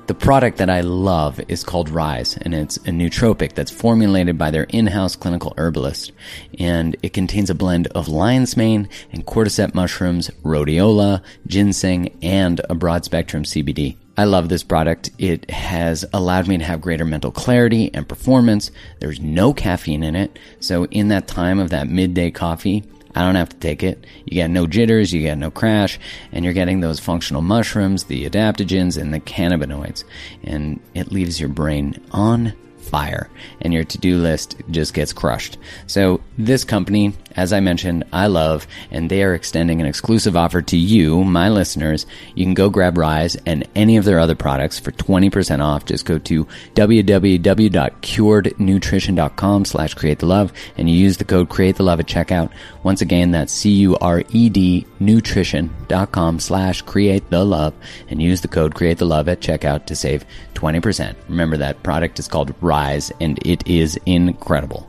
The 0.07 0.15
product 0.15 0.59
that 0.59 0.71
I 0.71 0.83
love 0.83 1.41
is 1.49 1.65
called 1.65 1.89
Rise, 1.89 2.37
and 2.37 2.55
it's 2.55 2.77
a 2.77 2.91
nootropic 2.91 3.55
that's 3.55 3.73
formulated 3.73 4.39
by 4.39 4.53
their 4.53 4.63
in-house 4.65 5.17
clinical 5.17 5.53
herbalist. 5.57 6.13
And 6.61 6.95
it 7.03 7.13
contains 7.13 7.51
a 7.51 7.57
blend 7.57 7.89
of 7.89 8.07
lion's 8.07 8.57
mane 8.57 8.89
and 9.11 9.27
cordyceps 9.27 9.75
mushrooms, 9.75 10.31
rhodiola, 10.45 11.23
ginseng, 11.49 12.17
and 12.23 12.61
a 12.71 12.75
broad 12.77 13.05
spectrum 13.05 13.43
CBD. 13.43 13.97
I 14.19 14.25
love 14.25 14.49
this 14.49 14.63
product. 14.63 15.11
It 15.19 15.51
has 15.51 16.05
allowed 16.13 16.49
me 16.49 16.57
to 16.57 16.65
have 16.65 16.81
greater 16.81 17.05
mental 17.05 17.31
clarity 17.31 17.91
and 17.93 18.09
performance. 18.09 18.71
There's 18.99 19.21
no 19.21 19.53
caffeine 19.53 20.03
in 20.03 20.17
it. 20.17 20.39
So 20.59 20.87
in 20.87 21.09
that 21.09 21.29
time 21.29 21.59
of 21.59 21.71
that 21.71 21.89
midday 21.89 22.31
coffee, 22.31 22.83
I 23.15 23.21
don't 23.21 23.35
have 23.35 23.51
to 23.51 23.57
take 23.57 23.83
it. 23.83 24.07
You 24.25 24.35
get 24.35 24.51
no 24.51 24.67
jitters, 24.67 25.13
you 25.13 25.21
get 25.21 25.39
no 25.39 25.51
crash, 25.51 25.99
and 26.33 26.45
you're 26.45 26.55
getting 26.55 26.81
those 26.81 27.01
functional 27.01 27.43
mushrooms, 27.43 28.05
the 28.05 28.29
adaptogens, 28.29 29.01
and 29.01 29.13
the 29.13 29.21
cannabinoids. 29.21 30.05
And 30.45 30.81
it 30.95 31.13
leaves 31.13 31.41
your 31.41 31.49
brain 31.49 32.03
on 32.13 32.55
fire, 32.79 33.29
and 33.61 33.73
your 33.73 33.85
to 33.85 33.99
do 33.99 34.19
list 34.19 34.57
just 34.71 34.95
gets 34.95 35.13
crushed. 35.13 35.59
So, 35.87 36.21
this 36.39 36.65
company, 36.65 37.15
as 37.37 37.53
I 37.53 37.61
mentioned, 37.61 38.03
I 38.13 38.27
love, 38.29 38.67
and 38.91 39.11
they 39.11 39.23
are 39.23 39.35
extending 39.35 39.81
an 39.81 39.87
exclusive 39.87 40.37
offer 40.37 40.63
to 40.63 40.77
you, 40.77 41.23
my 41.23 41.51
listeners. 41.51 42.07
You 42.35 42.45
can 42.45 42.55
go 42.55 42.71
grab 42.71 42.97
Rise 42.97 43.37
and 43.47 43.69
any 43.75 43.99
of 43.99 44.05
their 44.05 44.19
other 44.19 44.35
products 44.35 44.79
for 44.79 44.93
20% 44.93 45.63
off. 45.63 45.85
Just 45.85 46.07
go 46.07 46.19
to 46.19 46.47
www.curednutrition.com 46.75 49.65
slash 49.65 49.95
create 49.95 50.19
the 50.19 50.27
love 50.27 50.53
and 50.77 50.91
you 50.91 50.97
use 50.97 51.19
the 51.19 51.25
code 51.25 51.49
create 51.49 51.77
the 51.77 51.83
love 51.83 51.99
at 52.01 52.07
checkout. 52.07 52.51
Once 52.83 53.03
again, 53.03 53.31
that's 53.33 53.53
C-U-R-E-D 53.53 54.87
nutrition.com 54.99 56.41
slash 56.41 56.83
create 56.83 57.31
the 57.31 57.45
love 57.45 57.75
and 58.09 58.23
use 58.23 58.41
the 58.41 58.49
code 58.49 58.75
create 58.75 58.99
the 58.99 59.05
love 59.05 59.29
at 59.29 59.41
checkout 59.41 59.87
to 59.87 59.95
save 59.95 60.25
20%. 60.55 61.15
Remember 61.29 61.57
that 61.59 61.83
product 61.83 62.19
is 62.19 62.29
called 62.29 62.55
Rise 62.61 63.13
and 63.21 63.39
it 63.47 63.67
is 63.67 63.99
incredible. 64.07 64.89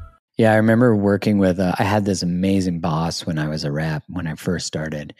Yeah, 0.41 0.53
I 0.53 0.55
remember 0.55 0.95
working 0.95 1.37
with, 1.37 1.59
uh, 1.59 1.75
I 1.77 1.83
had 1.83 2.03
this 2.03 2.23
amazing 2.23 2.79
boss 2.79 3.27
when 3.27 3.37
I 3.37 3.47
was 3.47 3.63
a 3.63 3.71
rep, 3.71 4.01
when 4.07 4.25
I 4.25 4.33
first 4.33 4.65
started. 4.65 5.13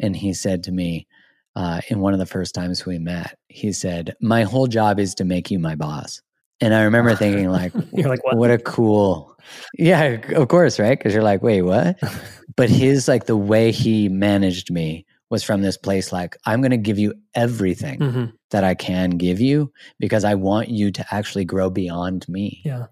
And 0.00 0.16
he 0.16 0.32
said 0.32 0.64
to 0.64 0.72
me, 0.72 1.06
uh, 1.54 1.82
in 1.88 2.00
one 2.00 2.14
of 2.14 2.18
the 2.18 2.24
first 2.24 2.54
times 2.54 2.86
we 2.86 2.98
met, 2.98 3.36
he 3.48 3.72
said, 3.72 4.16
My 4.22 4.44
whole 4.44 4.66
job 4.66 4.98
is 4.98 5.14
to 5.16 5.24
make 5.26 5.50
you 5.50 5.58
my 5.58 5.74
boss. 5.74 6.22
And 6.62 6.72
I 6.72 6.84
remember 6.84 7.14
thinking, 7.14 7.50
like, 7.50 7.74
You're 7.92 8.08
like, 8.08 8.24
what? 8.24 8.38
what 8.38 8.50
a 8.50 8.56
cool, 8.56 9.36
yeah, 9.74 10.16
of 10.34 10.48
course, 10.48 10.78
right? 10.80 10.98
Because 10.98 11.12
you're 11.12 11.22
like, 11.22 11.42
wait, 11.42 11.60
what? 11.60 11.98
but 12.56 12.70
his, 12.70 13.06
like, 13.06 13.26
the 13.26 13.36
way 13.36 13.70
he 13.70 14.08
managed 14.08 14.70
me 14.70 15.04
was 15.28 15.44
from 15.44 15.60
this 15.60 15.76
place, 15.76 16.10
like, 16.10 16.38
I'm 16.46 16.62
going 16.62 16.70
to 16.70 16.78
give 16.78 16.98
you 16.98 17.12
everything 17.34 17.98
Mhm. 17.98 18.32
that 18.50 18.64
I 18.64 18.74
can 18.74 19.10
give 19.10 19.42
you 19.42 19.70
because 19.98 20.24
I 20.24 20.36
want 20.36 20.70
you 20.70 20.90
to 20.92 21.04
actually 21.14 21.44
grow 21.44 21.68
beyond 21.68 22.26
me. 22.30 22.62
Yeah. 22.64 22.86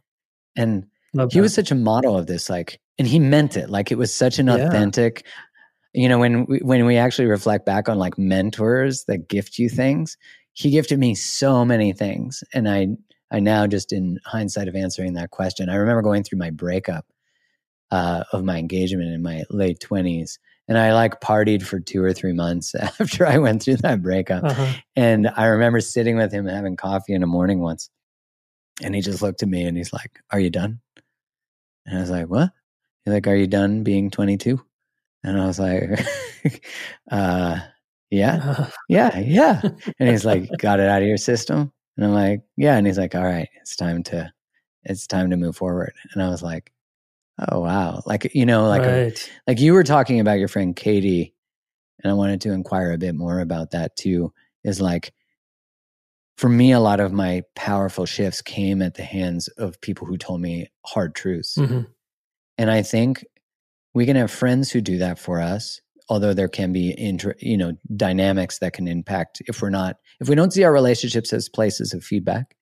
And 0.54 0.84
Love 1.14 1.32
he 1.32 1.38
that. 1.38 1.42
was 1.42 1.54
such 1.54 1.70
a 1.70 1.74
model 1.74 2.16
of 2.16 2.26
this 2.26 2.48
like 2.48 2.80
and 2.98 3.06
he 3.08 3.18
meant 3.18 3.56
it 3.56 3.68
like 3.70 3.90
it 3.92 3.98
was 3.98 4.14
such 4.14 4.38
an 4.38 4.46
Yeah. 4.48 4.54
authentic 4.66 5.24
you 5.92 6.08
know 6.08 6.18
when 6.18 6.46
we, 6.46 6.58
when 6.60 6.84
we 6.86 6.96
actually 6.96 7.26
reflect 7.26 7.66
back 7.66 7.88
on 7.88 7.98
like 7.98 8.16
mentors 8.18 9.04
that 9.08 9.28
gift 9.28 9.58
you 9.58 9.68
things 9.68 10.16
he 10.54 10.70
gifted 10.70 10.98
me 10.98 11.14
so 11.14 11.64
many 11.64 11.92
things 11.92 12.42
and 12.54 12.68
i 12.68 12.86
i 13.30 13.40
now 13.40 13.66
just 13.66 13.92
in 13.92 14.18
hindsight 14.24 14.68
of 14.68 14.74
answering 14.76 15.12
that 15.14 15.30
question 15.30 15.68
i 15.68 15.74
remember 15.74 16.00
going 16.02 16.22
through 16.22 16.38
my 16.38 16.50
breakup 16.50 17.04
uh, 17.90 18.24
of 18.32 18.42
my 18.42 18.56
engagement 18.56 19.12
in 19.12 19.22
my 19.22 19.42
late 19.50 19.78
20s 19.80 20.38
and 20.68 20.78
i 20.78 20.94
like 20.94 21.20
partied 21.20 21.62
for 21.62 21.78
two 21.78 22.02
or 22.02 22.14
three 22.14 22.32
months 22.32 22.74
after 23.00 23.26
i 23.26 23.36
went 23.36 23.62
through 23.62 23.76
that 23.76 24.00
breakup 24.00 24.44
Uh-huh. 24.44 24.72
and 24.96 25.28
I 25.36 25.44
remember 25.46 25.80
sitting 25.80 26.16
with 26.16 26.32
him 26.32 26.46
having 26.46 26.76
coffee 26.76 27.12
in 27.12 27.20
the 27.20 27.26
morning 27.26 27.60
once. 27.60 27.90
And 28.82 28.94
he 28.94 29.00
just 29.02 29.20
looked 29.22 29.42
at 29.42 29.48
me 29.48 29.64
and 29.64 29.76
he's 29.76 29.92
like, 29.92 30.18
Are 30.30 30.40
you 30.40 30.48
done? 30.50 30.80
And 31.86 31.98
I 31.98 32.00
was 32.00 32.10
like, 32.10 32.26
What? 32.28 32.50
He's 33.04 33.14
like, 33.14 33.26
Are 33.26 33.36
you 33.36 33.46
done 33.46 33.82
being 33.82 34.10
22? 34.10 34.60
And 35.24 35.40
I 35.40 35.46
was 35.46 35.58
like, 35.58 36.04
uh, 37.10 37.60
Yeah, 38.10 38.70
yeah, 38.88 39.18
yeah. 39.18 39.60
And 39.98 40.08
he's 40.08 40.24
like, 40.24 40.48
got 40.58 40.80
it 40.80 40.88
out 40.88 41.02
of 41.02 41.08
your 41.08 41.16
system. 41.16 41.72
And 41.96 42.06
I'm 42.06 42.14
like, 42.14 42.40
yeah. 42.56 42.76
And 42.76 42.86
he's 42.86 42.98
like, 42.98 43.14
all 43.14 43.22
right, 43.22 43.48
it's 43.60 43.76
time 43.76 44.02
to, 44.04 44.32
it's 44.84 45.06
time 45.06 45.30
to 45.30 45.36
move 45.36 45.56
forward. 45.56 45.92
And 46.14 46.22
I 46.22 46.28
was 46.28 46.42
like, 46.42 46.72
oh 47.50 47.60
wow, 47.60 48.02
like 48.06 48.34
you 48.34 48.46
know, 48.46 48.68
like 48.68 48.82
a, 48.82 49.12
like 49.46 49.60
you 49.60 49.72
were 49.72 49.84
talking 49.84 50.20
about 50.20 50.38
your 50.38 50.48
friend 50.48 50.74
Katie, 50.76 51.34
and 52.02 52.10
I 52.10 52.14
wanted 52.14 52.40
to 52.42 52.52
inquire 52.52 52.92
a 52.92 52.98
bit 52.98 53.14
more 53.14 53.40
about 53.40 53.70
that 53.72 53.96
too. 53.96 54.32
Is 54.64 54.80
like, 54.80 55.12
for 56.36 56.48
me, 56.48 56.72
a 56.72 56.80
lot 56.80 57.00
of 57.00 57.12
my 57.12 57.42
powerful 57.54 58.06
shifts 58.06 58.42
came 58.42 58.82
at 58.82 58.94
the 58.94 59.02
hands 59.04 59.48
of 59.48 59.80
people 59.80 60.06
who 60.06 60.16
told 60.16 60.40
me 60.40 60.68
hard 60.84 61.14
truths, 61.14 61.56
Mhm. 61.58 61.86
and 62.58 62.70
I 62.70 62.82
think 62.82 63.24
we 63.94 64.06
can 64.06 64.16
have 64.16 64.30
friends 64.30 64.70
who 64.70 64.80
do 64.80 64.98
that 64.98 65.18
for 65.18 65.40
us. 65.40 65.80
Although 66.08 66.34
there 66.34 66.48
can 66.48 66.72
be 66.72 66.98
inter, 66.98 67.34
you 67.38 67.56
know 67.56 67.76
dynamics 67.96 68.58
that 68.58 68.72
can 68.72 68.88
impact 68.88 69.40
if 69.46 69.62
we're 69.62 69.70
not 69.70 69.98
if 70.20 70.28
we 70.28 70.34
don't 70.34 70.52
see 70.52 70.64
our 70.64 70.72
relationships 70.72 71.32
as 71.32 71.48
places 71.48 71.92
of 71.94 72.02
feedback, 72.04 72.56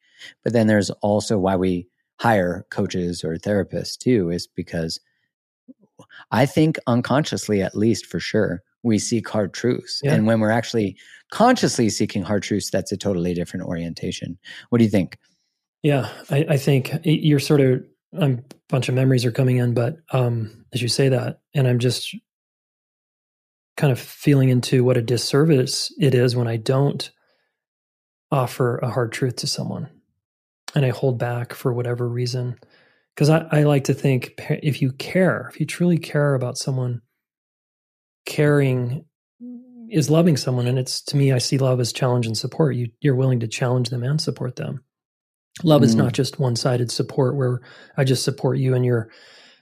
but 0.44 0.52
then 0.52 0.66
there's 0.66 0.90
also 1.02 1.38
why 1.38 1.56
we 1.56 1.86
hire 2.18 2.66
coaches 2.70 3.24
or 3.24 3.36
therapists 3.36 3.96
too 3.96 4.30
is 4.30 4.46
because 4.46 5.00
I 6.30 6.46
think 6.46 6.78
unconsciously, 6.86 7.62
at 7.62 7.74
least 7.76 8.06
for 8.06 8.20
sure, 8.20 8.62
we 8.82 8.98
seek 8.98 9.28
hard 9.28 9.52
truths. 9.54 10.00
Yeah. 10.02 10.14
And 10.14 10.26
when 10.26 10.40
we're 10.40 10.50
actually 10.50 10.96
consciously 11.30 11.88
seeking 11.88 12.22
hard 12.22 12.42
truths, 12.42 12.70
that's 12.70 12.92
a 12.92 12.96
totally 12.96 13.34
different 13.34 13.66
orientation. 13.66 14.38
What 14.68 14.78
do 14.78 14.84
you 14.84 14.90
think? 14.90 15.18
Yeah, 15.82 16.08
I, 16.30 16.46
I 16.50 16.56
think 16.56 16.92
you're 17.04 17.40
sort 17.40 17.60
of 17.60 17.82
a 18.14 18.38
bunch 18.68 18.88
of 18.88 18.94
memories 18.94 19.24
are 19.24 19.32
coming 19.32 19.56
in, 19.56 19.72
but 19.72 19.98
um, 20.12 20.64
as 20.72 20.82
you 20.82 20.88
say 20.88 21.08
that, 21.08 21.40
and 21.54 21.66
I'm 21.66 21.78
just 21.78 22.14
kind 23.76 23.92
of 23.92 23.98
feeling 23.98 24.50
into 24.50 24.84
what 24.84 24.96
a 24.96 25.02
disservice 25.02 25.94
it 25.98 26.14
is 26.14 26.36
when 26.36 26.48
I 26.48 26.56
don't 26.56 27.10
offer 28.30 28.78
a 28.78 28.90
hard 28.90 29.12
truth 29.12 29.36
to 29.36 29.46
someone, 29.46 29.88
and 30.74 30.84
I 30.84 30.90
hold 30.90 31.18
back 31.18 31.54
for 31.54 31.72
whatever 31.72 32.08
reason. 32.08 32.58
Because 33.14 33.30
I, 33.30 33.46
I 33.50 33.62
like 33.64 33.84
to 33.84 33.94
think 33.94 34.34
if 34.62 34.80
you 34.80 34.92
care, 34.92 35.48
if 35.52 35.60
you 35.60 35.66
truly 35.66 35.98
care 35.98 36.34
about 36.34 36.58
someone, 36.58 37.02
caring 38.24 39.04
is 39.90 40.10
loving 40.10 40.36
someone, 40.36 40.66
and 40.66 40.78
it's 40.78 41.02
to 41.02 41.16
me, 41.16 41.32
I 41.32 41.38
see 41.38 41.58
love 41.58 41.80
as 41.80 41.92
challenge 41.92 42.26
and 42.26 42.36
support. 42.36 42.76
You 42.76 42.88
you're 43.00 43.16
willing 43.16 43.40
to 43.40 43.48
challenge 43.48 43.90
them 43.90 44.02
and 44.02 44.20
support 44.20 44.56
them. 44.56 44.82
Love 45.64 45.82
is 45.82 45.94
Mm. 45.94 45.98
not 45.98 46.12
just 46.12 46.38
one 46.38 46.56
sided 46.56 46.90
support 46.90 47.36
where 47.36 47.60
I 47.96 48.04
just 48.04 48.24
support 48.24 48.58
you 48.58 48.74
and 48.74 48.84
your 48.84 49.10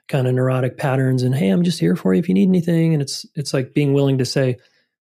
kind 0.07 0.26
of 0.26 0.35
neurotic 0.35 0.76
patterns 0.76 1.22
and 1.22 1.35
hey, 1.35 1.49
I'm 1.51 1.62
just 1.64 1.81
here 1.81 1.97
for 1.97 2.14
you 2.14 2.18
if 2.20 2.29
you 2.29 2.35
need 2.35 2.49
anything. 2.49 2.93
And 2.93 3.03
it's 3.03 3.26
it's 3.35 3.53
like 3.53 3.74
being 3.74 3.93
willing 3.95 4.18
to 4.18 4.24
say, 4.24 4.57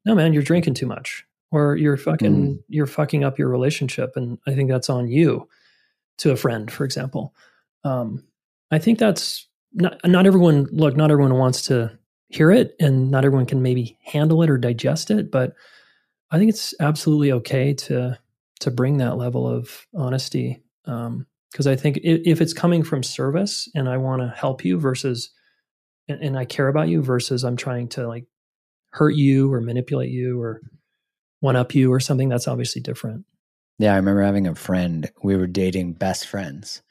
No 0.05 0.15
man, 0.15 0.33
you're 0.33 0.43
drinking 0.43 0.75
too 0.75 0.85
much. 0.87 1.23
Or 1.51 1.75
you're 1.75 1.97
fucking 1.97 2.63
you're 2.67 2.87
fucking 2.87 3.23
up 3.23 3.37
your 3.39 3.49
relationship. 3.49 4.13
And 4.15 4.37
I 4.47 4.53
think 4.55 4.69
that's 4.69 4.89
on 4.89 5.07
you 5.07 5.47
to 6.19 6.31
a 6.31 6.35
friend, 6.35 6.69
for 6.71 6.83
example. 6.83 7.33
Um, 7.83 8.23
I 8.71 8.79
think 8.79 8.97
that's 8.99 9.47
not 9.73 9.97
not 10.05 10.25
everyone 10.25 10.67
look, 10.71 10.95
not 10.95 11.11
everyone 11.11 11.35
wants 11.37 11.63
to 11.63 11.97
hear 12.33 12.51
it 12.51 12.75
and 12.79 13.11
not 13.11 13.25
everyone 13.25 13.45
can 13.45 13.61
maybe 13.61 13.97
handle 14.03 14.41
it 14.41 14.49
or 14.49 14.57
digest 14.57 15.11
it, 15.11 15.29
but 15.31 15.53
I 16.31 16.37
think 16.37 16.49
it's 16.49 16.73
absolutely 16.79 17.31
okay 17.33 17.73
to 17.73 18.17
to 18.61 18.71
bring 18.71 18.97
that 18.97 19.17
level 19.17 19.47
of 19.47 19.85
honesty 19.93 20.63
um, 20.85 21.27
because 21.51 21.67
I 21.67 21.75
think 21.75 21.97
i- 21.97 22.21
if 22.25 22.39
it's 22.41 22.53
coming 22.53 22.81
from 22.83 23.03
service 23.03 23.67
and 23.75 23.89
I 23.89 23.97
want 23.97 24.21
to 24.21 24.29
help 24.29 24.63
you 24.63 24.79
versus 24.79 25.29
and, 26.07 26.21
and 26.21 26.37
I 26.37 26.45
care 26.45 26.67
about 26.67 26.87
you 26.87 27.01
versus 27.03 27.43
I'm 27.43 27.57
trying 27.57 27.89
to 27.89 28.07
like 28.07 28.25
hurt 28.91 29.15
you 29.15 29.51
or 29.53 29.61
manipulate 29.61 30.11
you 30.11 30.41
or 30.41 30.61
one 31.41 31.55
up 31.55 31.75
you 31.75 31.91
or 31.91 31.99
something, 31.99 32.29
that's 32.29 32.47
obviously 32.47 32.81
different. 32.81 33.25
Yeah, 33.79 33.93
I 33.93 33.97
remember 33.97 34.21
having 34.21 34.47
a 34.47 34.55
friend. 34.55 35.11
We 35.23 35.35
were 35.35 35.47
dating 35.47 35.93
best 35.93 36.27
friends, 36.27 36.81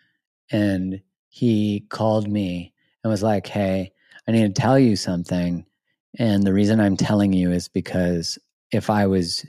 and 0.51 1.01
he 1.28 1.86
called 1.88 2.28
me 2.28 2.74
and 3.03 3.11
was 3.11 3.22
like, 3.22 3.47
"Hey, 3.47 3.91
I 4.28 4.32
need 4.32 4.54
to 4.54 4.60
tell 4.60 4.78
you 4.78 4.96
something." 4.96 5.66
And 6.18 6.42
the 6.42 6.52
reason 6.52 6.80
I'm 6.80 6.96
telling 6.96 7.32
you 7.32 7.50
is 7.52 7.68
because 7.68 8.38
if 8.70 8.90
I 8.90 9.06
was 9.06 9.44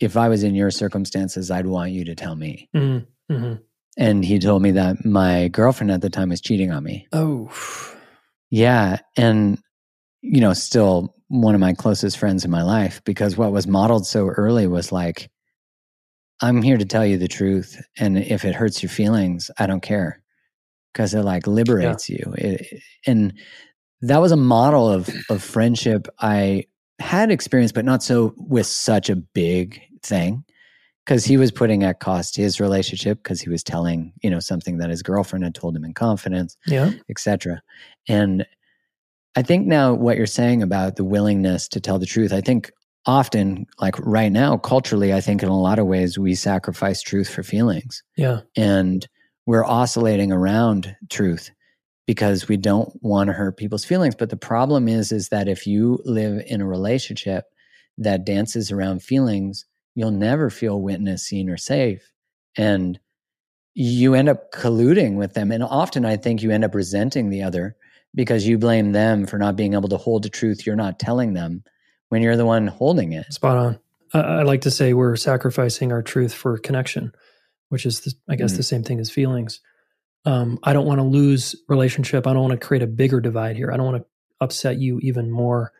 if 0.00 0.16
I 0.16 0.28
was 0.28 0.42
in 0.42 0.54
your 0.54 0.70
circumstances, 0.70 1.50
I'd 1.50 1.66
want 1.66 1.92
you 1.92 2.04
to 2.06 2.14
tell 2.14 2.36
me. 2.36 2.68
Mm, 2.74 3.06
mhm. 3.30 3.60
And 3.96 4.24
he 4.24 4.38
told 4.38 4.62
me 4.62 4.72
that 4.72 5.04
my 5.04 5.48
girlfriend 5.48 5.90
at 5.92 6.00
the 6.00 6.10
time 6.10 6.30
was 6.30 6.40
cheating 6.40 6.72
on 6.72 6.82
me. 6.82 7.06
Oh, 7.12 7.50
Yeah. 8.50 8.98
And, 9.16 9.58
you 10.22 10.40
know, 10.40 10.52
still 10.52 11.14
one 11.28 11.54
of 11.54 11.60
my 11.60 11.72
closest 11.72 12.18
friends 12.18 12.44
in 12.44 12.50
my 12.50 12.62
life 12.62 13.02
because 13.04 13.36
what 13.36 13.52
was 13.52 13.66
modeled 13.66 14.06
so 14.06 14.28
early 14.28 14.66
was 14.66 14.92
like, 14.92 15.28
I'm 16.40 16.62
here 16.62 16.76
to 16.76 16.84
tell 16.84 17.04
you 17.04 17.18
the 17.18 17.28
truth. 17.28 17.82
And 17.98 18.18
if 18.18 18.44
it 18.44 18.54
hurts 18.54 18.82
your 18.82 18.90
feelings, 18.90 19.50
I 19.58 19.66
don't 19.66 19.82
care 19.82 20.22
because 20.94 21.12
it 21.12 21.22
like 21.22 21.46
liberates 21.46 22.08
you. 22.08 22.34
It, 22.38 22.80
and 23.06 23.34
that 24.00 24.18
was 24.18 24.32
a 24.32 24.36
model 24.36 24.88
of, 24.88 25.10
of 25.28 25.42
friendship 25.42 26.06
I 26.20 26.64
had 27.00 27.30
experienced, 27.30 27.74
but 27.74 27.84
not 27.84 28.02
so 28.02 28.32
with 28.36 28.66
such 28.66 29.10
a 29.10 29.16
big 29.16 29.82
thing 30.02 30.44
because 31.04 31.24
he 31.24 31.36
was 31.36 31.50
putting 31.50 31.82
at 31.82 32.00
cost 32.00 32.36
his 32.36 32.60
relationship 32.60 33.22
because 33.22 33.40
he 33.40 33.50
was 33.50 33.62
telling, 33.62 34.12
you 34.22 34.30
know, 34.30 34.40
something 34.40 34.78
that 34.78 34.90
his 34.90 35.02
girlfriend 35.02 35.44
had 35.44 35.54
told 35.54 35.76
him 35.76 35.84
in 35.84 35.92
confidence 35.92 36.56
yeah. 36.66 36.92
etc. 37.10 37.60
And 38.08 38.46
I 39.36 39.42
think 39.42 39.66
now 39.66 39.92
what 39.92 40.16
you're 40.16 40.26
saying 40.26 40.62
about 40.62 40.96
the 40.96 41.04
willingness 41.04 41.68
to 41.68 41.80
tell 41.80 41.98
the 41.98 42.06
truth, 42.06 42.32
I 42.32 42.40
think 42.40 42.70
often, 43.04 43.66
like 43.80 43.98
right 43.98 44.32
now, 44.32 44.56
culturally, 44.56 45.12
I 45.12 45.20
think 45.20 45.42
in 45.42 45.48
a 45.48 45.60
lot 45.60 45.78
of 45.78 45.86
ways 45.86 46.18
we 46.18 46.34
sacrifice 46.34 47.02
truth 47.02 47.28
for 47.28 47.42
feelings 47.42 48.02
Yeah. 48.16 48.40
and 48.56 49.06
we're 49.46 49.64
oscillating 49.64 50.32
around 50.32 50.96
truth 51.10 51.50
because 52.06 52.48
we 52.48 52.56
don't 52.56 52.90
want 53.02 53.28
to 53.28 53.32
hurt 53.32 53.56
people's 53.56 53.84
feelings. 53.84 54.14
But 54.14 54.30
the 54.30 54.36
problem 54.36 54.88
is, 54.88 55.12
is 55.12 55.28
that 55.28 55.48
if 55.48 55.66
you 55.66 56.00
live 56.04 56.42
in 56.46 56.60
a 56.60 56.66
relationship 56.66 57.44
that 57.98 58.24
dances 58.24 58.70
around 58.70 59.02
feelings, 59.02 59.66
you'll 59.94 60.10
never 60.10 60.50
feel 60.50 60.80
witnessed, 60.80 61.26
seen, 61.26 61.48
or 61.48 61.56
safe. 61.56 62.12
And 62.56 62.98
you 63.74 64.14
end 64.14 64.28
up 64.28 64.52
colluding 64.52 65.16
with 65.16 65.34
them. 65.34 65.50
And 65.50 65.62
often 65.62 66.04
I 66.04 66.16
think 66.16 66.42
you 66.42 66.50
end 66.50 66.64
up 66.64 66.74
resenting 66.74 67.30
the 67.30 67.42
other 67.42 67.76
because 68.14 68.46
you 68.46 68.58
blame 68.58 68.92
them 68.92 69.26
for 69.26 69.38
not 69.38 69.56
being 69.56 69.74
able 69.74 69.88
to 69.88 69.96
hold 69.96 70.22
the 70.22 70.28
truth 70.28 70.64
you're 70.64 70.76
not 70.76 71.00
telling 71.00 71.32
them 71.32 71.64
when 72.08 72.22
you're 72.22 72.36
the 72.36 72.46
one 72.46 72.68
holding 72.68 73.12
it. 73.12 73.32
Spot 73.32 73.56
on. 73.56 73.78
I, 74.12 74.42
like 74.42 74.60
to 74.60 74.70
say 74.70 74.92
we're 74.92 75.16
sacrificing 75.16 75.90
our 75.90 76.02
truth 76.02 76.32
for 76.32 76.56
connection, 76.58 77.12
which 77.68 77.86
is, 77.86 78.00
the, 78.00 78.12
I 78.28 78.36
guess, 78.36 78.52
Mm. 78.54 78.56
the 78.58 78.62
same 78.62 78.82
thing 78.82 79.00
as 79.00 79.10
feelings. 79.10 79.60
Um, 80.24 80.58
I 80.62 80.72
don't 80.72 80.86
want 80.86 81.00
to 81.00 81.04
lose 81.04 81.54
relationship. 81.68 82.26
I 82.26 82.32
don't 82.32 82.42
want 82.48 82.58
to 82.60 82.66
create 82.66 82.82
a 82.82 82.86
bigger 82.86 83.20
divide 83.20 83.56
here. 83.56 83.70
I 83.72 83.76
don't 83.76 83.86
want 83.86 84.02
to 84.02 84.06
upset 84.40 84.78
you 84.78 84.98
even 85.00 85.30
more 85.30 85.72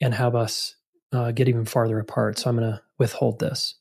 and 0.00 0.14
have 0.14 0.34
us 0.36 0.76
uh, 1.12 1.32
get 1.32 1.48
even 1.48 1.64
farther 1.64 1.98
apart. 1.98 2.38
So 2.38 2.48
I'm 2.48 2.56
going 2.56 2.70
to 2.70 2.80
withhold 2.98 3.40
this. 3.40 3.74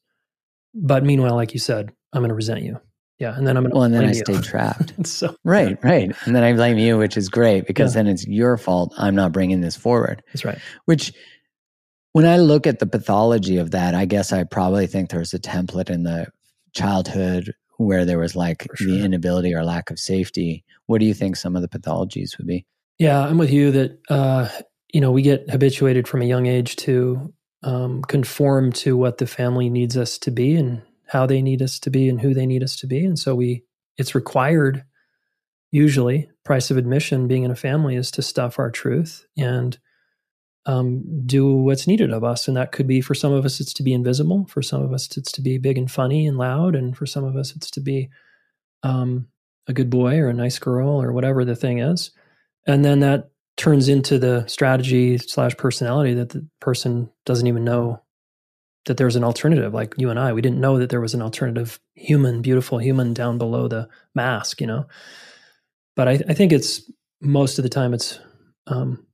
But 0.73 1.03
meanwhile, 1.03 1.35
like 1.35 1.53
you 1.53 1.59
said, 1.59 1.91
I'm 2.13 2.21
going 2.21 2.29
to 2.29 2.35
resent 2.35 2.61
you. 2.63 2.79
Yeah, 3.19 3.35
and 3.35 3.45
then 3.45 3.57
I'm 3.57 3.63
going 3.63 3.71
to. 3.71 3.75
Well, 3.75 3.83
and 3.83 3.93
then 3.93 4.03
I 4.05 4.11
blame 4.13 4.23
stay 4.23 4.41
trapped. 4.49 5.05
so 5.05 5.35
Right, 5.43 5.77
right. 5.83 6.11
And 6.25 6.35
then 6.35 6.43
I 6.43 6.53
blame 6.53 6.77
you, 6.77 6.97
which 6.97 7.17
is 7.17 7.27
great 7.29 7.67
because 7.67 7.93
Yeah. 7.93 8.03
then 8.03 8.11
it's 8.13 8.25
your 8.25 8.57
fault 8.57 8.93
I'm 8.97 9.13
not 9.13 9.31
bringing 9.33 9.61
this 9.61 9.75
forward. 9.75 10.23
that's 10.33 10.45
right. 10.45 10.57
Which, 10.85 11.11
when 12.13 12.25
I 12.25 12.37
look 12.37 12.65
at 12.65 12.79
the 12.79 12.87
pathology 12.87 13.57
of 13.57 13.71
that, 13.71 13.93
I 13.93 14.05
guess 14.05 14.31
I 14.33 14.43
probably 14.45 14.87
think 14.87 15.09
there's 15.09 15.33
a 15.33 15.39
template 15.39 15.89
in 15.89 16.03
the 16.03 16.27
childhood 16.73 17.53
where 17.77 18.03
there 18.03 18.19
was 18.19 18.35
like 18.35 18.67
For 18.75 18.83
the 18.83 19.03
inability 19.03 19.53
or 19.53 19.63
lack 19.63 19.89
of 19.89 19.99
safety. 19.99 20.65
What 20.87 20.99
do 20.99 21.05
you 21.05 21.13
think 21.13 21.37
some 21.37 21.55
of 21.55 21.61
the 21.61 21.69
pathologies 21.69 22.37
would 22.37 22.45
be? 22.45 22.65
Yeah, 22.97 23.21
I'm 23.21 23.37
with 23.37 23.51
you 23.51 23.71
that 23.71 23.99
uh, 24.09 24.49
you 24.93 24.99
know 24.99 25.11
we 25.11 25.21
get 25.21 25.49
habituated 25.49 26.07
from 26.07 26.21
a 26.21 26.25
young 26.25 26.45
age 26.45 26.75
to 26.77 27.33
um, 27.63 28.01
conform 28.03 28.73
to 28.73 28.97
what 28.97 29.17
the 29.17 29.27
family 29.27 29.69
needs 29.69 29.95
us 29.95 30.17
to 30.19 30.31
be 30.31 30.55
and 30.55 30.81
how 31.07 31.25
they 31.25 31.41
need 31.41 31.61
us 31.61 31.79
to 31.79 31.89
be 31.89 32.09
and 32.09 32.19
who 32.19 32.33
they 32.33 32.45
need 32.45 32.63
us 32.63 32.75
to 32.77 32.87
be, 32.87 33.05
and 33.05 33.17
so 33.17 33.33
we 33.33 33.63
it's 33.97 34.13
required. 34.13 34.83
Usually, 35.71 36.29
price 36.43 36.71
of 36.71 36.77
admission 36.77 37.27
being 37.27 37.43
in 37.43 37.51
a 37.51 37.55
family 37.55 37.95
is 37.95 38.09
to 38.11 38.23
stuff 38.23 38.57
our 38.57 38.71
truth 38.71 39.25
and 39.37 39.77
um, 40.69 41.25
do 41.25 41.51
what's 41.51 41.87
needed 41.87 42.11
of 42.11 42.23
us, 42.23 42.47
and 42.47 42.55
that 42.55 42.71
could 42.71 42.85
be 42.85 43.01
for 43.01 43.15
some 43.15 43.33
of 43.33 43.43
us 43.43 43.59
it's 43.59 43.73
to 43.73 43.81
be 43.81 43.91
invisible, 43.91 44.45
for 44.47 44.61
some 44.61 44.83
of 44.83 44.93
us 44.93 45.17
it's 45.17 45.31
to 45.31 45.41
be 45.41 45.57
big 45.57 45.79
and 45.79 45.89
funny 45.89 46.27
and 46.27 46.37
loud, 46.37 46.75
and 46.75 46.95
for 46.95 47.07
some 47.07 47.23
of 47.23 47.35
us 47.35 47.55
it's 47.55 47.71
to 47.71 47.81
be 47.81 48.09
um, 48.83 49.27
a 49.67 49.73
good 49.73 49.89
boy 49.89 50.19
or 50.19 50.29
a 50.29 50.33
nice 50.33 50.59
girl 50.59 51.01
or 51.01 51.11
whatever 51.11 51.43
the 51.43 51.55
thing 51.55 51.79
is. 51.79 52.11
And 52.67 52.85
then 52.85 52.99
that 52.99 53.31
turns 53.57 53.89
into 53.89 54.19
the 54.19 54.45
strategy 54.45 55.17
slash 55.17 55.57
personality 55.57 56.13
that 56.13 56.29
the 56.29 56.47
person 56.61 57.09
doesn't 57.25 57.47
even 57.47 57.63
know 57.63 58.03
that 58.85 58.97
there's 58.97 59.15
an 59.15 59.23
alternative. 59.23 59.73
Like 59.73 59.95
you 59.97 60.11
and 60.11 60.19
i 60.19 60.33
we 60.33 60.41
didn't 60.41 60.61
know 60.61 60.77
that 60.77 60.91
there 60.91 61.01
was 61.01 61.15
an 61.15 61.21
alternative 61.23 61.79
human 61.95 62.43
beautiful 62.43 62.77
human 62.77 63.15
down 63.15 63.39
below 63.39 63.67
the 63.67 63.89
mask 64.13 64.61
you 64.61 64.67
know? 64.67 64.85
But 65.95 66.07
i, 66.07 66.11
I 66.11 66.33
think 66.35 66.51
it's 66.51 66.89
most 67.21 67.57
of 67.57 67.63
the 67.63 67.69
time 67.69 67.93
it's 67.93 68.19
um 68.67 69.05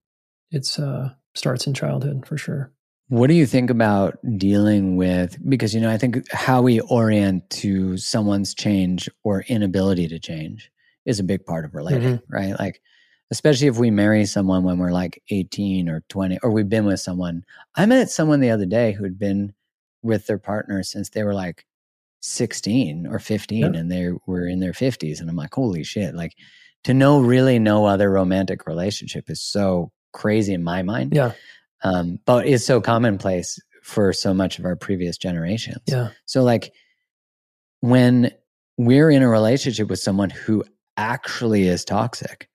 it's 0.51 0.77
uh 0.77 1.09
starts 1.35 1.67
in 1.67 1.73
childhood 1.73 2.25
for 2.25 2.37
sure 2.37 2.71
What 3.09 3.27
do 3.27 3.35
you 3.35 3.45
think 3.45 3.69
about 3.69 4.17
dealing 4.37 4.95
with? 4.97 5.37
Because, 5.47 5.75
you 5.75 5.81
know, 5.81 5.91
I 5.91 5.97
think 5.97 6.31
how 6.31 6.63
we 6.63 6.79
orient 6.79 7.47
to 7.61 7.97
someone's 7.97 8.55
change 8.55 9.07
or 9.23 9.45
inability 9.47 10.07
to 10.07 10.19
change 10.19 10.71
is 11.05 11.19
a 11.19 11.23
big 11.23 11.45
part 11.45 11.65
of 11.65 11.75
relating, 11.75 12.17
mm-hmm. 12.17 12.33
right? 12.33 12.57
Like, 12.57 12.81
especially 13.29 13.67
if 13.67 13.77
we 13.77 13.91
marry 13.91 14.25
someone 14.25 14.63
when 14.63 14.79
we're 14.79 14.91
like 14.91 15.21
18 15.29 15.87
or 15.87 16.03
20, 16.09 16.39
or 16.41 16.49
we've 16.51 16.69
been 16.69 16.85
with 16.85 16.99
someone. 16.99 17.43
I 17.75 17.85
met 17.85 18.09
someone 18.09 18.39
the 18.39 18.49
other 18.49 18.65
day 18.65 18.93
who'd 18.93 19.19
been 19.19 19.53
with 20.01 20.25
their 20.25 20.39
partner 20.39 20.81
since 20.81 21.09
they 21.09 21.23
were 21.23 21.33
like 21.33 21.65
16 22.21 23.05
or 23.05 23.19
15 23.19 23.59
yeah. 23.59 23.79
and 23.79 23.91
they 23.91 24.11
were 24.25 24.47
in 24.47 24.59
their 24.59 24.73
50s. 24.73 25.19
And 25.19 25.29
I'm 25.29 25.35
like, 25.35 25.53
holy 25.53 25.83
shit. 25.83 26.15
Like, 26.15 26.33
to 26.85 26.93
know 26.93 27.19
really 27.19 27.59
no 27.59 27.85
other 27.85 28.09
romantic 28.11 28.65
relationship 28.67 29.29
is 29.29 29.41
so 29.41 29.91
crazy 30.15 30.53
in 30.53 30.63
my 30.63 30.81
mind. 30.81 31.13
Yeah. 31.13 31.33
Um, 31.83 32.19
but 32.25 32.47
it's 32.47 32.65
so 32.65 32.81
commonplace 32.81 33.59
for 33.83 34.11
so 34.13 34.33
much 34.33 34.57
of 34.57 34.65
our 34.65 34.75
previous 34.75 35.17
generations. 35.17 35.83
Yeah. 35.85 36.09
So 36.25 36.41
like 36.41 36.73
when 37.81 38.31
we're 38.77 39.11
in 39.11 39.21
a 39.21 39.29
relationship 39.29 39.89
with 39.89 39.99
someone 39.99 40.31
who 40.31 40.63
actually 40.97 41.67
is 41.67 41.85
toxic, 41.85 42.49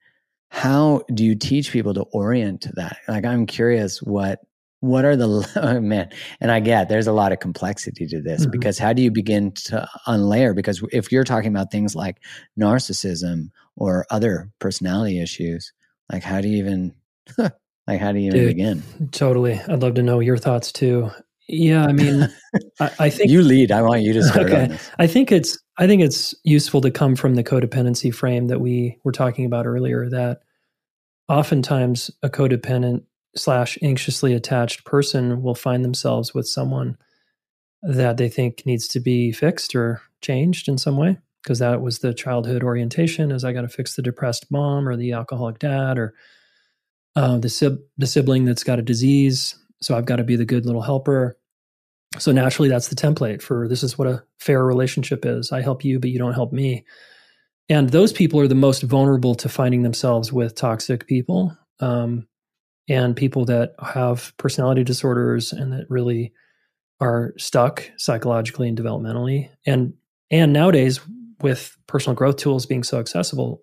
how 0.49 1.03
do 1.15 1.25
you 1.25 1.37
teach 1.37 1.71
people 1.71 1.95
to 1.95 2.03
orient 2.13 2.63
to 2.63 2.73
that? 2.73 2.97
Like 3.07 3.25
I'm 3.25 3.47
curious 3.47 4.03
what 4.03 4.41
what 4.81 5.05
are 5.05 5.15
the 5.15 5.47
oh 5.63 5.79
man 5.79 6.09
and 6.41 6.51
i 6.51 6.59
get 6.59 6.89
there's 6.89 7.07
a 7.07 7.13
lot 7.13 7.33
of 7.33 7.39
complexity 7.39 8.07
to 8.07 8.23
this 8.23 8.43
mm-hmm. 8.43 8.51
because 8.51 8.79
how 8.79 8.95
do 8.95 9.03
you 9.03 9.11
begin 9.11 9.53
to 9.53 9.87
unlayer 10.07 10.57
because 10.57 10.83
if 10.91 11.13
you're 11.13 11.23
talking 11.23 11.51
about 11.51 11.71
things 11.71 11.95
like 11.95 12.17
narcissism 12.59 13.51
or 13.77 14.07
other 14.09 14.51
personality 14.59 15.21
issues 15.21 15.75
like 16.11 16.23
how 16.23 16.41
do 16.41 16.49
you 16.49 16.57
even 16.57 16.95
like 17.39 18.01
how 18.01 18.13
do 18.13 18.19
you 18.19 18.29
even 18.29 18.41
Dude, 18.41 18.57
begin 18.57 18.83
totally. 19.13 19.55
I'd 19.55 19.83
love 19.83 19.95
to 19.95 20.03
know 20.03 20.21
your 20.21 20.37
thoughts 20.37 20.73
too. 20.73 21.11
Yeah 21.49 21.85
i 21.85 21.93
mean 21.93 22.29
I, 22.79 22.91
I, 22.99 23.11
think 23.11 23.31
you 23.31 23.43
lead. 23.43 23.73
I 23.73 23.83
want 23.83 24.03
you 24.03 24.13
to 24.13 24.23
start 24.23 24.53
okay. 24.53 24.79
i 25.01 25.07
think 25.09 25.33
it's 25.33 25.59
i 25.79 25.87
think 25.87 26.01
it's 26.01 26.33
useful 26.45 26.81
to 26.83 26.93
come 26.93 27.17
from 27.17 27.35
the 27.35 27.43
codependency 27.43 28.15
frame 28.15 28.47
that 28.47 28.61
we 28.61 28.99
were 29.03 29.13
talking 29.13 29.45
about 29.45 29.67
earlier 29.67 30.09
that 30.11 30.43
oftentimes 31.29 32.11
a 32.23 32.29
codependent 32.29 33.03
slash 33.37 33.79
anxiously 33.83 34.35
attached 34.35 34.85
person 34.85 35.43
will 35.43 35.55
find 35.55 35.85
themselves 35.85 36.35
with 36.35 36.47
someone 36.47 36.97
that 37.83 38.17
they 38.17 38.29
think 38.29 38.65
needs 38.67 38.87
to 38.89 39.01
be 39.01 39.33
fixed 39.33 39.75
or 39.75 40.03
changed 40.21 40.69
in 40.69 40.79
some 40.79 40.97
way 40.97 41.17
because 41.43 41.59
that 41.59 41.81
was 41.81 42.01
the 42.01 42.15
childhood 42.15 42.63
orientation 42.63 43.33
is 43.33 43.45
i 43.45 43.53
got 43.53 43.63
to 43.63 43.69
fix 43.69 43.97
the 43.97 44.03
depressed 44.03 44.51
mom 44.51 44.89
or 44.89 44.97
the 44.97 45.13
alcoholic 45.13 45.59
dad 45.59 45.99
or 45.99 46.15
uh, 47.17 47.39
the, 47.39 47.49
sib- 47.49 47.81
the 47.99 48.07
sibling 48.07 48.45
that's 48.45 48.65
got 48.65 48.79
a 48.79 48.83
disease 48.83 49.57
so 49.83 49.97
i've 49.97 50.07
got 50.07 50.17
to 50.17 50.25
be 50.25 50.37
the 50.37 50.45
good 50.45 50.67
little 50.67 50.83
helper. 50.83 51.37
So 52.19 52.33
naturally 52.33 52.69
that's 52.69 52.89
the 52.89 52.97
template 52.97 53.41
for 53.41 53.69
this 53.69 53.83
is 53.83 53.97
what 53.97 54.09
a 54.09 54.23
fair 54.39 54.65
relationship 54.65 55.25
is. 55.25 55.53
I 55.53 55.63
help 55.63 55.85
you 55.85 56.01
but 56.01 56.11
you 56.11 56.19
don't 56.19 56.35
help 56.35 56.53
me. 56.53 56.85
And 57.69 57.91
those 57.91 58.13
people 58.13 58.41
are 58.41 58.49
the 58.49 58.55
most 58.57 58.83
vulnerable 58.83 59.37
to 59.37 59.49
finding 59.49 59.83
themselves 59.83 60.33
with 60.33 60.57
toxic 60.57 61.07
people 61.07 61.57
um, 61.79 62.27
and 62.89 63.15
people 63.15 63.45
that 63.45 63.75
have 63.81 64.33
personality 64.39 64.83
disorders 64.83 65.53
and 65.53 65.73
that 65.73 65.87
really 65.89 66.33
are 67.01 67.33
stuck 67.39 67.89
psychologically 67.97 68.69
and 68.69 68.77
developmentally. 68.77 69.49
And 69.65 69.95
and 70.33 70.53
nowadays 70.53 71.01
with 71.41 71.77
personal 71.87 72.17
growth 72.17 72.37
tools 72.37 72.67
being 72.67 72.83
so 72.83 72.99
accessible 72.99 73.63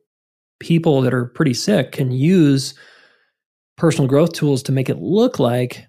people 0.60 1.02
that 1.02 1.14
are 1.14 1.26
pretty 1.26 1.54
sick 1.54 1.92
can 1.92 2.12
use 2.12 2.74
personal 3.78 4.08
growth 4.08 4.34
tools 4.34 4.64
to 4.64 4.72
make 4.72 4.90
it 4.90 5.00
look 5.00 5.40
like 5.40 5.86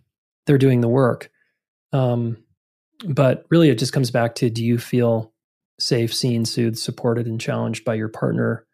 they're 0.47 0.59
doing 0.59 0.81
the 0.81 0.89
work. 0.89 1.31
Um, 1.93 2.37
but 3.07 3.45
really 3.51 3.71
it 3.71 3.79
just 3.79 3.93
comes 3.93 4.11
back 4.11 4.35
to 4.37 4.51
do 4.51 4.65
you 4.65 4.79
feel 4.79 5.33
safe 5.79 6.13
seen 6.13 6.45
soothed 6.45 6.79
supported 6.79 7.27
and 7.27 7.41
challenged 7.41 7.85
by 7.85 7.95
your 7.95 8.09
partner 8.09 8.67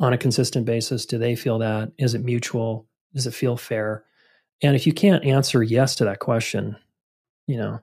on 0.00 0.12
a 0.12 0.18
consistent 0.18 0.66
basis? 0.66 1.06
Do 1.06 1.18
they 1.18 1.36
feel 1.36 1.58
that? 1.58 1.92
Is 1.98 2.14
it 2.14 2.24
mutual? 2.24 2.86
Does 3.14 3.26
it 3.26 3.34
feel 3.34 3.56
fair? 3.56 4.04
And 4.62 4.74
if 4.74 4.86
you 4.86 4.92
can't 4.92 5.24
answer 5.24 5.62
yes 5.62 5.94
to 5.96 6.04
that 6.04 6.18
question, 6.18 6.76
you 7.46 7.56
know, 7.56 7.80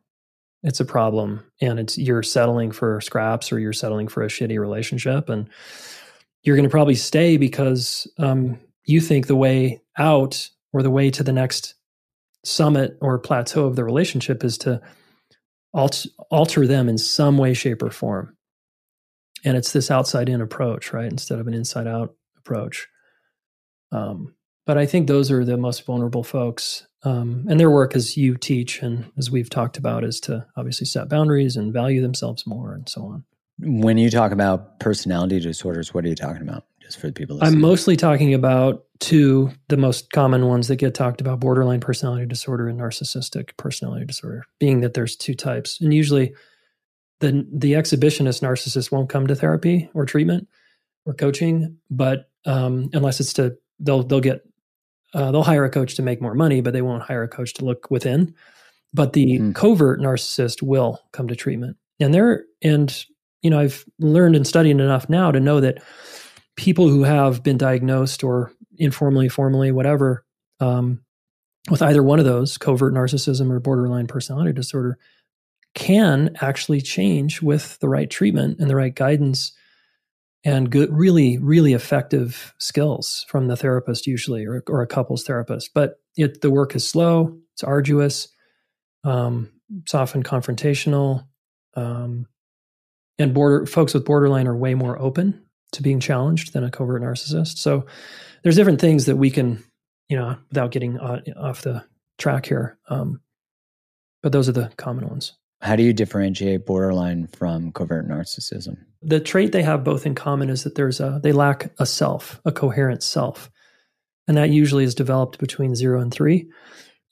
it's 0.64 0.80
a 0.80 0.86
problem 0.86 1.43
and 1.62 1.80
it's 1.80 1.97
you're 1.97 2.24
settling 2.24 2.72
for 2.72 2.99
scraps 3.01 3.51
or 3.51 3.60
you're 3.60 3.74
settling 3.74 4.07
for 4.07 4.24
a 4.24 4.28
shitty 4.28 4.60
relationship 4.60 5.30
and 5.30 5.49
you're 6.43 6.55
going 6.55 6.68
to 6.68 6.72
probably 6.72 6.95
stay 6.95 7.38
because 7.38 8.07
um, 8.18 8.60
you 8.89 9.01
think 9.01 9.27
the 9.27 9.35
way 9.35 9.81
out 9.97 10.49
or 10.73 10.81
the 10.81 10.89
way 10.89 11.09
to 11.09 11.23
the 11.23 11.33
next 11.33 11.75
summit 12.43 12.97
or 13.01 13.19
plateau 13.19 13.65
of 13.65 13.75
the 13.75 13.83
relationship 13.83 14.43
is 14.43 14.57
to 14.57 14.81
alter, 15.73 16.09
alter 16.31 16.65
them 16.65 16.87
in 16.87 16.97
some 16.97 17.37
way 17.37 17.53
shape 17.53 17.83
or 17.83 17.91
form 17.91 18.35
and 19.43 19.57
it's 19.57 19.71
this 19.73 19.91
outside 19.91 20.29
in 20.29 20.41
approach 20.41 20.93
right 20.93 21.11
instead 21.11 21.39
of 21.39 21.47
an 21.47 21.53
inside 21.53 21.87
out 21.87 22.15
approach 22.37 22.87
um, 23.91 24.33
but 24.69 24.77
I 24.77 24.85
think 24.85 25.07
those 25.07 25.31
are 25.31 25.43
the 25.43 25.57
most 25.57 25.83
vulnerable 25.83 26.23
folks. 26.23 26.85
Um, 27.01 27.47
and 27.49 27.59
their 27.59 27.71
work, 27.71 27.95
as 27.95 28.15
you 28.15 28.37
teach 28.37 28.83
and 28.83 29.11
as 29.17 29.31
we've 29.31 29.49
talked 29.49 29.77
about, 29.79 30.03
is 30.03 30.19
to 30.21 30.45
obviously 30.55 30.85
set 30.85 31.09
boundaries 31.09 31.55
and 31.55 31.73
value 31.73 32.03
themselves 32.03 32.45
more 32.45 32.75
and 32.75 32.87
so 32.87 33.01
on. 33.05 33.23
When 33.57 33.97
you 33.97 34.11
talk 34.11 34.31
about 34.31 34.79
personality 34.79 35.39
disorders, 35.39 35.91
what 35.91 36.05
are 36.05 36.07
you 36.07 36.13
talking 36.13 36.43
about? 36.43 36.65
Just 36.89 36.99
for 36.99 37.07
the 37.07 37.13
people 37.13 37.35
listening. 37.35 37.53
I'm 37.53 37.61
mostly 37.61 37.95
talking 37.95 38.33
about 38.33 38.83
two, 38.99 39.51
the 39.67 39.77
most 39.77 40.11
common 40.11 40.47
ones 40.47 40.67
that 40.69 40.77
get 40.77 40.95
talked 40.95 41.21
about 41.21 41.39
borderline 41.39 41.79
personality 41.81 42.25
disorder 42.25 42.67
and 42.67 42.79
narcissistic 42.79 43.55
personality 43.57 44.05
disorder, 44.05 44.43
being 44.59 44.81
that 44.81 44.95
there's 44.95 45.15
two 45.15 45.35
types. 45.35 45.79
And 45.79 45.93
usually 45.93 46.33
the, 47.19 47.47
the 47.53 47.73
exhibitionist 47.73 48.41
narcissist 48.41 48.91
won't 48.91 49.07
come 49.07 49.27
to 49.27 49.35
therapy 49.35 49.87
or 49.93 50.03
treatment 50.07 50.47
or 51.05 51.13
coaching, 51.13 51.77
but 51.91 52.31
um, 52.45 52.89
unless 52.93 53.19
it's 53.19 53.33
to, 53.33 53.55
they'll, 53.79 54.01
they'll 54.01 54.19
get 54.19 54.43
uh, 55.13 55.31
they'll 55.31 55.43
hire 55.43 55.65
a 55.65 55.69
coach 55.69 55.95
to 55.95 56.01
make 56.01 56.21
more 56.21 56.35
money, 56.35 56.61
but 56.61 56.73
they 56.73 56.81
won't 56.81 57.03
hire 57.03 57.23
a 57.23 57.27
coach 57.27 57.53
to 57.55 57.65
look 57.65 57.89
within. 57.89 58.33
But 58.93 59.13
the 59.13 59.39
mm. 59.39 59.55
covert 59.55 59.99
narcissist 59.99 60.61
will 60.61 60.99
come 61.11 61.27
to 61.27 61.35
treatment, 61.35 61.77
and 61.99 62.13
there 62.13 62.45
and 62.61 63.05
you 63.41 63.49
know 63.49 63.59
I've 63.59 63.85
learned 63.99 64.35
and 64.35 64.47
studied 64.47 64.71
enough 64.71 65.09
now 65.09 65.31
to 65.31 65.39
know 65.39 65.59
that 65.61 65.81
people 66.60 66.89
who 66.89 67.03
have 67.03 67.41
been 67.41 67.57
diagnosed 67.57 68.22
or 68.22 68.51
informally, 68.78 69.30
formally, 69.30 69.72
whatever, 69.72 70.26
um, 70.60 71.01
with 71.72 71.82
either 71.82 72.03
one 72.03 72.20
of 72.20 72.26
those, 72.26 72.57
covert 72.57 72.93
narcissism 72.93 73.49
or 73.49 73.62
borderline 73.62 74.07
personality 74.07 74.51
disorder, 74.51 74.97
can 75.74 76.36
actually 76.41 76.82
change 76.82 77.41
with 77.41 77.80
the 77.80 77.88
right 77.88 78.10
treatment 78.10 78.60
and 78.60 78.70
the 78.70 78.76
right 78.76 78.93
guidance 78.93 79.53
and 80.43 80.70
good, 80.70 80.91
really, 80.91 81.38
really 81.38 81.72
effective 81.72 82.53
skills 82.57 83.26
from 83.30 83.47
the 83.47 83.55
therapist 83.55 84.05
usually, 84.05 84.45
or, 84.45 84.62
or 84.68 84.82
a 84.82 84.88
couples 84.88 85.24
therapist. 85.24 85.72
But 85.74 86.01
it, 86.18 86.41
the 86.41 86.51
work 86.51 86.76
is 86.76 86.86
slow, 86.86 87.38
it's 87.53 87.64
arduous, 87.64 88.28
um, 89.05 89.49
it's 89.82 89.93
often 89.93 90.24
confrontational, 90.24 91.26
um, 91.76 92.28
and 93.18 93.34
border 93.34 93.66
folks 93.66 93.93
with 93.93 94.03
borderline 94.03 94.47
are 94.47 94.57
way 94.57 94.74
more 94.74 94.99
open 94.99 95.45
to 95.74 95.84
being 95.84 95.99
challenged 95.99 96.53
than 96.53 96.63
a 96.63 96.72
covert 96.72 97.01
narcissist. 97.01 97.57
So 97.57 97.86
there's 98.43 98.55
different 98.55 98.82
things 98.82 99.05
that 99.05 99.17
we 99.17 99.30
can, 99.30 99.63
you 100.07 100.17
know, 100.17 100.38
without 100.49 100.72
getting 100.72 100.99
off 100.99 101.61
the 101.61 101.84
track 102.17 102.45
here. 102.45 102.78
Um, 102.89 103.22
but 104.22 104.32
those 104.32 104.49
are 104.49 104.53
the 104.53 104.72
common 104.78 105.07
ones. 105.07 105.34
How 105.61 105.76
do 105.76 105.84
you 105.84 105.93
differentiate 105.93 106.65
borderline 106.65 107.28
from 107.28 107.72
covert 107.72 108.07
narcissism? 108.07 108.78
The 109.01 109.20
trait 109.20 109.51
they 109.51 109.63
have 109.63 109.84
both 109.84 110.05
in 110.05 110.15
common 110.15 110.49
is 110.49 110.63
that 110.63 110.76
there's 110.76 110.99
a 110.99 111.20
they 111.22 111.32
lack 111.32 111.72
a 111.80 111.86
self, 111.86 112.39
a 112.45 112.51
coherent 112.51 113.03
self. 113.03 113.49
And 114.28 114.38
that 114.38 114.49
usually 114.49 114.84
is 114.84 114.95
developed 114.95 115.39
between 115.39 115.76
0 115.76 116.01
and 116.01 116.13
3 116.13 116.49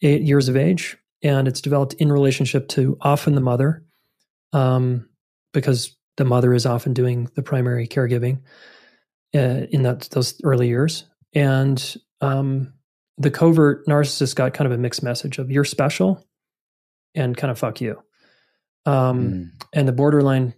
8 0.01 0.21
years 0.21 0.49
of 0.49 0.55
age 0.55 0.97
and 1.23 1.47
it's 1.47 1.61
developed 1.61 1.93
in 1.95 2.11
relationship 2.11 2.67
to 2.69 2.97
often 3.01 3.35
the 3.35 3.41
mother 3.41 3.83
um, 4.53 5.09
because 5.53 5.96
the 6.17 6.25
mother 6.25 6.53
is 6.53 6.65
often 6.65 6.93
doing 6.93 7.29
the 7.35 7.43
primary 7.43 7.87
caregiving 7.87 8.41
uh, 9.35 9.65
in 9.71 9.83
that 9.83 10.01
those 10.11 10.39
early 10.43 10.67
years 10.67 11.05
and 11.33 11.97
um, 12.21 12.73
the 13.17 13.31
covert 13.31 13.85
narcissist 13.87 14.35
got 14.35 14.53
kind 14.53 14.71
of 14.71 14.77
a 14.77 14.81
mixed 14.81 15.03
message 15.03 15.37
of 15.37 15.49
you're 15.51 15.63
special 15.63 16.25
and 17.15 17.37
kind 17.37 17.51
of 17.51 17.57
fuck 17.57 17.81
you 17.81 18.01
um, 18.87 19.19
mm. 19.21 19.51
And 19.73 19.87
the 19.87 19.91
borderline 19.91 20.53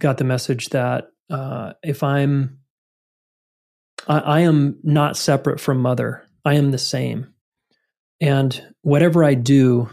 got 0.00 0.18
the 0.18 0.24
message 0.24 0.70
that 0.70 1.10
uh, 1.30 1.74
if 1.82 2.02
I'm, 2.02 2.58
I, 4.08 4.18
I 4.18 4.40
am 4.40 4.78
not 4.82 5.16
separate 5.16 5.60
from 5.60 5.78
mother, 5.78 6.24
I 6.44 6.54
am 6.54 6.72
the 6.72 6.78
same. 6.78 7.32
And 8.20 8.60
whatever 8.82 9.22
I 9.22 9.34
do 9.34 9.88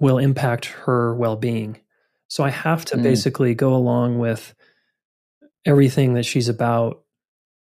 will 0.00 0.18
impact 0.18 0.66
her 0.66 1.14
well 1.14 1.36
being. 1.36 1.78
So 2.32 2.42
I 2.42 2.48
have 2.48 2.86
to 2.86 2.96
mm. 2.96 3.02
basically 3.02 3.54
go 3.54 3.74
along 3.74 4.18
with 4.18 4.54
everything 5.66 6.14
that 6.14 6.22
she's 6.22 6.48
about. 6.48 7.02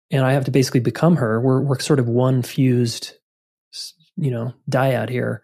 And 0.09 0.25
I 0.25 0.33
have 0.33 0.45
to 0.45 0.51
basically 0.51 0.79
become 0.79 1.17
her. 1.17 1.39
We're, 1.39 1.61
we're 1.61 1.77
sort 1.77 1.99
of 1.99 2.07
one 2.09 2.41
fused, 2.41 3.11
you 4.17 4.31
know, 4.31 4.55
dyad 4.67 5.09
here. 5.09 5.43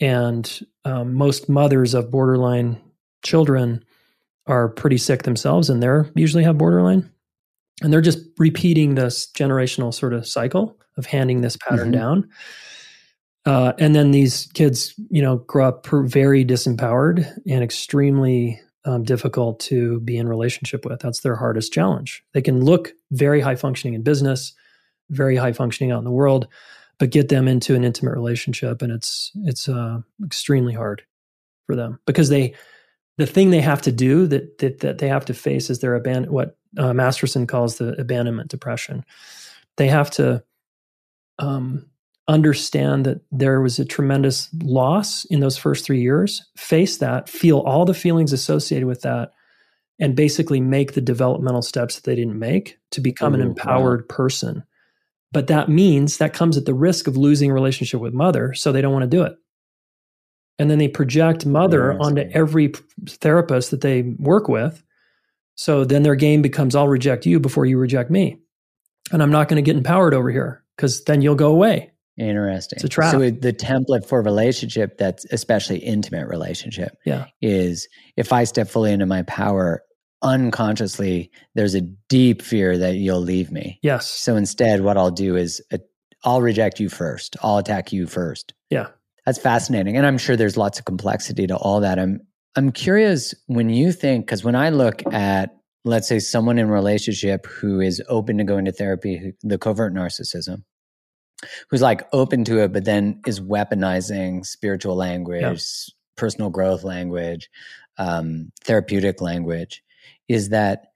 and 0.00 0.60
um, 0.84 1.14
most 1.14 1.48
mothers 1.48 1.94
of 1.94 2.10
borderline 2.10 2.78
children 3.24 3.82
are 4.46 4.68
pretty 4.68 4.98
sick 4.98 5.22
themselves 5.22 5.70
and 5.70 5.82
they're 5.82 6.10
usually 6.14 6.44
have 6.44 6.58
borderline 6.58 7.10
and 7.80 7.90
they're 7.90 8.02
just 8.02 8.18
repeating 8.36 8.96
this 8.96 9.26
generational 9.32 9.94
sort 9.94 10.12
of 10.12 10.26
cycle 10.26 10.78
of 10.98 11.06
handing 11.06 11.40
this 11.40 11.56
pattern 11.56 11.88
Mhm. 11.88 11.94
down 11.94 12.28
uh, 13.46 13.72
and 13.78 13.94
then 13.94 14.10
these 14.10 14.50
kids 14.54 14.94
you 15.10 15.22
know 15.22 15.38
grow 15.38 15.68
up 15.68 15.86
very 15.86 16.44
disempowered 16.44 17.26
and 17.48 17.64
extremely 17.64 18.60
um, 18.84 19.02
difficult 19.02 19.58
to 19.60 20.00
be 20.00 20.16
in 20.16 20.28
relationship 20.28 20.84
with. 20.84 21.00
That's 21.00 21.20
their 21.20 21.36
hardest 21.36 21.72
challenge. 21.72 22.22
They 22.34 22.42
can 22.42 22.64
look 22.64 22.92
very 23.10 23.40
high 23.40 23.56
functioning 23.56 23.94
in 23.94 24.02
business 24.02 24.52
very 25.10 25.36
high 25.36 25.52
functioning 25.52 25.92
out 25.92 25.98
in 25.98 26.04
the 26.04 26.10
world 26.10 26.48
but 26.98 27.10
get 27.10 27.28
them 27.28 27.46
into 27.46 27.74
an 27.74 27.84
intimate 27.84 28.14
relationship 28.14 28.82
and 28.82 28.92
it's 28.92 29.30
it's 29.44 29.68
uh, 29.68 30.00
extremely 30.24 30.72
hard 30.72 31.02
for 31.66 31.76
them 31.76 31.98
because 32.06 32.28
they 32.28 32.54
the 33.18 33.26
thing 33.26 33.50
they 33.50 33.60
have 33.60 33.82
to 33.82 33.92
do 33.92 34.26
that 34.26 34.58
that, 34.58 34.80
that 34.80 34.98
they 34.98 35.08
have 35.08 35.24
to 35.24 35.34
face 35.34 35.70
is 35.70 35.80
their 35.80 35.94
abandon 35.94 36.32
what 36.32 36.56
uh, 36.78 36.92
masterson 36.92 37.46
calls 37.46 37.76
the 37.76 37.98
abandonment 38.00 38.50
depression. 38.50 39.04
They 39.76 39.88
have 39.88 40.10
to 40.12 40.42
um, 41.38 41.86
understand 42.28 43.06
that 43.06 43.20
there 43.30 43.60
was 43.60 43.78
a 43.78 43.84
tremendous 43.84 44.48
loss 44.62 45.24
in 45.26 45.40
those 45.40 45.56
first 45.56 45.84
three 45.84 46.00
years 46.00 46.44
face 46.56 46.98
that 46.98 47.28
feel 47.28 47.60
all 47.60 47.84
the 47.84 47.94
feelings 47.94 48.32
associated 48.32 48.86
with 48.86 49.02
that 49.02 49.32
and 49.98 50.16
basically 50.16 50.60
make 50.60 50.92
the 50.92 51.00
developmental 51.00 51.62
steps 51.62 51.94
that 51.94 52.04
they 52.04 52.16
didn't 52.16 52.38
make 52.38 52.78
to 52.90 53.00
become 53.00 53.34
an 53.34 53.40
Ooh, 53.40 53.44
wow. 53.44 53.50
empowered 53.50 54.08
person 54.08 54.64
but 55.32 55.46
that 55.46 55.68
means 55.68 56.16
that 56.16 56.32
comes 56.32 56.56
at 56.56 56.64
the 56.64 56.74
risk 56.74 57.06
of 57.06 57.16
losing 57.16 57.50
a 57.50 57.54
relationship 57.54 58.00
with 58.00 58.12
mother 58.12 58.52
so 58.54 58.72
they 58.72 58.80
don't 58.80 58.92
want 58.92 59.04
to 59.04 59.16
do 59.16 59.22
it 59.22 59.36
and 60.58 60.68
then 60.68 60.78
they 60.78 60.88
project 60.88 61.46
mother 61.46 61.92
onto 61.92 62.22
Interesting. 62.22 62.32
every 62.36 62.72
therapist 63.08 63.70
that 63.70 63.82
they 63.82 64.02
work 64.18 64.48
with 64.48 64.82
so 65.54 65.84
then 65.84 66.02
their 66.02 66.16
game 66.16 66.42
becomes 66.42 66.74
i'll 66.74 66.88
reject 66.88 67.24
you 67.24 67.38
before 67.38 67.66
you 67.66 67.78
reject 67.78 68.10
me 68.10 68.40
and 69.12 69.22
i'm 69.22 69.30
not 69.30 69.48
going 69.48 69.62
to 69.62 69.68
get 69.68 69.76
empowered 69.76 70.12
over 70.12 70.28
here 70.28 70.64
because 70.76 71.04
then 71.04 71.22
you'll 71.22 71.36
go 71.36 71.52
away 71.52 71.92
Interesting. 72.18 72.76
It's 72.76 72.84
a 72.84 72.88
trap. 72.88 73.12
So 73.12 73.20
it- 73.20 73.42
the 73.42 73.52
template 73.52 74.06
for 74.06 74.22
relationship 74.22 74.96
that's 74.98 75.24
especially 75.32 75.78
intimate 75.78 76.28
relationship 76.28 76.96
yeah 77.04 77.26
is 77.42 77.86
if 78.16 78.32
I 78.32 78.44
step 78.44 78.68
fully 78.68 78.92
into 78.92 79.06
my 79.06 79.22
power, 79.22 79.82
unconsciously 80.22 81.30
there's 81.54 81.74
a 81.74 81.80
deep 82.08 82.42
fear 82.42 82.78
that 82.78 82.96
you'll 82.96 83.20
leave 83.20 83.50
me. 83.50 83.78
yes 83.82 84.06
So 84.06 84.36
instead, 84.36 84.82
what 84.82 84.96
I'll 84.96 85.10
do 85.10 85.36
is 85.36 85.62
uh, 85.72 85.78
I'll 86.24 86.42
reject 86.42 86.80
you 86.80 86.88
first. 86.88 87.36
I'll 87.42 87.58
attack 87.58 87.92
you 87.92 88.06
first. 88.06 88.52
Yeah. 88.70 88.88
That's 89.24 89.38
fascinating. 89.38 89.96
And 89.96 90.06
I'm 90.06 90.18
sure 90.18 90.36
there's 90.36 90.56
lots 90.56 90.78
of 90.78 90.84
complexity 90.84 91.46
to 91.48 91.56
all 91.56 91.80
that. 91.80 91.98
I'm 91.98 92.20
I'm 92.56 92.72
curious 92.72 93.34
when 93.48 93.68
you 93.68 93.92
think, 93.92 94.24
because 94.24 94.42
when 94.42 94.54
I 94.54 94.70
look 94.70 95.02
at, 95.12 95.50
let's 95.84 96.08
say, 96.08 96.18
someone 96.20 96.58
in 96.58 96.68
relationship 96.70 97.44
who 97.46 97.80
is 97.80 98.02
open 98.08 98.38
to 98.38 98.44
going 98.44 98.64
to 98.64 98.72
therapy, 98.72 99.18
who, 99.18 99.32
the 99.46 99.58
covert 99.58 99.92
narcissism, 99.92 100.62
who's 101.70 101.82
like 101.82 102.06
open 102.12 102.44
to 102.44 102.62
it, 102.62 102.72
but 102.72 102.84
then 102.84 103.20
is 103.26 103.40
weaponizing 103.40 104.44
spiritual 104.44 104.96
language, 104.96 105.42
personal 106.16 106.50
growth 106.50 106.84
language, 106.84 107.48
um, 107.98 108.50
therapeutic 108.64 109.20
language, 109.20 109.82
is 110.28 110.48
that 110.50 110.86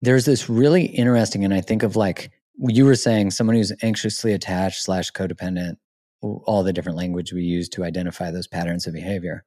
there's 0.00 0.24
this 0.24 0.48
really 0.48 0.84
interesting, 0.84 1.44
and 1.44 1.54
I 1.54 1.60
think 1.60 1.82
of 1.82 1.96
like 1.96 2.30
you 2.58 2.84
were 2.84 2.94
saying, 2.94 3.30
someone 3.30 3.56
who's 3.56 3.72
anxiously 3.82 4.32
attached 4.32 4.82
slash 4.82 5.10
codependent, 5.10 5.76
all 6.20 6.62
the 6.62 6.72
different 6.72 6.98
language 6.98 7.32
we 7.32 7.42
use 7.42 7.68
to 7.70 7.84
identify 7.84 8.30
those 8.30 8.46
patterns 8.46 8.86
of 8.86 8.92
behavior. 8.92 9.44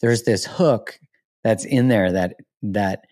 There's 0.00 0.24
this 0.24 0.44
hook 0.44 0.98
that's 1.44 1.64
in 1.64 1.88
there 1.88 2.10
that 2.12 2.36
that 2.62 3.04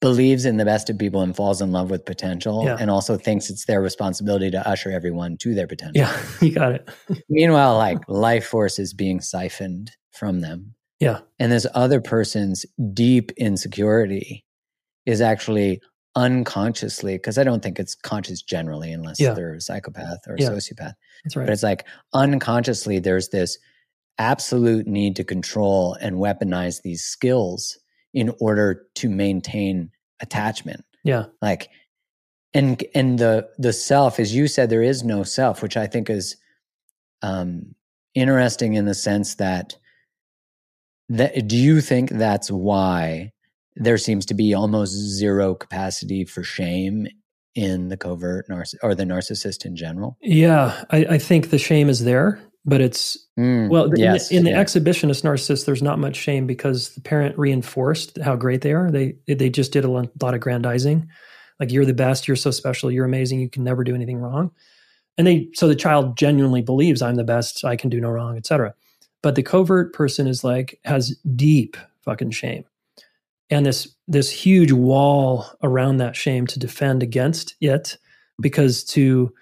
believes 0.00 0.44
in 0.44 0.56
the 0.58 0.64
best 0.64 0.88
of 0.90 0.96
people 0.98 1.20
and 1.22 1.34
falls 1.34 1.60
in 1.60 1.72
love 1.72 1.90
with 1.90 2.04
potential 2.04 2.62
Yeah. 2.64 2.76
and 2.78 2.90
also 2.90 3.16
thinks 3.16 3.50
it's 3.50 3.64
their 3.66 3.80
responsibility 3.82 4.50
to 4.52 4.68
usher 4.68 4.90
everyone 4.92 5.36
to 5.38 5.54
their 5.54 5.66
potential. 5.66 6.00
yeah 6.02 6.22
you 6.40 6.52
got 6.52 6.72
it 6.72 6.88
Meanwhile, 7.28 7.76
like 7.76 7.98
life 8.08 8.46
force 8.46 8.78
is 8.78 8.94
being 8.94 9.20
siphoned 9.20 9.90
from 10.12 10.40
them. 10.40 10.74
Yeah. 11.00 11.20
And 11.38 11.50
this 11.52 11.66
other 11.74 12.00
person's 12.00 12.64
deep 12.92 13.30
insecurity 13.36 14.44
is 15.06 15.20
actually 15.20 15.80
unconsciously, 16.16 17.14
because 17.14 17.38
I 17.38 17.44
don't 17.44 17.62
think 17.62 17.78
it's 17.78 17.94
conscious 17.94 18.42
generally 18.42 18.92
unless 18.92 19.18
Yeah. 19.20 19.34
they're 19.34 19.54
a 19.54 19.60
psychopath 19.60 20.18
or 20.26 20.34
a 20.34 20.40
Yeah. 20.40 20.48
sociopath. 20.50 20.94
that's 21.24 21.36
right 21.36 21.46
But 21.46 21.52
it's 21.52 21.62
like 21.62 21.86
unconsciously 22.12 22.98
there's 23.00 23.28
this 23.30 23.58
absolute 24.18 24.86
need 24.86 25.14
to 25.16 25.24
control 25.24 25.94
and 26.00 26.16
weaponize 26.16 26.82
these 26.82 27.02
skills 27.04 27.78
in 28.18 28.34
order 28.40 28.86
to 28.96 29.08
maintain 29.08 29.90
attachment. 30.20 30.84
Yeah. 31.04 31.26
Like 31.40 31.70
and 32.52 32.82
and 32.94 33.18
the 33.18 33.48
the 33.58 33.72
self 33.72 34.18
as 34.18 34.34
you 34.34 34.48
said 34.48 34.70
there 34.70 34.82
is 34.82 35.04
no 35.04 35.22
self 35.22 35.62
which 35.62 35.76
i 35.76 35.86
think 35.86 36.08
is 36.08 36.36
um 37.20 37.74
interesting 38.14 38.72
in 38.74 38.86
the 38.86 38.94
sense 38.94 39.34
that 39.34 39.76
that 41.10 41.46
do 41.46 41.56
you 41.56 41.80
think 41.80 42.10
that's 42.10 42.50
why 42.50 43.32
there 43.76 43.98
seems 43.98 44.26
to 44.26 44.34
be 44.34 44.54
almost 44.54 44.92
zero 44.92 45.54
capacity 45.54 46.24
for 46.24 46.42
shame 46.42 47.06
in 47.54 47.88
the 47.88 47.96
covert 47.96 48.48
narciss 48.48 48.76
or 48.82 48.94
the 48.94 49.04
narcissist 49.04 49.64
in 49.64 49.76
general? 49.76 50.16
Yeah 50.22 50.84
I, 50.90 51.04
I 51.10 51.18
think 51.18 51.50
the 51.50 51.58
shame 51.58 51.88
is 51.90 52.04
there 52.04 52.40
but 52.68 52.80
it's 52.80 53.16
Mm, 53.38 53.68
Well, 53.70 53.88
the- 53.88 54.00
yes, 54.00 54.30
in 54.30 54.34
the, 54.34 54.38
in 54.38 54.44
the 54.44 54.50
yeah. 54.58 54.64
exhibitionist 54.64 55.22
narcissist, 55.22 55.64
there's 55.64 55.82
not 55.82 56.00
much 56.00 56.16
shame 56.16 56.44
because 56.46 56.90
the 56.90 57.00
parent 57.00 57.38
reinforced 57.38 58.18
how 58.18 58.34
great 58.34 58.62
they 58.62 58.72
are. 58.72 58.90
They 58.90 59.14
they 59.26 59.48
just 59.48 59.72
did 59.72 59.84
a 59.84 59.90
lot 59.90 60.10
lot 60.20 60.34
of 60.34 60.40
grandizing, 60.40 61.08
like 61.60 61.70
you're 61.70 61.84
the 61.84 61.94
best, 61.94 62.26
you're 62.26 62.36
so 62.36 62.50
special, 62.50 62.90
you're 62.90 63.04
amazing, 63.04 63.38
you 63.40 63.48
can 63.48 63.62
never 63.62 63.84
do 63.84 63.94
anything 63.94 64.18
wrong, 64.18 64.50
and 65.16 65.24
they 65.26 65.48
so 65.54 65.68
the 65.68 65.76
child 65.76 66.16
genuinely 66.18 66.62
believes 66.62 67.00
I'm 67.00 67.14
the 67.14 67.22
best, 67.24 67.64
I 67.64 67.76
can 67.76 67.90
do 67.90 68.00
no 68.00 68.10
wrong, 68.10 68.36
etc. 68.36 68.74
But 69.22 69.36
the 69.36 69.42
covert 69.44 69.92
person 69.94 70.26
is 70.26 70.42
like 70.42 70.80
has 70.84 71.16
deep 71.36 71.76
fucking 72.04 72.32
shame, 72.32 72.64
and 73.50 73.64
this 73.64 73.88
this 74.08 74.30
huge 74.32 74.72
wall 74.72 75.46
around 75.62 75.98
that 75.98 76.16
shame 76.16 76.46
to 76.48 76.58
defend 76.58 77.04
against 77.04 77.54
it, 77.60 77.96
because 78.40 78.82
to 78.86 79.32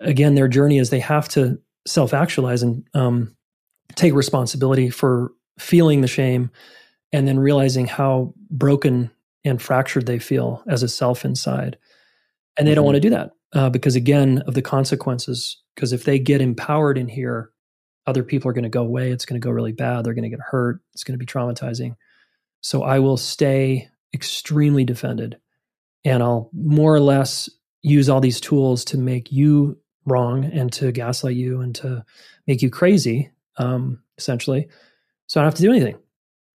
again 0.00 0.36
their 0.36 0.48
journey 0.48 0.78
is 0.78 0.88
they 0.88 1.00
have 1.00 1.28
to 1.28 1.58
self 1.86 2.14
actualize 2.14 2.62
and 2.62 2.86
um, 2.94 3.34
take 3.96 4.14
responsibility 4.14 4.90
for 4.90 5.32
feeling 5.58 6.00
the 6.00 6.08
shame 6.08 6.50
and 7.12 7.26
then 7.26 7.38
realizing 7.38 7.86
how 7.86 8.32
broken 8.50 9.10
and 9.44 9.60
fractured 9.60 10.06
they 10.06 10.18
feel 10.18 10.62
as 10.68 10.82
a 10.82 10.88
self 10.88 11.24
inside. 11.24 11.76
And 12.56 12.66
they 12.68 12.74
don't 12.74 12.82
Mhm. 12.82 12.86
want 12.86 12.94
to 12.96 13.00
do 13.00 13.10
that 13.10 13.30
uh, 13.54 13.70
because, 13.70 13.96
again, 13.96 14.38
of 14.46 14.54
the 14.54 14.62
consequences. 14.62 15.60
Because 15.74 15.92
if 15.92 16.04
they 16.04 16.18
get 16.18 16.40
empowered 16.40 16.98
in 16.98 17.08
here, 17.08 17.50
other 18.06 18.22
people 18.22 18.50
are 18.50 18.52
going 18.52 18.64
to 18.64 18.68
go 18.68 18.82
away. 18.82 19.10
It's 19.10 19.24
going 19.24 19.40
to 19.40 19.44
go 19.44 19.50
really 19.50 19.72
bad. 19.72 20.04
They're 20.04 20.14
going 20.14 20.24
to 20.24 20.36
get 20.36 20.40
hurt. 20.40 20.80
It's 20.92 21.04
going 21.04 21.18
to 21.18 21.24
be 21.24 21.26
traumatizing. 21.26 21.96
So 22.60 22.82
I 22.82 22.98
will 22.98 23.16
stay 23.16 23.88
extremely 24.12 24.84
defended 24.84 25.38
and 26.04 26.22
I'll 26.22 26.50
more 26.52 26.94
or 26.94 27.00
less 27.00 27.48
use 27.82 28.08
all 28.08 28.20
these 28.20 28.40
tools 28.40 28.84
to 28.86 28.98
make 28.98 29.32
you 29.32 29.78
wrong 30.06 30.44
and 30.44 30.72
to 30.72 30.90
gaslight 30.92 31.36
you 31.36 31.60
and 31.60 31.74
to 31.74 32.04
make 32.46 32.62
you 32.62 32.70
crazy 32.70 33.30
um 33.58 34.00
essentially 34.18 34.68
so 35.26 35.40
i 35.40 35.42
don't 35.42 35.48
have 35.48 35.54
to 35.54 35.62
do 35.62 35.70
anything 35.70 35.96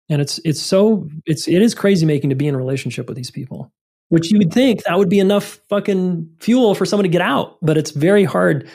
and 0.09 0.20
it's 0.20 0.38
it's 0.45 0.61
so 0.61 1.09
it's 1.26 1.49
it 1.49 1.61
is 1.62 1.74
crazy 1.74 2.07
making 2.07 2.30
to 2.30 2.36
be 2.36 2.47
in 2.49 2.55
a 2.55 2.59
relationship 2.59 3.07
with 3.09 3.16
these 3.16 3.30
people 3.30 3.72
which 4.09 4.30
you 4.30 4.38
would 4.38 4.53
think 4.53 4.82
that 4.84 4.99
would 4.99 5.09
be 5.09 5.18
enough 5.18 5.61
fucking 5.68 6.28
fuel 6.40 6.74
for 6.74 6.84
someone 6.86 7.05
to 7.05 7.09
get 7.09 7.22
out 7.22 7.57
but 7.62 7.76
it's 7.76 7.90
very 7.93 8.24
hard 8.24 8.68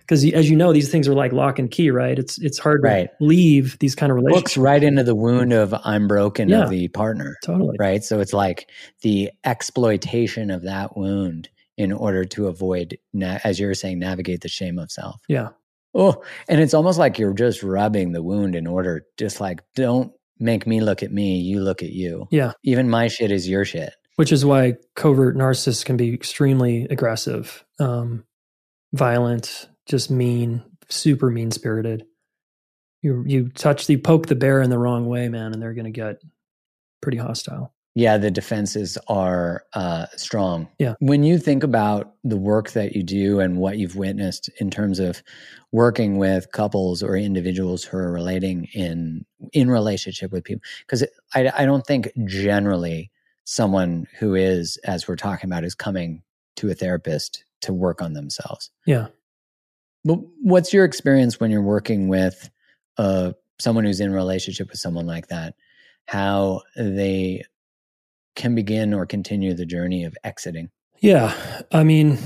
because 0.00 0.24
as 0.32 0.50
you 0.50 0.56
know 0.56 0.72
these 0.72 0.90
things 0.90 1.06
are 1.06 1.14
like 1.14 1.32
lock 1.32 1.58
and 1.60 1.70
key 1.70 1.90
right 1.90 2.18
it's 2.18 2.38
it's 2.38 2.58
hard 2.58 2.82
Right. 2.82 3.08
to 3.18 3.24
leave 3.24 3.78
these 3.78 3.94
kind 3.94 4.10
of 4.10 4.16
relationships. 4.16 4.56
relationships 4.56 4.82
right 4.82 4.82
into 4.82 5.04
the 5.04 5.14
wound 5.14 5.52
of 5.52 5.72
i'm 5.84 6.08
broken 6.08 6.48
Yeah. 6.48 6.64
of 6.64 6.70
the 6.70 6.88
partner 6.88 7.36
totally 7.44 7.76
right 7.78 8.02
so 8.02 8.18
it's 8.20 8.32
like 8.32 8.68
the 9.02 9.30
exploitation 9.44 10.50
of 10.50 10.62
that 10.62 10.96
wound 10.96 11.48
in 11.80 11.92
order 11.92 12.26
to 12.26 12.46
avoid 12.46 12.98
na- 13.14 13.38
as 13.42 13.58
you're 13.58 13.74
saying 13.74 13.98
navigate 13.98 14.42
the 14.42 14.48
shame 14.48 14.78
of 14.78 14.92
self. 14.92 15.20
Yeah. 15.28 15.48
Oh 15.94 16.22
and 16.46 16.60
it's 16.60 16.74
almost 16.74 16.98
like 16.98 17.18
you're 17.18 17.32
just 17.32 17.62
rubbing 17.62 18.12
the 18.12 18.22
wound 18.22 18.54
in 18.54 18.66
order 18.66 19.06
just 19.16 19.40
like 19.40 19.62
don't 19.74 20.12
make 20.38 20.66
me 20.66 20.80
look 20.80 21.02
at 21.02 21.10
me 21.10 21.38
you 21.38 21.60
look 21.60 21.82
at 21.82 21.90
you. 21.90 22.28
Yeah. 22.30 22.52
Even 22.62 22.90
my 22.90 23.08
shit 23.08 23.32
is 23.32 23.48
your 23.48 23.64
shit. 23.64 23.94
Which 24.16 24.30
is 24.30 24.44
why 24.44 24.74
covert 24.94 25.36
narcissists 25.36 25.84
can 25.84 25.96
be 25.96 26.12
extremely 26.12 26.84
aggressive, 26.90 27.64
um, 27.78 28.24
violent, 28.92 29.66
just 29.86 30.10
mean, 30.10 30.62
super 30.90 31.30
mean 31.30 31.50
spirited. 31.50 32.04
You 33.00 33.24
you 33.26 33.48
touch 33.48 33.86
the 33.86 33.96
poke 33.96 34.26
the 34.26 34.34
bear 34.34 34.60
in 34.60 34.68
the 34.68 34.78
wrong 34.78 35.06
way, 35.06 35.30
man, 35.30 35.54
and 35.54 35.62
they're 35.62 35.72
going 35.72 35.86
to 35.86 35.90
get 35.90 36.20
pretty 37.00 37.16
hostile. 37.16 37.72
Yeah, 37.94 38.18
the 38.18 38.30
defenses 38.30 38.96
are 39.08 39.64
uh, 39.72 40.06
strong. 40.16 40.68
Yeah. 40.78 40.94
When 41.00 41.24
you 41.24 41.38
think 41.38 41.64
about 41.64 42.14
the 42.22 42.36
work 42.36 42.70
that 42.70 42.94
you 42.94 43.02
do 43.02 43.40
and 43.40 43.58
what 43.58 43.78
you've 43.78 43.96
witnessed 43.96 44.48
in 44.60 44.70
terms 44.70 45.00
of 45.00 45.22
working 45.72 46.16
with 46.16 46.52
couples 46.52 47.02
or 47.02 47.16
individuals 47.16 47.82
who 47.84 47.96
are 47.96 48.12
relating 48.12 48.68
in 48.74 49.24
in 49.52 49.70
relationship 49.70 50.30
with 50.30 50.44
people, 50.44 50.62
because 50.86 51.04
I, 51.34 51.50
I 51.56 51.64
don't 51.64 51.84
think 51.84 52.10
generally 52.26 53.10
someone 53.44 54.06
who 54.18 54.36
is, 54.36 54.76
as 54.84 55.08
we're 55.08 55.16
talking 55.16 55.50
about, 55.50 55.64
is 55.64 55.74
coming 55.74 56.22
to 56.56 56.70
a 56.70 56.74
therapist 56.74 57.44
to 57.62 57.72
work 57.72 58.00
on 58.00 58.12
themselves. 58.12 58.70
Yeah. 58.86 59.08
But 60.04 60.20
what's 60.42 60.72
your 60.72 60.84
experience 60.84 61.40
when 61.40 61.50
you're 61.50 61.60
working 61.60 62.08
with 62.08 62.48
uh, 62.96 63.32
someone 63.58 63.84
who's 63.84 64.00
in 64.00 64.12
relationship 64.12 64.70
with 64.70 64.78
someone 64.78 65.06
like 65.06 65.28
that? 65.28 65.54
How 66.06 66.62
they 66.76 67.44
can 68.40 68.54
begin 68.54 68.94
or 68.94 69.04
continue 69.04 69.52
the 69.52 69.66
journey 69.66 70.02
of 70.04 70.16
exiting? 70.24 70.70
Yeah. 71.00 71.34
I 71.72 71.84
mean, 71.84 72.18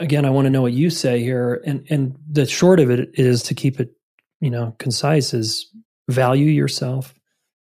again, 0.00 0.24
I 0.24 0.30
want 0.30 0.46
to 0.46 0.50
know 0.50 0.62
what 0.62 0.72
you 0.72 0.90
say 0.90 1.22
here. 1.22 1.62
And 1.64 1.86
and 1.88 2.16
the 2.28 2.44
short 2.44 2.80
of 2.80 2.90
it 2.90 3.10
is 3.14 3.44
to 3.44 3.54
keep 3.54 3.78
it, 3.78 3.92
you 4.40 4.50
know, 4.50 4.74
concise 4.78 5.32
is 5.32 5.70
value 6.08 6.50
yourself 6.50 7.14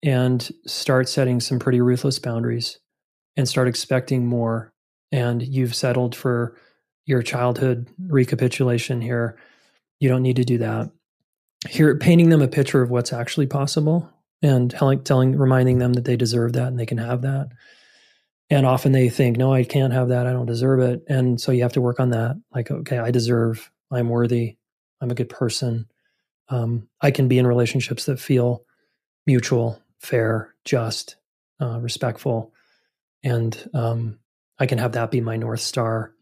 and 0.04 0.48
start 0.68 1.10
setting 1.10 1.40
some 1.40 1.58
pretty 1.58 1.82
ruthless 1.82 2.20
boundaries 2.20 2.80
and 3.36 3.50
start 3.50 3.68
expecting 3.68 4.28
more. 4.28 4.72
And 5.12 5.42
you've 5.42 5.76
settled 5.76 6.16
for 6.16 6.58
your 7.08 7.24
childhood 7.24 7.88
recapitulation 8.08 9.02
here. 9.02 9.38
You 10.00 10.10
don't 10.10 10.24
need 10.24 10.36
to 10.36 10.44
do 10.44 10.60
that. 10.60 10.92
Here, 11.68 11.96
painting 11.98 12.30
them 12.30 12.44
a 12.44 12.48
picture 12.48 12.84
of 12.84 12.92
what's 12.92 13.14
actually 13.14 13.48
possible 13.48 14.12
and 14.44 14.70
telling, 14.70 15.04
telling, 15.04 15.36
reminding 15.36 15.80
them 15.80 15.94
that 15.94 16.06
they 16.06 16.16
deserve 16.16 16.54
that 16.54 16.68
and 16.68 16.80
they 16.80 16.86
can 16.86 17.00
have 17.00 17.24
that 17.24 17.50
and 18.50 18.66
often 18.66 18.92
they 18.92 19.10
think 19.10 19.38
no 19.38 19.54
i 19.54 19.64
can't 19.64 19.94
have 19.94 20.10
that. 20.10 20.28
I 20.28 20.34
don't 20.34 20.46
deserve 20.46 20.80
it. 20.80 21.04
And 21.08 21.40
so 21.40 21.52
you 21.52 21.64
have 21.64 21.74
to 21.74 21.82
work 21.82 22.00
on 22.00 22.12
that. 22.12 22.36
Like 22.54 22.72
okay 22.72 22.98
i 22.98 23.12
deserve 23.12 23.72
i'm 23.92 24.10
worthy. 24.10 24.58
I'm 25.02 25.12
a 25.12 25.16
good 25.16 25.30
person. 25.30 25.88
Um, 26.50 26.88
i 27.02 27.12
can 27.12 27.28
be 27.28 27.40
in 27.40 27.48
relationships 27.48 28.06
that 28.06 28.20
feel 28.20 28.64
mutual 29.26 29.82
fair 30.00 30.54
just 30.64 31.16
uh, 31.62 31.80
respectful. 31.80 32.54
And 33.24 33.70
um, 33.74 34.20
i 34.60 34.66
can 34.66 34.78
have 34.78 34.94
that 34.94 35.12
be 35.12 35.22
my 35.22 35.38
north 35.38 35.62
star. 35.62 36.14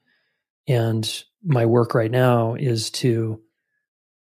And 0.68 1.24
my 1.44 1.66
work 1.66 1.94
right 1.94 2.12
now 2.12 2.56
is 2.56 2.90
to 2.92 3.42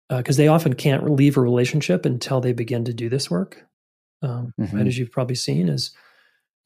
because 0.09 0.39
uh, 0.39 0.43
they 0.43 0.49
often 0.49 0.74
can't 0.74 1.11
leave 1.11 1.37
a 1.37 1.41
relationship 1.41 2.07
until 2.07 2.41
they 2.41 2.53
begin 2.53 2.84
to 2.84 2.93
do 2.93 3.09
this 3.09 3.30
work. 3.30 3.64
Um, 4.22 4.53
mm-hmm. 4.59 4.76
right 4.76 4.87
as 4.87 4.97
you've 4.97 5.12
probably 5.12 5.34
seen 5.34 5.68
is 5.68 5.93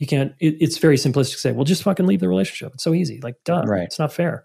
you 0.00 0.06
can't, 0.06 0.34
it, 0.40 0.56
it's 0.60 0.78
very 0.78 0.96
simplistic 0.96 1.32
to 1.32 1.38
say, 1.38 1.52
well, 1.52 1.64
just 1.64 1.84
fucking 1.84 2.06
leave 2.06 2.20
the 2.20 2.28
relationship. 2.28 2.72
It's 2.74 2.82
so 2.82 2.94
easy. 2.94 3.20
Like, 3.22 3.36
duh, 3.44 3.62
right. 3.66 3.84
it's 3.84 3.98
not 3.98 4.12
fair. 4.12 4.44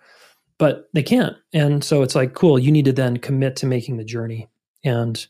But 0.60 0.89
they 0.93 1.01
can't. 1.01 1.36
And 1.53 1.84
so 1.84 2.03
it's 2.03 2.14
like, 2.14 2.34
cool, 2.34 2.60
you 2.60 2.72
need 2.72 2.86
to 2.86 2.93
then 2.93 3.18
commit 3.18 3.56
to 3.58 3.66
making 3.66 3.97
the 3.97 4.03
journey. 4.03 4.49
And 4.84 5.26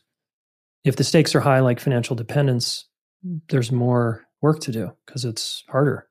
if 0.84 0.96
the 0.96 1.04
stakes 1.04 1.34
are 1.34 1.40
high, 1.40 1.60
like 1.60 1.80
financial 1.80 2.16
dependence, 2.16 2.86
there's 3.48 3.72
more 3.72 4.24
work 4.42 4.60
to 4.60 4.72
do 4.72 4.92
because 5.06 5.24
it's 5.24 5.64
harder. 5.68 6.06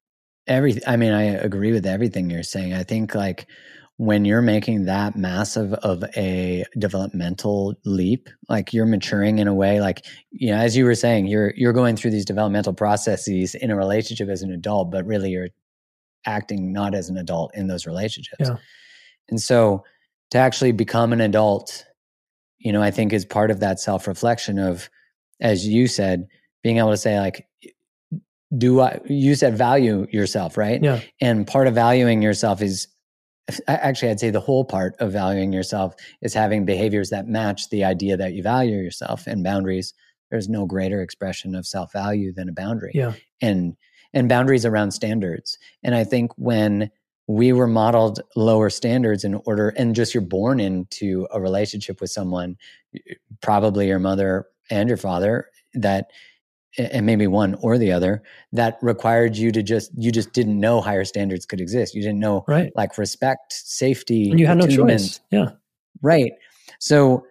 Every, 0.47 0.79
I 0.87 0.95
mean, 0.95 1.11
I 1.11 1.23
agree 1.23 1.71
with 1.71 1.85
everything 1.85 2.29
you're 2.29 2.43
saying. 2.43 2.73
I 2.73 2.83
think 2.83 3.15
like 3.15 3.47
when 3.97 4.25
you're 4.25 4.41
making 4.41 4.85
that 4.85 5.15
massive 5.15 5.73
of 5.75 6.03
a 6.17 6.65
developmental 6.77 7.75
leap 7.85 8.29
like 8.49 8.73
you're 8.73 8.85
maturing 8.85 9.39
in 9.39 9.47
a 9.47 9.53
way 9.53 9.79
like 9.79 10.05
you 10.31 10.51
know 10.51 10.57
as 10.57 10.75
you 10.75 10.83
were 10.83 10.95
saying 10.95 11.27
you're 11.27 11.53
you're 11.55 11.73
going 11.73 11.95
through 11.95 12.11
these 12.11 12.25
developmental 12.25 12.73
processes 12.73 13.55
in 13.55 13.71
a 13.71 13.75
relationship 13.75 14.27
as 14.27 14.41
an 14.41 14.51
adult 14.51 14.91
but 14.91 15.05
really 15.05 15.29
you're 15.29 15.47
acting 16.25 16.73
not 16.73 16.93
as 16.93 17.09
an 17.09 17.17
adult 17.17 17.51
in 17.55 17.67
those 17.67 17.85
relationships 17.85 18.49
yeah. 18.49 18.57
and 19.29 19.41
so 19.41 19.83
to 20.29 20.37
actually 20.37 20.73
become 20.73 21.13
an 21.13 21.21
adult 21.21 21.85
you 22.57 22.73
know 22.73 22.81
i 22.81 22.91
think 22.91 23.13
is 23.13 23.23
part 23.23 23.49
of 23.49 23.61
that 23.61 23.79
self-reflection 23.79 24.59
of 24.59 24.89
as 25.39 25.65
you 25.65 25.87
said 25.87 26.27
being 26.63 26.79
able 26.79 26.91
to 26.91 26.97
say 26.97 27.17
like 27.19 27.47
do 28.55 28.79
I 28.81 28.99
you 29.05 29.35
said 29.35 29.57
value 29.57 30.07
yourself, 30.11 30.55
right? 30.55 30.81
Yeah. 30.81 31.01
And 31.19 31.47
part 31.47 31.67
of 31.67 31.73
valuing 31.73 32.21
yourself 32.21 32.61
is 32.61 32.87
actually 33.67 34.09
i'd 34.09 34.19
say 34.19 34.29
the 34.29 34.39
whole 34.39 34.65
part 34.65 34.95
of 34.99 35.11
valuing 35.11 35.53
yourself 35.53 35.95
is 36.21 36.33
having 36.33 36.65
behaviors 36.65 37.09
that 37.09 37.27
match 37.27 37.69
the 37.69 37.83
idea 37.83 38.17
that 38.17 38.33
you 38.33 38.41
value 38.41 38.77
yourself 38.77 39.27
and 39.27 39.43
boundaries. 39.43 39.93
There's 40.31 40.49
no 40.49 40.65
greater 40.65 41.01
expression 41.01 41.53
of 41.55 41.67
self-value 41.67 42.33
than 42.33 42.49
a 42.49 42.53
boundary 42.53 42.91
yeah. 42.95 43.13
and 43.41 43.75
and 44.13 44.27
boundaries 44.27 44.65
around 44.65 44.91
standards. 44.91 45.57
And 45.83 45.93
i 45.93 46.03
think 46.03 46.31
when 46.37 46.89
we 47.27 47.53
were 47.53 47.67
modeled 47.67 48.21
lower 48.35 48.69
standards 48.69 49.23
in 49.23 49.35
order 49.45 49.69
and 49.69 49.95
just 49.95 50.13
you're 50.13 50.21
born 50.21 50.59
into 50.59 51.27
a 51.31 51.41
relationship 51.41 51.99
with 52.01 52.11
someone 52.11 52.55
probably 53.41 53.87
your 53.87 53.99
mother 53.99 54.47
and 54.69 54.87
your 54.87 54.97
father 54.97 55.49
that 55.73 56.11
and 56.77 57.05
maybe 57.05 57.27
one 57.27 57.55
or 57.55 57.77
the 57.77 57.91
other 57.91 58.23
that 58.51 58.77
required 58.81 59.37
you 59.37 59.51
to 59.51 59.63
just 59.63 59.91
you 59.97 60.11
just 60.11 60.33
didn't 60.33 60.59
know 60.59 60.81
higher 60.81 61.05
standards 61.05 61.45
could 61.45 61.61
exist. 61.61 61.95
You 61.95 62.01
didn't 62.01 62.19
know 62.19 62.43
right. 62.47 62.71
like 62.75 62.97
respect 62.97 63.53
safety 63.53 64.29
and 64.31 64.39
you 64.39 64.47
had 64.47 64.57
no 64.57 64.67
choice. 64.67 65.19
Yeah. 65.31 65.51
Right. 66.01 66.33
So 66.79 67.25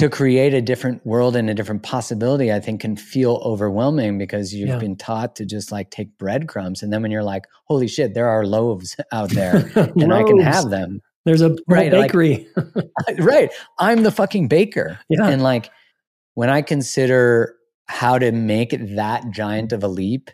to 0.00 0.08
create 0.08 0.54
a 0.54 0.62
different 0.62 1.04
world 1.04 1.36
and 1.36 1.50
a 1.50 1.54
different 1.54 1.82
possibility 1.82 2.50
i 2.50 2.58
think 2.58 2.80
can 2.80 2.96
feel 2.96 3.38
overwhelming 3.44 4.16
because 4.16 4.54
you've 4.54 4.70
yeah. 4.70 4.78
been 4.78 4.96
taught 4.96 5.36
to 5.36 5.44
just 5.44 5.70
like 5.70 5.90
take 5.90 6.16
breadcrumbs. 6.16 6.82
And 6.82 6.90
then 6.90 7.02
when 7.02 7.10
you're 7.10 7.22
like 7.22 7.44
holy 7.66 7.86
shit 7.86 8.14
there 8.14 8.26
are 8.26 8.46
loaves 8.46 8.96
out 9.12 9.28
there 9.30 9.70
and 9.74 10.12
i 10.12 10.22
can 10.22 10.38
have 10.38 10.70
them. 10.70 11.02
There's 11.26 11.42
a 11.42 11.54
right, 11.68 11.90
bakery. 11.90 12.48
Like, 12.56 13.18
right. 13.18 13.50
I'm 13.78 14.02
the 14.02 14.10
fucking 14.10 14.48
baker. 14.48 14.98
Yeah. 15.10 15.28
And 15.28 15.42
like 15.42 15.70
when 16.34 16.48
i 16.48 16.62
consider 16.62 17.54
how 17.90 18.18
to 18.18 18.30
make 18.30 18.70
that 18.94 19.28
giant 19.32 19.72
of 19.72 19.82
a 19.82 19.88
leap, 19.88 20.30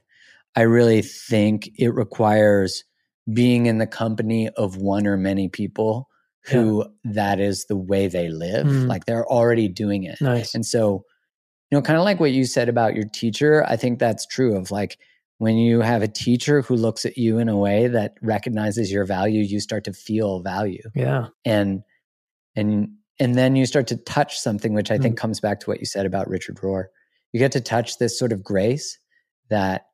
I 0.54 0.62
really 0.62 1.00
think 1.00 1.70
it 1.78 1.88
requires 1.94 2.84
being 3.32 3.64
in 3.64 3.78
the 3.78 3.86
company 3.86 4.50
of 4.50 4.76
one 4.76 5.07
or 5.07 5.16
many 5.16 5.48
people 5.48 6.07
who 6.44 6.84
yeah. 6.84 7.12
that 7.14 7.40
is 7.40 7.64
the 7.64 7.76
way 7.76 8.09
they 8.09 8.28
live. 8.28 8.66
Mm. 8.66 8.86
Like 8.86 9.07
they're 9.07 9.26
already 9.26 9.68
doing 9.68 10.04
it. 10.04 10.20
Nice. 10.20 10.54
And 10.54 10.66
so, 10.66 11.02
you 11.70 11.78
know, 11.78 11.82
kind 11.82 11.98
of 11.98 12.04
like 12.04 12.20
what 12.20 12.32
you 12.32 12.44
said 12.44 12.68
about 12.68 12.94
your 12.94 13.07
teacher, 13.12 13.64
I 13.66 13.76
think 13.76 13.98
that's 13.98 14.26
true 14.26 14.54
of 14.54 14.70
like 14.70 14.98
when 15.38 15.57
you 15.57 15.80
have 15.80 16.02
a 16.02 16.09
teacher 16.09 16.61
who 16.61 16.76
looks 16.76 17.07
at 17.07 17.16
you 17.16 17.38
in 17.38 17.48
a 17.48 17.57
way 17.57 17.88
that 17.88 18.18
recognizes 18.20 18.92
your 18.92 19.07
value, 19.07 19.42
you 19.42 19.61
start 19.61 19.84
to 19.84 19.94
feel 19.94 20.40
value. 20.40 20.82
Yeah. 20.94 21.28
And 21.46 21.82
and 22.54 22.90
and 23.18 23.34
then 23.34 23.57
you 23.57 23.64
start 23.64 23.86
to 23.86 23.96
touch 23.96 24.38
something 24.38 24.74
which 24.74 24.90
I 24.90 24.98
think 24.98 25.14
mm. 25.14 25.18
comes 25.18 25.40
back 25.40 25.61
to 25.61 25.70
what 25.70 25.80
you 25.80 25.86
said 25.86 26.04
about 26.04 26.28
Richard 26.28 26.57
Rohr 26.57 26.88
you 27.32 27.38
get 27.38 27.52
to 27.52 27.60
touch 27.60 27.98
this 27.98 28.18
sort 28.18 28.32
of 28.32 28.42
grace 28.42 28.98
that 29.50 29.86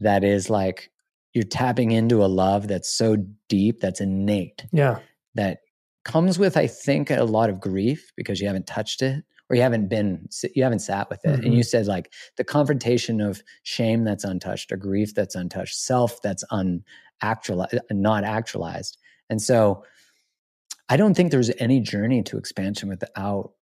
that 0.00 0.24
is 0.24 0.50
like 0.50 0.90
you're 1.34 1.44
tapping 1.44 1.90
into 1.90 2.24
a 2.24 2.26
love 2.26 2.68
that's 2.68 2.88
so 2.88 3.16
deep 3.48 3.80
that's 3.80 4.00
innate 4.00 4.66
yeah. 4.72 4.98
that 5.34 5.58
comes 6.04 6.38
with 6.38 6.56
i 6.56 6.66
think 6.66 7.10
a 7.10 7.24
lot 7.24 7.50
of 7.50 7.60
grief 7.60 8.12
because 8.16 8.40
you 8.40 8.46
haven't 8.46 8.66
touched 8.66 9.02
it 9.02 9.24
or 9.48 9.56
you 9.56 9.62
haven't 9.62 9.88
been 9.88 10.28
you 10.54 10.62
haven't 10.62 10.80
sat 10.80 11.08
with 11.08 11.24
it. 11.24 11.28
Mm-hmm. 11.28 11.44
and 11.44 11.54
you 11.54 11.62
said 11.62 11.86
like 11.86 12.12
the 12.36 12.44
confrontation 12.44 13.20
of 13.20 13.42
shame 13.62 14.04
that's 14.04 14.24
untouched 14.24 14.72
or 14.72 14.76
grief 14.76 15.14
that's 15.14 15.34
untouched 15.34 15.76
self 15.76 16.20
that's 16.22 16.44
unactualized 16.52 17.78
not 17.90 18.24
actualized. 18.24 18.98
And 19.30 19.40
so 19.40 19.84
i 20.88 20.96
don't 20.96 21.14
think 21.14 21.30
there's 21.30 21.50
any 21.58 21.80
journey 21.80 22.22
to 22.24 22.38
expansion 22.38 22.88
without 22.88 23.52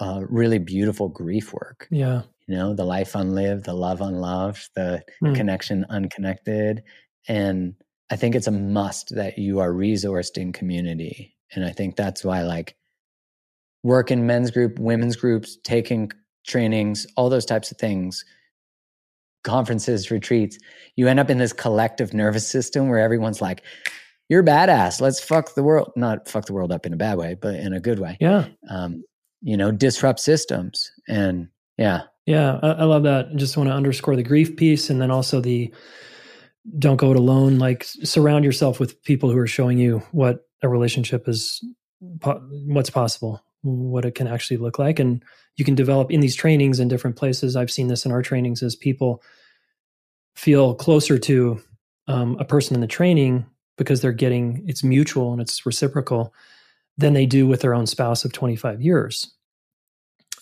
uh, 0.00 0.22
really 0.28 0.58
beautiful 0.58 1.08
grief 1.08 1.52
work. 1.52 1.86
Yeah 1.90 2.22
you 2.46 2.56
know 2.56 2.74
the 2.74 2.84
life 2.84 3.14
unlived 3.14 3.64
the 3.64 3.74
love 3.74 4.00
unloved 4.00 4.68
the 4.74 5.02
mm. 5.22 5.34
connection 5.34 5.84
unconnected 5.90 6.82
and 7.28 7.74
i 8.10 8.16
think 8.16 8.34
it's 8.34 8.46
a 8.46 8.52
must 8.52 9.14
that 9.14 9.38
you 9.38 9.60
are 9.60 9.72
resourced 9.72 10.36
in 10.36 10.52
community 10.52 11.34
and 11.54 11.64
i 11.64 11.70
think 11.70 11.96
that's 11.96 12.24
why 12.24 12.42
like 12.42 12.76
work 13.82 14.10
in 14.10 14.26
men's 14.26 14.50
group 14.50 14.78
women's 14.78 15.16
groups 15.16 15.58
taking 15.64 16.10
trainings 16.46 17.06
all 17.16 17.30
those 17.30 17.46
types 17.46 17.70
of 17.70 17.78
things 17.78 18.24
conferences 19.44 20.10
retreats 20.10 20.58
you 20.96 21.08
end 21.08 21.18
up 21.18 21.30
in 21.30 21.38
this 21.38 21.52
collective 21.52 22.14
nervous 22.14 22.48
system 22.48 22.88
where 22.88 23.00
everyone's 23.00 23.40
like 23.40 23.62
you're 24.28 24.42
badass 24.42 25.00
let's 25.00 25.22
fuck 25.22 25.54
the 25.54 25.62
world 25.62 25.92
not 25.96 26.28
fuck 26.28 26.46
the 26.46 26.52
world 26.52 26.72
up 26.72 26.86
in 26.86 26.92
a 26.92 26.96
bad 26.96 27.18
way 27.18 27.34
but 27.40 27.54
in 27.56 27.72
a 27.72 27.80
good 27.80 27.98
way 27.98 28.16
yeah 28.20 28.46
um, 28.70 29.02
you 29.42 29.56
know 29.56 29.72
disrupt 29.72 30.20
systems 30.20 30.90
and 31.08 31.48
yeah 31.76 32.02
yeah, 32.26 32.58
I, 32.62 32.68
I 32.70 32.84
love 32.84 33.02
that. 33.04 33.28
I 33.32 33.34
just 33.34 33.56
want 33.56 33.68
to 33.68 33.74
underscore 33.74 34.16
the 34.16 34.22
grief 34.22 34.56
piece 34.56 34.90
and 34.90 35.00
then 35.00 35.10
also 35.10 35.40
the 35.40 35.72
don't 36.78 36.96
go 36.96 37.10
it 37.10 37.16
alone. 37.16 37.58
Like 37.58 37.84
surround 37.84 38.44
yourself 38.44 38.78
with 38.78 39.02
people 39.02 39.30
who 39.30 39.38
are 39.38 39.46
showing 39.46 39.78
you 39.78 40.02
what 40.12 40.46
a 40.62 40.68
relationship 40.68 41.28
is, 41.28 41.64
what's 42.20 42.90
possible, 42.90 43.42
what 43.62 44.04
it 44.04 44.14
can 44.14 44.28
actually 44.28 44.58
look 44.58 44.78
like. 44.78 44.98
And 44.98 45.22
you 45.56 45.64
can 45.64 45.74
develop 45.74 46.10
in 46.10 46.20
these 46.20 46.36
trainings 46.36 46.78
in 46.78 46.88
different 46.88 47.16
places. 47.16 47.56
I've 47.56 47.70
seen 47.70 47.88
this 47.88 48.06
in 48.06 48.12
our 48.12 48.22
trainings 48.22 48.62
as 48.62 48.76
people 48.76 49.22
feel 50.34 50.74
closer 50.74 51.18
to 51.18 51.60
um, 52.08 52.36
a 52.38 52.44
person 52.44 52.74
in 52.74 52.80
the 52.80 52.86
training 52.86 53.46
because 53.76 54.00
they're 54.00 54.12
getting 54.12 54.62
it's 54.66 54.84
mutual 54.84 55.32
and 55.32 55.40
it's 55.40 55.66
reciprocal 55.66 56.32
than 56.96 57.14
they 57.14 57.26
do 57.26 57.46
with 57.46 57.60
their 57.60 57.74
own 57.74 57.86
spouse 57.86 58.24
of 58.24 58.32
25 58.32 58.80
years. 58.80 59.32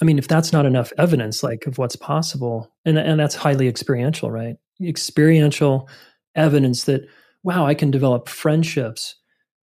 I 0.01 0.05
mean, 0.05 0.19
if 0.19 0.29
that's 0.29 0.53
not 0.53 0.67
enough 0.67 0.93
evidence, 0.99 1.43
like 1.43 1.67
of 1.67 1.79
what's 1.79 1.97
possible, 1.97 2.73
and 2.85 2.99
and 2.99 3.21
that's 3.21 3.35
highly 3.35 3.69
experiential, 3.69 4.31
right? 4.31 4.57
Experiential 4.83 5.89
evidence 6.35 6.85
that 6.85 7.03
wow, 7.43 7.67
I 7.67 7.75
can 7.75 7.91
develop 7.91 8.29
friendships 8.29 9.17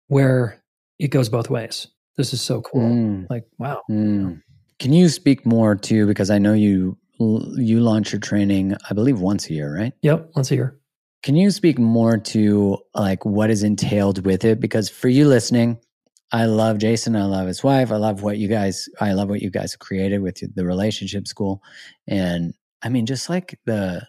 where 0.07 0.61
it 0.99 1.09
goes 1.09 1.29
both 1.29 1.49
ways. 1.49 1.87
This 2.17 2.33
is 2.33 2.41
so 2.41 2.61
cool. 2.61 2.89
Mm. 2.89 3.27
Like 3.29 3.45
wow. 3.57 3.81
Mm. 3.89 4.41
Can 4.79 4.93
you 4.93 5.09
speak 5.09 5.45
more 5.45 5.75
to 5.75 6.07
because 6.07 6.29
I 6.29 6.37
know 6.37 6.53
you 6.53 6.97
you 7.19 7.79
launch 7.81 8.11
your 8.11 8.19
training, 8.19 8.75
I 8.89 8.93
believe 8.93 9.19
once 9.19 9.49
a 9.49 9.53
year, 9.53 9.75
right? 9.75 9.93
Yep, 10.01 10.31
once 10.35 10.51
a 10.51 10.55
year. 10.55 10.79
Can 11.23 11.35
you 11.35 11.51
speak 11.51 11.77
more 11.77 12.17
to 12.17 12.77
like 12.95 13.23
what 13.25 13.51
is 13.51 13.61
entailed 13.61 14.25
with 14.25 14.43
it? 14.43 14.59
Because 14.59 14.89
for 14.89 15.07
you 15.07 15.27
listening, 15.27 15.77
I 16.31 16.45
love 16.45 16.77
Jayson. 16.77 17.15
I 17.15 17.25
love 17.25 17.47
his 17.47 17.63
wife. 17.63 17.91
I 17.91 17.97
love 17.97 18.23
what 18.23 18.37
you 18.37 18.47
guys. 18.47 18.87
I 18.99 19.13
love 19.13 19.29
what 19.29 19.41
you 19.41 19.49
guys 19.49 19.73
have 19.73 19.79
created 19.79 20.19
with 20.21 20.41
the 20.55 20.65
relationship 20.65 21.27
school, 21.27 21.61
and 22.07 22.53
I 22.81 22.89
mean, 22.89 23.05
just 23.05 23.29
like 23.29 23.59
the. 23.65 24.07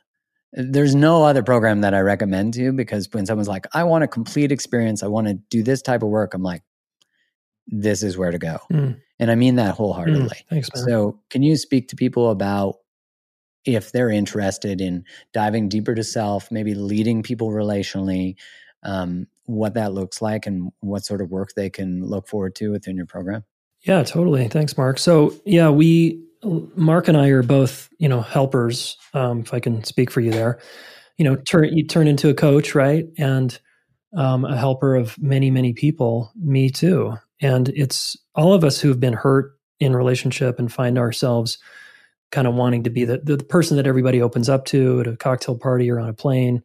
There's 0.55 0.95
no 0.95 1.25
other 1.25 1.43
program 1.43 1.81
that 1.81 1.95
I 1.95 2.01
recommend 2.01 2.53
to 2.55 2.61
you 2.61 2.73
because 2.75 3.09
when 3.11 3.25
someone's 3.25 3.49
like, 3.49 3.67
"I 3.73 3.85
want 3.85 4.05
a 4.05 4.09
complete 4.09 4.53
experience. 4.53 5.03
I 5.03 5.07
want 5.07 5.27
to 5.29 5.35
do 5.49 5.63
this 5.63 5.81
type 5.81 6.03
of 6.03 6.11
work," 6.11 6.35
I'm 6.35 6.43
like, 6.43 6.63
"This 7.67 8.03
is 8.03 8.19
where 8.19 8.31
to 8.31 8.39
go," 8.39 8.59
mm. 8.71 9.01
and 9.19 9.31
I 9.31 9.35
mean 9.35 9.57
that 9.57 9.75
wholeheartedly. 9.75 10.29
Mm, 10.29 10.49
thanks, 10.51 10.69
man. 10.75 10.85
So, 10.85 11.21
can 11.31 11.43
you 11.43 11.57
speak 11.57 11.89
to 11.89 11.97
people 11.97 12.31
about 12.31 12.77
if 13.65 13.93
they're 13.93 14.11
interested 14.11 14.81
in 14.81 15.05
diving 15.33 15.69
deeper 15.69 15.95
to 15.95 16.05
self, 16.05 16.51
maybe 16.51 16.75
leading 16.75 17.23
people 17.23 17.49
relationally, 17.49 18.37
um, 18.83 19.27
what 19.47 19.75
that 19.75 19.93
looks 19.93 20.23
like 20.23 20.47
and 20.47 20.71
what 20.81 21.05
sort 21.05 21.21
of 21.21 21.31
work 21.31 21.51
they 21.55 21.71
can 21.71 22.05
look 22.05 22.29
forward 22.29 22.55
to 22.57 22.71
within 22.71 22.97
your 22.97 23.07
program? 23.07 23.45
Yeah, 23.83 24.03
totally. 24.05 24.47
Thanks, 24.49 24.77
Mark. 24.77 24.99
So, 24.99 25.35
yeah, 25.45 25.69
we, 25.69 26.23
Mark 26.45 27.09
and 27.09 27.17
I 27.17 27.29
are 27.29 27.43
both, 27.43 27.89
you 27.99 28.09
know, 28.09 28.21
helpers. 28.21 28.97
Um, 29.15 29.41
if 29.41 29.53
I 29.53 29.61
can 29.61 29.83
speak 29.85 30.11
for 30.11 30.21
you 30.21 30.31
there, 30.31 30.61
you 31.19 31.25
know, 31.25 31.37
turn 31.37 31.77
you 31.77 31.87
turn 31.87 32.09
into 32.09 32.29
a 32.29 32.35
coach, 32.35 32.75
right, 32.75 33.07
and 33.19 33.59
um, 34.17 34.45
a 34.45 34.57
helper 34.57 34.95
of 34.95 35.21
many, 35.21 35.51
many 35.51 35.73
people. 35.73 36.33
Me 36.37 36.71
too. 36.71 37.17
And 37.41 37.69
it's 37.71 38.17
all 38.35 38.53
of 38.53 38.65
us 38.65 38.81
who've 38.81 39.01
been 39.01 39.13
hurt 39.13 39.53
in 39.81 39.97
relationship 39.97 40.59
and 40.59 40.73
find 40.73 40.99
ourselves 40.99 41.59
kind 42.31 42.47
of 42.47 42.55
wanting 42.55 42.85
to 42.85 42.91
be 42.91 43.05
the, 43.05 43.19
the 43.19 43.39
person 43.39 43.77
that 43.77 43.87
everybody 43.87 44.23
opens 44.23 44.49
up 44.49 44.65
to 44.67 45.01
at 45.01 45.07
a 45.07 45.17
cocktail 45.17 45.57
party 45.57 45.91
or 45.91 46.01
on 46.01 46.09
a 46.09 46.15
plane 46.15 46.63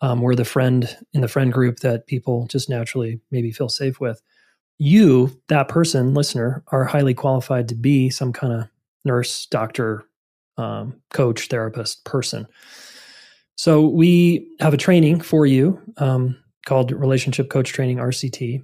um, 0.00 0.20
we're 0.20 0.34
the 0.34 0.44
friend 0.44 0.94
in 1.12 1.20
the 1.20 1.28
friend 1.28 1.52
group 1.52 1.80
that 1.80 2.06
people 2.06 2.46
just 2.48 2.68
naturally 2.68 3.20
maybe 3.30 3.50
feel 3.50 3.68
safe 3.68 4.00
with. 4.00 4.20
You, 4.78 5.40
that 5.48 5.68
person, 5.68 6.12
listener, 6.12 6.62
are 6.68 6.84
highly 6.84 7.14
qualified 7.14 7.68
to 7.68 7.74
be 7.74 8.10
some 8.10 8.32
kind 8.32 8.52
of 8.52 8.68
nurse, 9.04 9.46
doctor, 9.46 10.04
um, 10.58 11.00
coach, 11.12 11.48
therapist 11.48 12.04
person. 12.04 12.46
So 13.56 13.86
we 13.86 14.50
have 14.60 14.74
a 14.74 14.78
training 14.78 15.20
for 15.20 15.46
you 15.46 15.80
um, 15.96 16.36
called 16.66 16.92
Relationship 16.92 17.48
Coach 17.48 17.72
Training 17.72 17.96
RCT. 17.96 18.62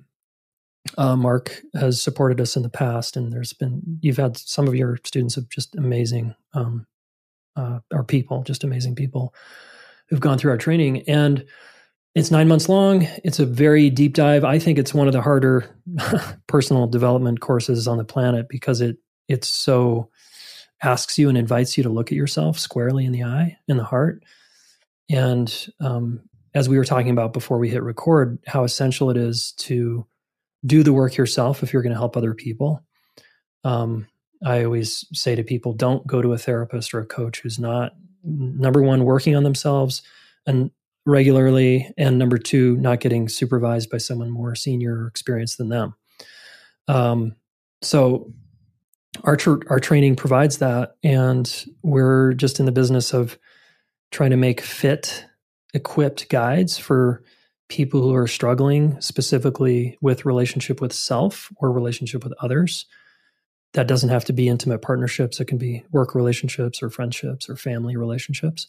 Uh, 0.99 1.17
Mark 1.17 1.63
has 1.75 2.03
supported 2.03 2.41
us 2.41 2.57
in 2.57 2.63
the 2.63 2.69
past, 2.69 3.17
and 3.17 3.33
there's 3.33 3.55
been 3.55 3.81
you've 4.03 4.17
had 4.19 4.37
some 4.37 4.69
of 4.69 4.75
your 4.75 4.99
students 5.05 5.37
have 5.37 5.49
just 5.49 5.75
amazing, 5.77 6.35
um, 6.53 6.87
uh, 7.57 7.79
our 7.93 8.05
people, 8.05 8.43
just 8.43 8.65
amazing 8.65 8.95
people 8.95 9.33
who've 10.13 10.21
gone 10.21 10.37
through 10.37 10.51
our 10.51 10.59
training. 10.59 11.09
And 11.09 11.43
it's 12.15 12.31
nine 12.31 12.47
months 12.47 12.69
long. 12.69 13.09
It's 13.25 13.39
a 13.39 13.47
very 13.47 13.89
deep 13.89 14.13
dive. 14.13 14.45
I 14.45 14.59
think 14.59 14.79
it's 14.79 14.93
one 14.93 15.07
of 15.07 15.15
the 15.15 15.23
harder 15.23 15.75
personal 16.47 16.87
development 16.87 17.41
courses 17.41 17.89
on 17.89 17.97
the 17.97 18.05
planet 18.05 18.47
because 18.51 18.83
it 18.83 18.99
it's 19.27 19.49
so 19.49 20.11
asks 20.83 21.17
you 21.17 21.31
and 21.31 21.39
invites 21.39 21.79
you 21.79 21.83
to 21.85 21.89
look 21.89 22.13
at 22.13 22.17
yourself 22.17 22.59
squarely 22.59 23.07
in 23.07 23.13
the 23.13 23.23
eye, 23.23 23.57
in 23.69 23.79
the 23.79 23.85
heart. 23.85 24.23
And 25.09 25.67
um, 25.81 26.21
as 26.55 26.69
we 26.69 26.77
were 26.77 26.85
talking 26.85 27.11
about 27.11 27.33
before 27.33 27.57
we 27.57 27.71
hit 27.71 27.83
record, 27.83 28.39
how 28.47 28.65
essential 28.65 29.09
it 29.09 29.17
is 29.17 29.53
to 29.61 30.07
do 30.67 30.83
the 30.83 30.93
work 30.93 31.17
yourself 31.17 31.63
if 31.63 31.73
you're 31.73 31.83
going 31.83 31.95
to 31.95 31.99
help 31.99 32.19
other 32.19 32.35
people. 32.35 32.85
Um, 33.65 34.09
I 34.45 34.65
always 34.65 35.07
say 35.15 35.37
to 35.37 35.43
people, 35.43 35.73
don't 35.73 36.07
go 36.07 36.21
to 36.21 36.35
a 36.35 36.39
therapist 36.39 36.93
or 36.93 37.01
a 37.01 37.07
coach 37.07 37.41
who's 37.41 37.59
not 37.59 37.93
number 38.25 38.83
one, 38.83 39.05
working 39.05 39.37
on 39.37 39.43
themselves 39.43 40.03
and 40.47 40.71
regularly, 41.05 41.93
and 41.97 42.19
number 42.19 42.39
two, 42.39 42.77
not 42.77 43.01
getting 43.01 43.29
supervised 43.29 43.91
by 43.91 43.99
someone 43.99 44.31
more 44.31 44.55
senior 44.55 45.05
or 45.05 45.07
experienced 45.09 45.59
than 45.59 45.69
them. 45.69 45.95
Um, 46.89 47.37
so 47.83 48.33
our 49.25 49.37
tr- 49.37 49.67
our 49.69 49.81
training 49.81 50.17
provides 50.17 50.59
that, 50.59 50.97
and 51.03 51.65
we're 51.83 52.33
just 52.35 52.61
in 52.61 52.67
the 52.67 52.73
business 52.73 53.13
of 53.13 53.39
trying 54.11 54.31
to 54.31 54.37
make 54.37 54.61
fit, 54.61 55.25
equipped 55.75 56.29
guides 56.29 56.79
for 56.79 57.23
people 57.69 58.03
who 58.03 58.15
are 58.15 58.29
struggling 58.29 59.01
specifically 59.01 59.97
with 60.01 60.27
relationship 60.27 60.81
with 60.81 60.93
self 60.93 61.51
or 61.57 61.73
relationship 61.73 62.23
with 62.23 62.35
others 62.41 62.87
that 63.75 63.87
doesn't 63.87 64.11
have 64.11 64.25
to 64.27 64.33
be 64.33 64.49
intimate 64.49 64.83
partnerships. 64.83 65.41
It 65.41 65.47
can 65.47 65.59
be 65.59 65.85
work 65.91 66.15
relationships 66.15 66.83
or 66.83 66.91
friendships 66.91 67.49
or 67.49 67.57
family 67.57 67.97
relationships. 67.97 68.69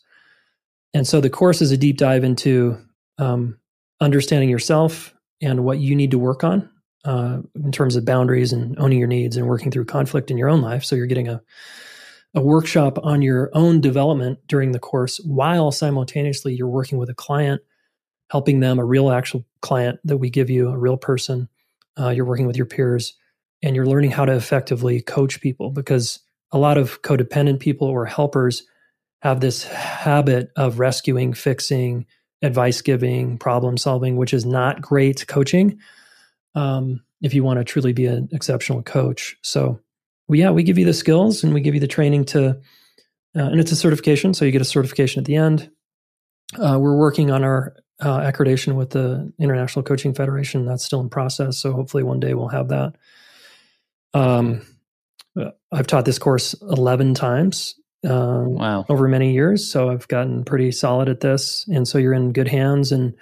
And 0.93 1.07
so 1.07 1.19
the 1.19 1.29
course 1.29 1.61
is 1.61 1.71
a 1.71 1.77
deep 1.77 1.97
dive 1.97 2.23
into 2.23 2.77
um, 3.17 3.57
understanding 3.99 4.49
yourself 4.49 5.13
and 5.41 5.65
what 5.65 5.79
you 5.79 5.95
need 5.95 6.11
to 6.11 6.19
work 6.19 6.43
on 6.43 6.69
uh, 7.05 7.39
in 7.55 7.71
terms 7.71 7.95
of 7.95 8.05
boundaries 8.05 8.53
and 8.53 8.79
owning 8.79 8.99
your 8.99 9.07
needs 9.07 9.35
and 9.35 9.47
working 9.47 9.71
through 9.71 9.85
conflict 9.85 10.31
in 10.31 10.37
your 10.37 10.49
own 10.49 10.61
life. 10.61 10.83
So 10.85 10.95
you're 10.95 11.07
getting 11.07 11.27
a 11.27 11.41
a 12.35 12.41
workshop 12.41 12.97
on 13.03 13.21
your 13.21 13.51
own 13.53 13.79
development 13.81 14.39
during 14.47 14.71
the 14.71 14.79
course 14.79 15.17
while 15.17 15.71
simultaneously 15.71 16.53
you're 16.53 16.67
working 16.67 16.97
with 16.97 17.09
a 17.09 17.13
client 17.13 17.61
helping 18.29 18.59
them 18.59 18.79
a 18.79 18.85
real 18.85 19.11
actual 19.11 19.45
client 19.61 19.99
that 20.03 20.17
we 20.17 20.29
give 20.29 20.49
you 20.49 20.69
a 20.69 20.77
real 20.77 20.97
person 20.97 21.47
uh, 21.99 22.09
you're 22.09 22.25
working 22.25 22.47
with 22.47 22.57
your 22.57 22.65
peers 22.65 23.13
and 23.63 23.75
you're 23.75 23.87
learning 23.87 24.11
how 24.11 24.25
to 24.25 24.35
effectively 24.35 25.01
coach 25.01 25.41
people 25.41 25.71
because 25.71 26.19
a 26.51 26.59
lot 26.59 26.77
of 26.77 27.01
codependent 27.01 27.59
people 27.59 27.87
or 27.87 28.05
helpers 28.05 28.63
have 29.21 29.39
this 29.39 29.63
habit 29.63 30.51
of 30.57 30.79
rescuing, 30.79 31.33
fixing, 31.33 32.05
advice 32.41 32.81
giving, 32.81 33.37
problem 33.37 33.77
solving, 33.77 34.17
which 34.17 34.33
is 34.33 34.45
not 34.45 34.81
great 34.81 35.25
coaching 35.27 35.79
um, 36.55 37.01
if 37.21 37.33
you 37.33 37.41
want 37.41 37.57
to 37.57 37.63
truly 37.63 37.93
be 37.93 38.05
an 38.05 38.27
exceptional 38.33 38.83
coach. 38.83 39.37
So, 39.41 39.79
yeah, 40.27 40.51
we 40.51 40.63
give 40.63 40.77
you 40.77 40.85
the 40.85 40.93
skills 40.93 41.43
and 41.43 41.53
we 41.53 41.61
give 41.61 41.73
you 41.73 41.79
the 41.79 41.87
training 41.87 42.25
to, 42.25 42.49
uh, 42.49 42.53
and 43.33 43.61
it's 43.61 43.71
a 43.71 43.77
certification. 43.77 44.33
So 44.33 44.43
you 44.43 44.51
get 44.51 44.61
a 44.61 44.65
certification 44.65 45.21
at 45.21 45.25
the 45.25 45.37
end. 45.37 45.71
Uh, 46.59 46.77
we're 46.79 46.97
working 46.97 47.31
on 47.31 47.45
our 47.45 47.75
uh, 48.01 48.19
accreditation 48.19 48.75
with 48.75 48.89
the 48.89 49.31
International 49.39 49.83
Coaching 49.83 50.13
Federation. 50.13 50.65
That's 50.65 50.83
still 50.83 50.99
in 50.99 51.09
process. 51.09 51.57
So 51.57 51.71
hopefully 51.71 52.03
one 52.03 52.19
day 52.19 52.33
we'll 52.33 52.49
have 52.49 52.67
that. 52.67 52.95
Um, 54.13 54.61
I've 55.71 55.87
taught 55.87 56.05
this 56.05 56.19
course 56.19 56.53
11 56.61 57.15
times 57.15 57.75
uh, 58.07 58.43
wow. 58.45 58.85
over 58.89 59.07
many 59.07 59.33
years. 59.33 59.71
So 59.71 59.89
I've 59.89 60.07
gotten 60.07 60.43
pretty 60.43 60.71
solid 60.71 61.09
at 61.09 61.21
this. 61.21 61.67
And 61.67 61.87
so 61.87 61.97
you're 61.97 62.13
in 62.13 62.33
good 62.33 62.47
hands, 62.47 62.91
and 62.91 63.15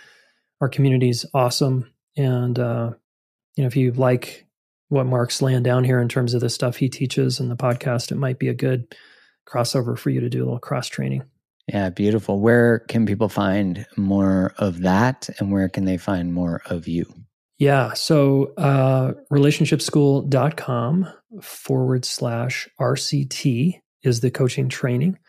our 0.59 0.69
community's 0.69 1.25
awesome. 1.33 1.91
And, 2.17 2.59
uh, 2.59 2.91
you 3.55 3.63
know, 3.63 3.67
if 3.67 3.75
you 3.75 3.91
like 3.93 4.45
what 4.89 5.05
Mark's 5.05 5.41
laying 5.41 5.63
down 5.63 5.83
here 5.83 6.01
in 6.01 6.09
terms 6.09 6.33
of 6.33 6.41
the 6.41 6.49
stuff 6.49 6.75
he 6.75 6.89
teaches 6.89 7.39
and 7.39 7.49
the 7.49 7.55
podcast, 7.55 8.11
it 8.11 8.17
might 8.17 8.39
be 8.39 8.49
a 8.49 8.53
good 8.53 8.93
crossover 9.47 9.97
for 9.97 10.09
you 10.09 10.19
to 10.19 10.29
do 10.29 10.39
a 10.39 10.45
little 10.45 10.59
cross 10.59 10.87
training. 10.87 11.23
Yeah, 11.67 11.89
beautiful. 11.89 12.39
Where 12.39 12.79
can 12.79 13.05
people 13.05 13.29
find 13.29 13.85
more 13.95 14.53
of 14.57 14.81
that 14.81 15.29
and 15.39 15.51
where 15.51 15.69
can 15.69 15.85
they 15.85 15.97
find 15.97 16.33
more 16.33 16.61
of 16.65 16.87
you? 16.87 17.05
Yeah. 17.61 17.93
So 17.93 18.53
uh, 18.57 19.11
relationshipschool.com 19.31 21.07
forward 21.43 22.05
slash 22.05 22.67
RCT 22.79 23.79
is 24.01 24.19
the 24.21 24.31
coaching 24.31 24.67
training. 24.67 25.19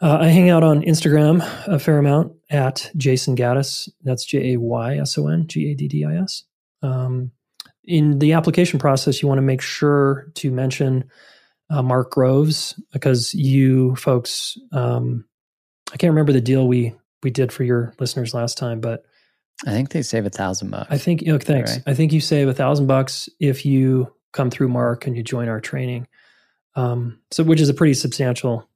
Uh, 0.00 0.16
I 0.22 0.28
hang 0.28 0.48
out 0.48 0.62
on 0.62 0.80
Instagram 0.80 1.46
a 1.68 1.78
fair 1.78 1.98
amount 1.98 2.32
at 2.48 2.90
Jayson 2.96 3.36
Gaddis. 3.36 3.90
That's 4.02 4.24
J 4.24 4.54
A 4.54 4.60
Y 4.60 4.96
S 4.96 5.18
O 5.18 5.26
N 5.26 5.46
G 5.46 5.70
A 5.70 5.74
D 5.74 5.88
D 5.88 6.06
I 6.06 6.22
S. 6.22 6.44
Um, 6.80 7.32
in 7.84 8.18
the 8.18 8.32
application 8.32 8.78
process, 8.78 9.20
you 9.20 9.28
want 9.28 9.36
to 9.36 9.42
make 9.42 9.60
sure 9.60 10.32
to 10.36 10.50
mention 10.50 11.04
uh, 11.68 11.82
Mark 11.82 12.12
Groves 12.12 12.80
because 12.94 13.34
you 13.34 13.94
folks, 13.96 14.56
um, 14.72 15.26
I 15.92 15.98
can't 15.98 16.12
remember 16.12 16.32
the 16.32 16.40
deal 16.40 16.66
we 16.66 16.94
we 17.22 17.30
did 17.30 17.52
for 17.52 17.62
your 17.62 17.92
listeners 18.00 18.32
last 18.32 18.56
time, 18.56 18.80
but 18.80 19.04
I 19.66 19.72
think 19.72 19.90
they 19.90 20.02
save 20.02 20.26
a 20.26 20.30
thousand 20.30 20.70
bucks. 20.70 20.88
I 20.90 20.98
think, 20.98 21.22
you 21.22 21.32
know, 21.32 21.38
thanks. 21.38 21.72
Right. 21.72 21.82
I 21.86 21.94
think 21.94 22.12
you 22.12 22.20
save 22.20 22.48
a 22.48 22.54
thousand 22.54 22.86
bucks 22.86 23.28
if 23.38 23.66
you 23.66 24.12
come 24.32 24.50
through 24.50 24.68
Mark 24.68 25.06
and 25.06 25.16
you 25.16 25.22
join 25.22 25.48
our 25.48 25.60
training. 25.60 26.06
Um, 26.76 27.20
so, 27.30 27.42
which 27.42 27.60
is 27.60 27.68
a 27.68 27.74
pretty 27.74 27.94
substantial 27.94 28.68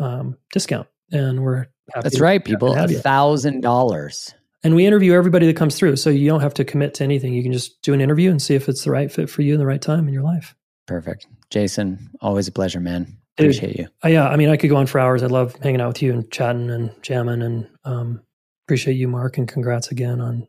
um, 0.00 0.38
discount. 0.52 0.88
And 1.12 1.42
we're 1.42 1.66
happy 1.92 2.02
That's 2.02 2.16
to- 2.16 2.22
right, 2.22 2.44
people. 2.44 2.74
A 2.74 2.88
thousand 2.88 3.60
dollars. 3.60 4.34
And 4.62 4.74
we 4.74 4.86
interview 4.86 5.12
everybody 5.12 5.44
that 5.46 5.56
comes 5.56 5.76
through. 5.76 5.96
So 5.96 6.08
you 6.08 6.26
don't 6.26 6.40
have 6.40 6.54
to 6.54 6.64
commit 6.64 6.94
to 6.94 7.04
anything. 7.04 7.34
You 7.34 7.42
can 7.42 7.52
just 7.52 7.82
do 7.82 7.92
an 7.92 8.00
interview 8.00 8.30
and 8.30 8.40
see 8.40 8.54
if 8.54 8.66
it's 8.66 8.84
the 8.84 8.90
right 8.90 9.12
fit 9.12 9.28
for 9.28 9.42
you 9.42 9.52
in 9.52 9.60
the 9.60 9.66
right 9.66 9.82
time 9.82 10.08
in 10.08 10.14
your 10.14 10.22
life. 10.22 10.54
Perfect. 10.86 11.26
Jayson, 11.50 11.98
always 12.22 12.48
a 12.48 12.52
pleasure, 12.52 12.80
man. 12.80 13.18
Dude. 13.36 13.46
Appreciate 13.46 13.76
you. 13.76 13.88
Uh, 14.02 14.08
yeah, 14.08 14.26
I 14.28 14.36
mean, 14.36 14.48
I 14.48 14.56
could 14.56 14.70
go 14.70 14.76
on 14.76 14.86
for 14.86 14.98
hours. 14.98 15.22
I 15.22 15.26
love 15.26 15.54
hanging 15.56 15.82
out 15.82 15.88
with 15.88 16.02
you 16.02 16.14
and 16.14 16.30
chatting 16.30 16.70
and 16.70 16.90
jamming. 17.02 17.42
And 17.42 17.68
um, 17.84 18.22
appreciate 18.66 18.94
you, 18.94 19.08
Mark. 19.08 19.38
And 19.38 19.48
congrats 19.48 19.90
again 19.90 20.20
on 20.20 20.46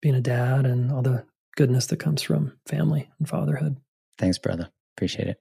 being 0.00 0.14
a 0.14 0.20
dad 0.20 0.66
and 0.66 0.92
all 0.92 1.02
the 1.02 1.24
goodness 1.56 1.86
that 1.86 1.98
comes 1.98 2.22
from 2.22 2.52
family 2.66 3.10
and 3.18 3.28
fatherhood. 3.28 3.76
Thanks, 4.16 4.38
brother. 4.38 4.70
Appreciate 4.96 5.28
it. 5.28 5.40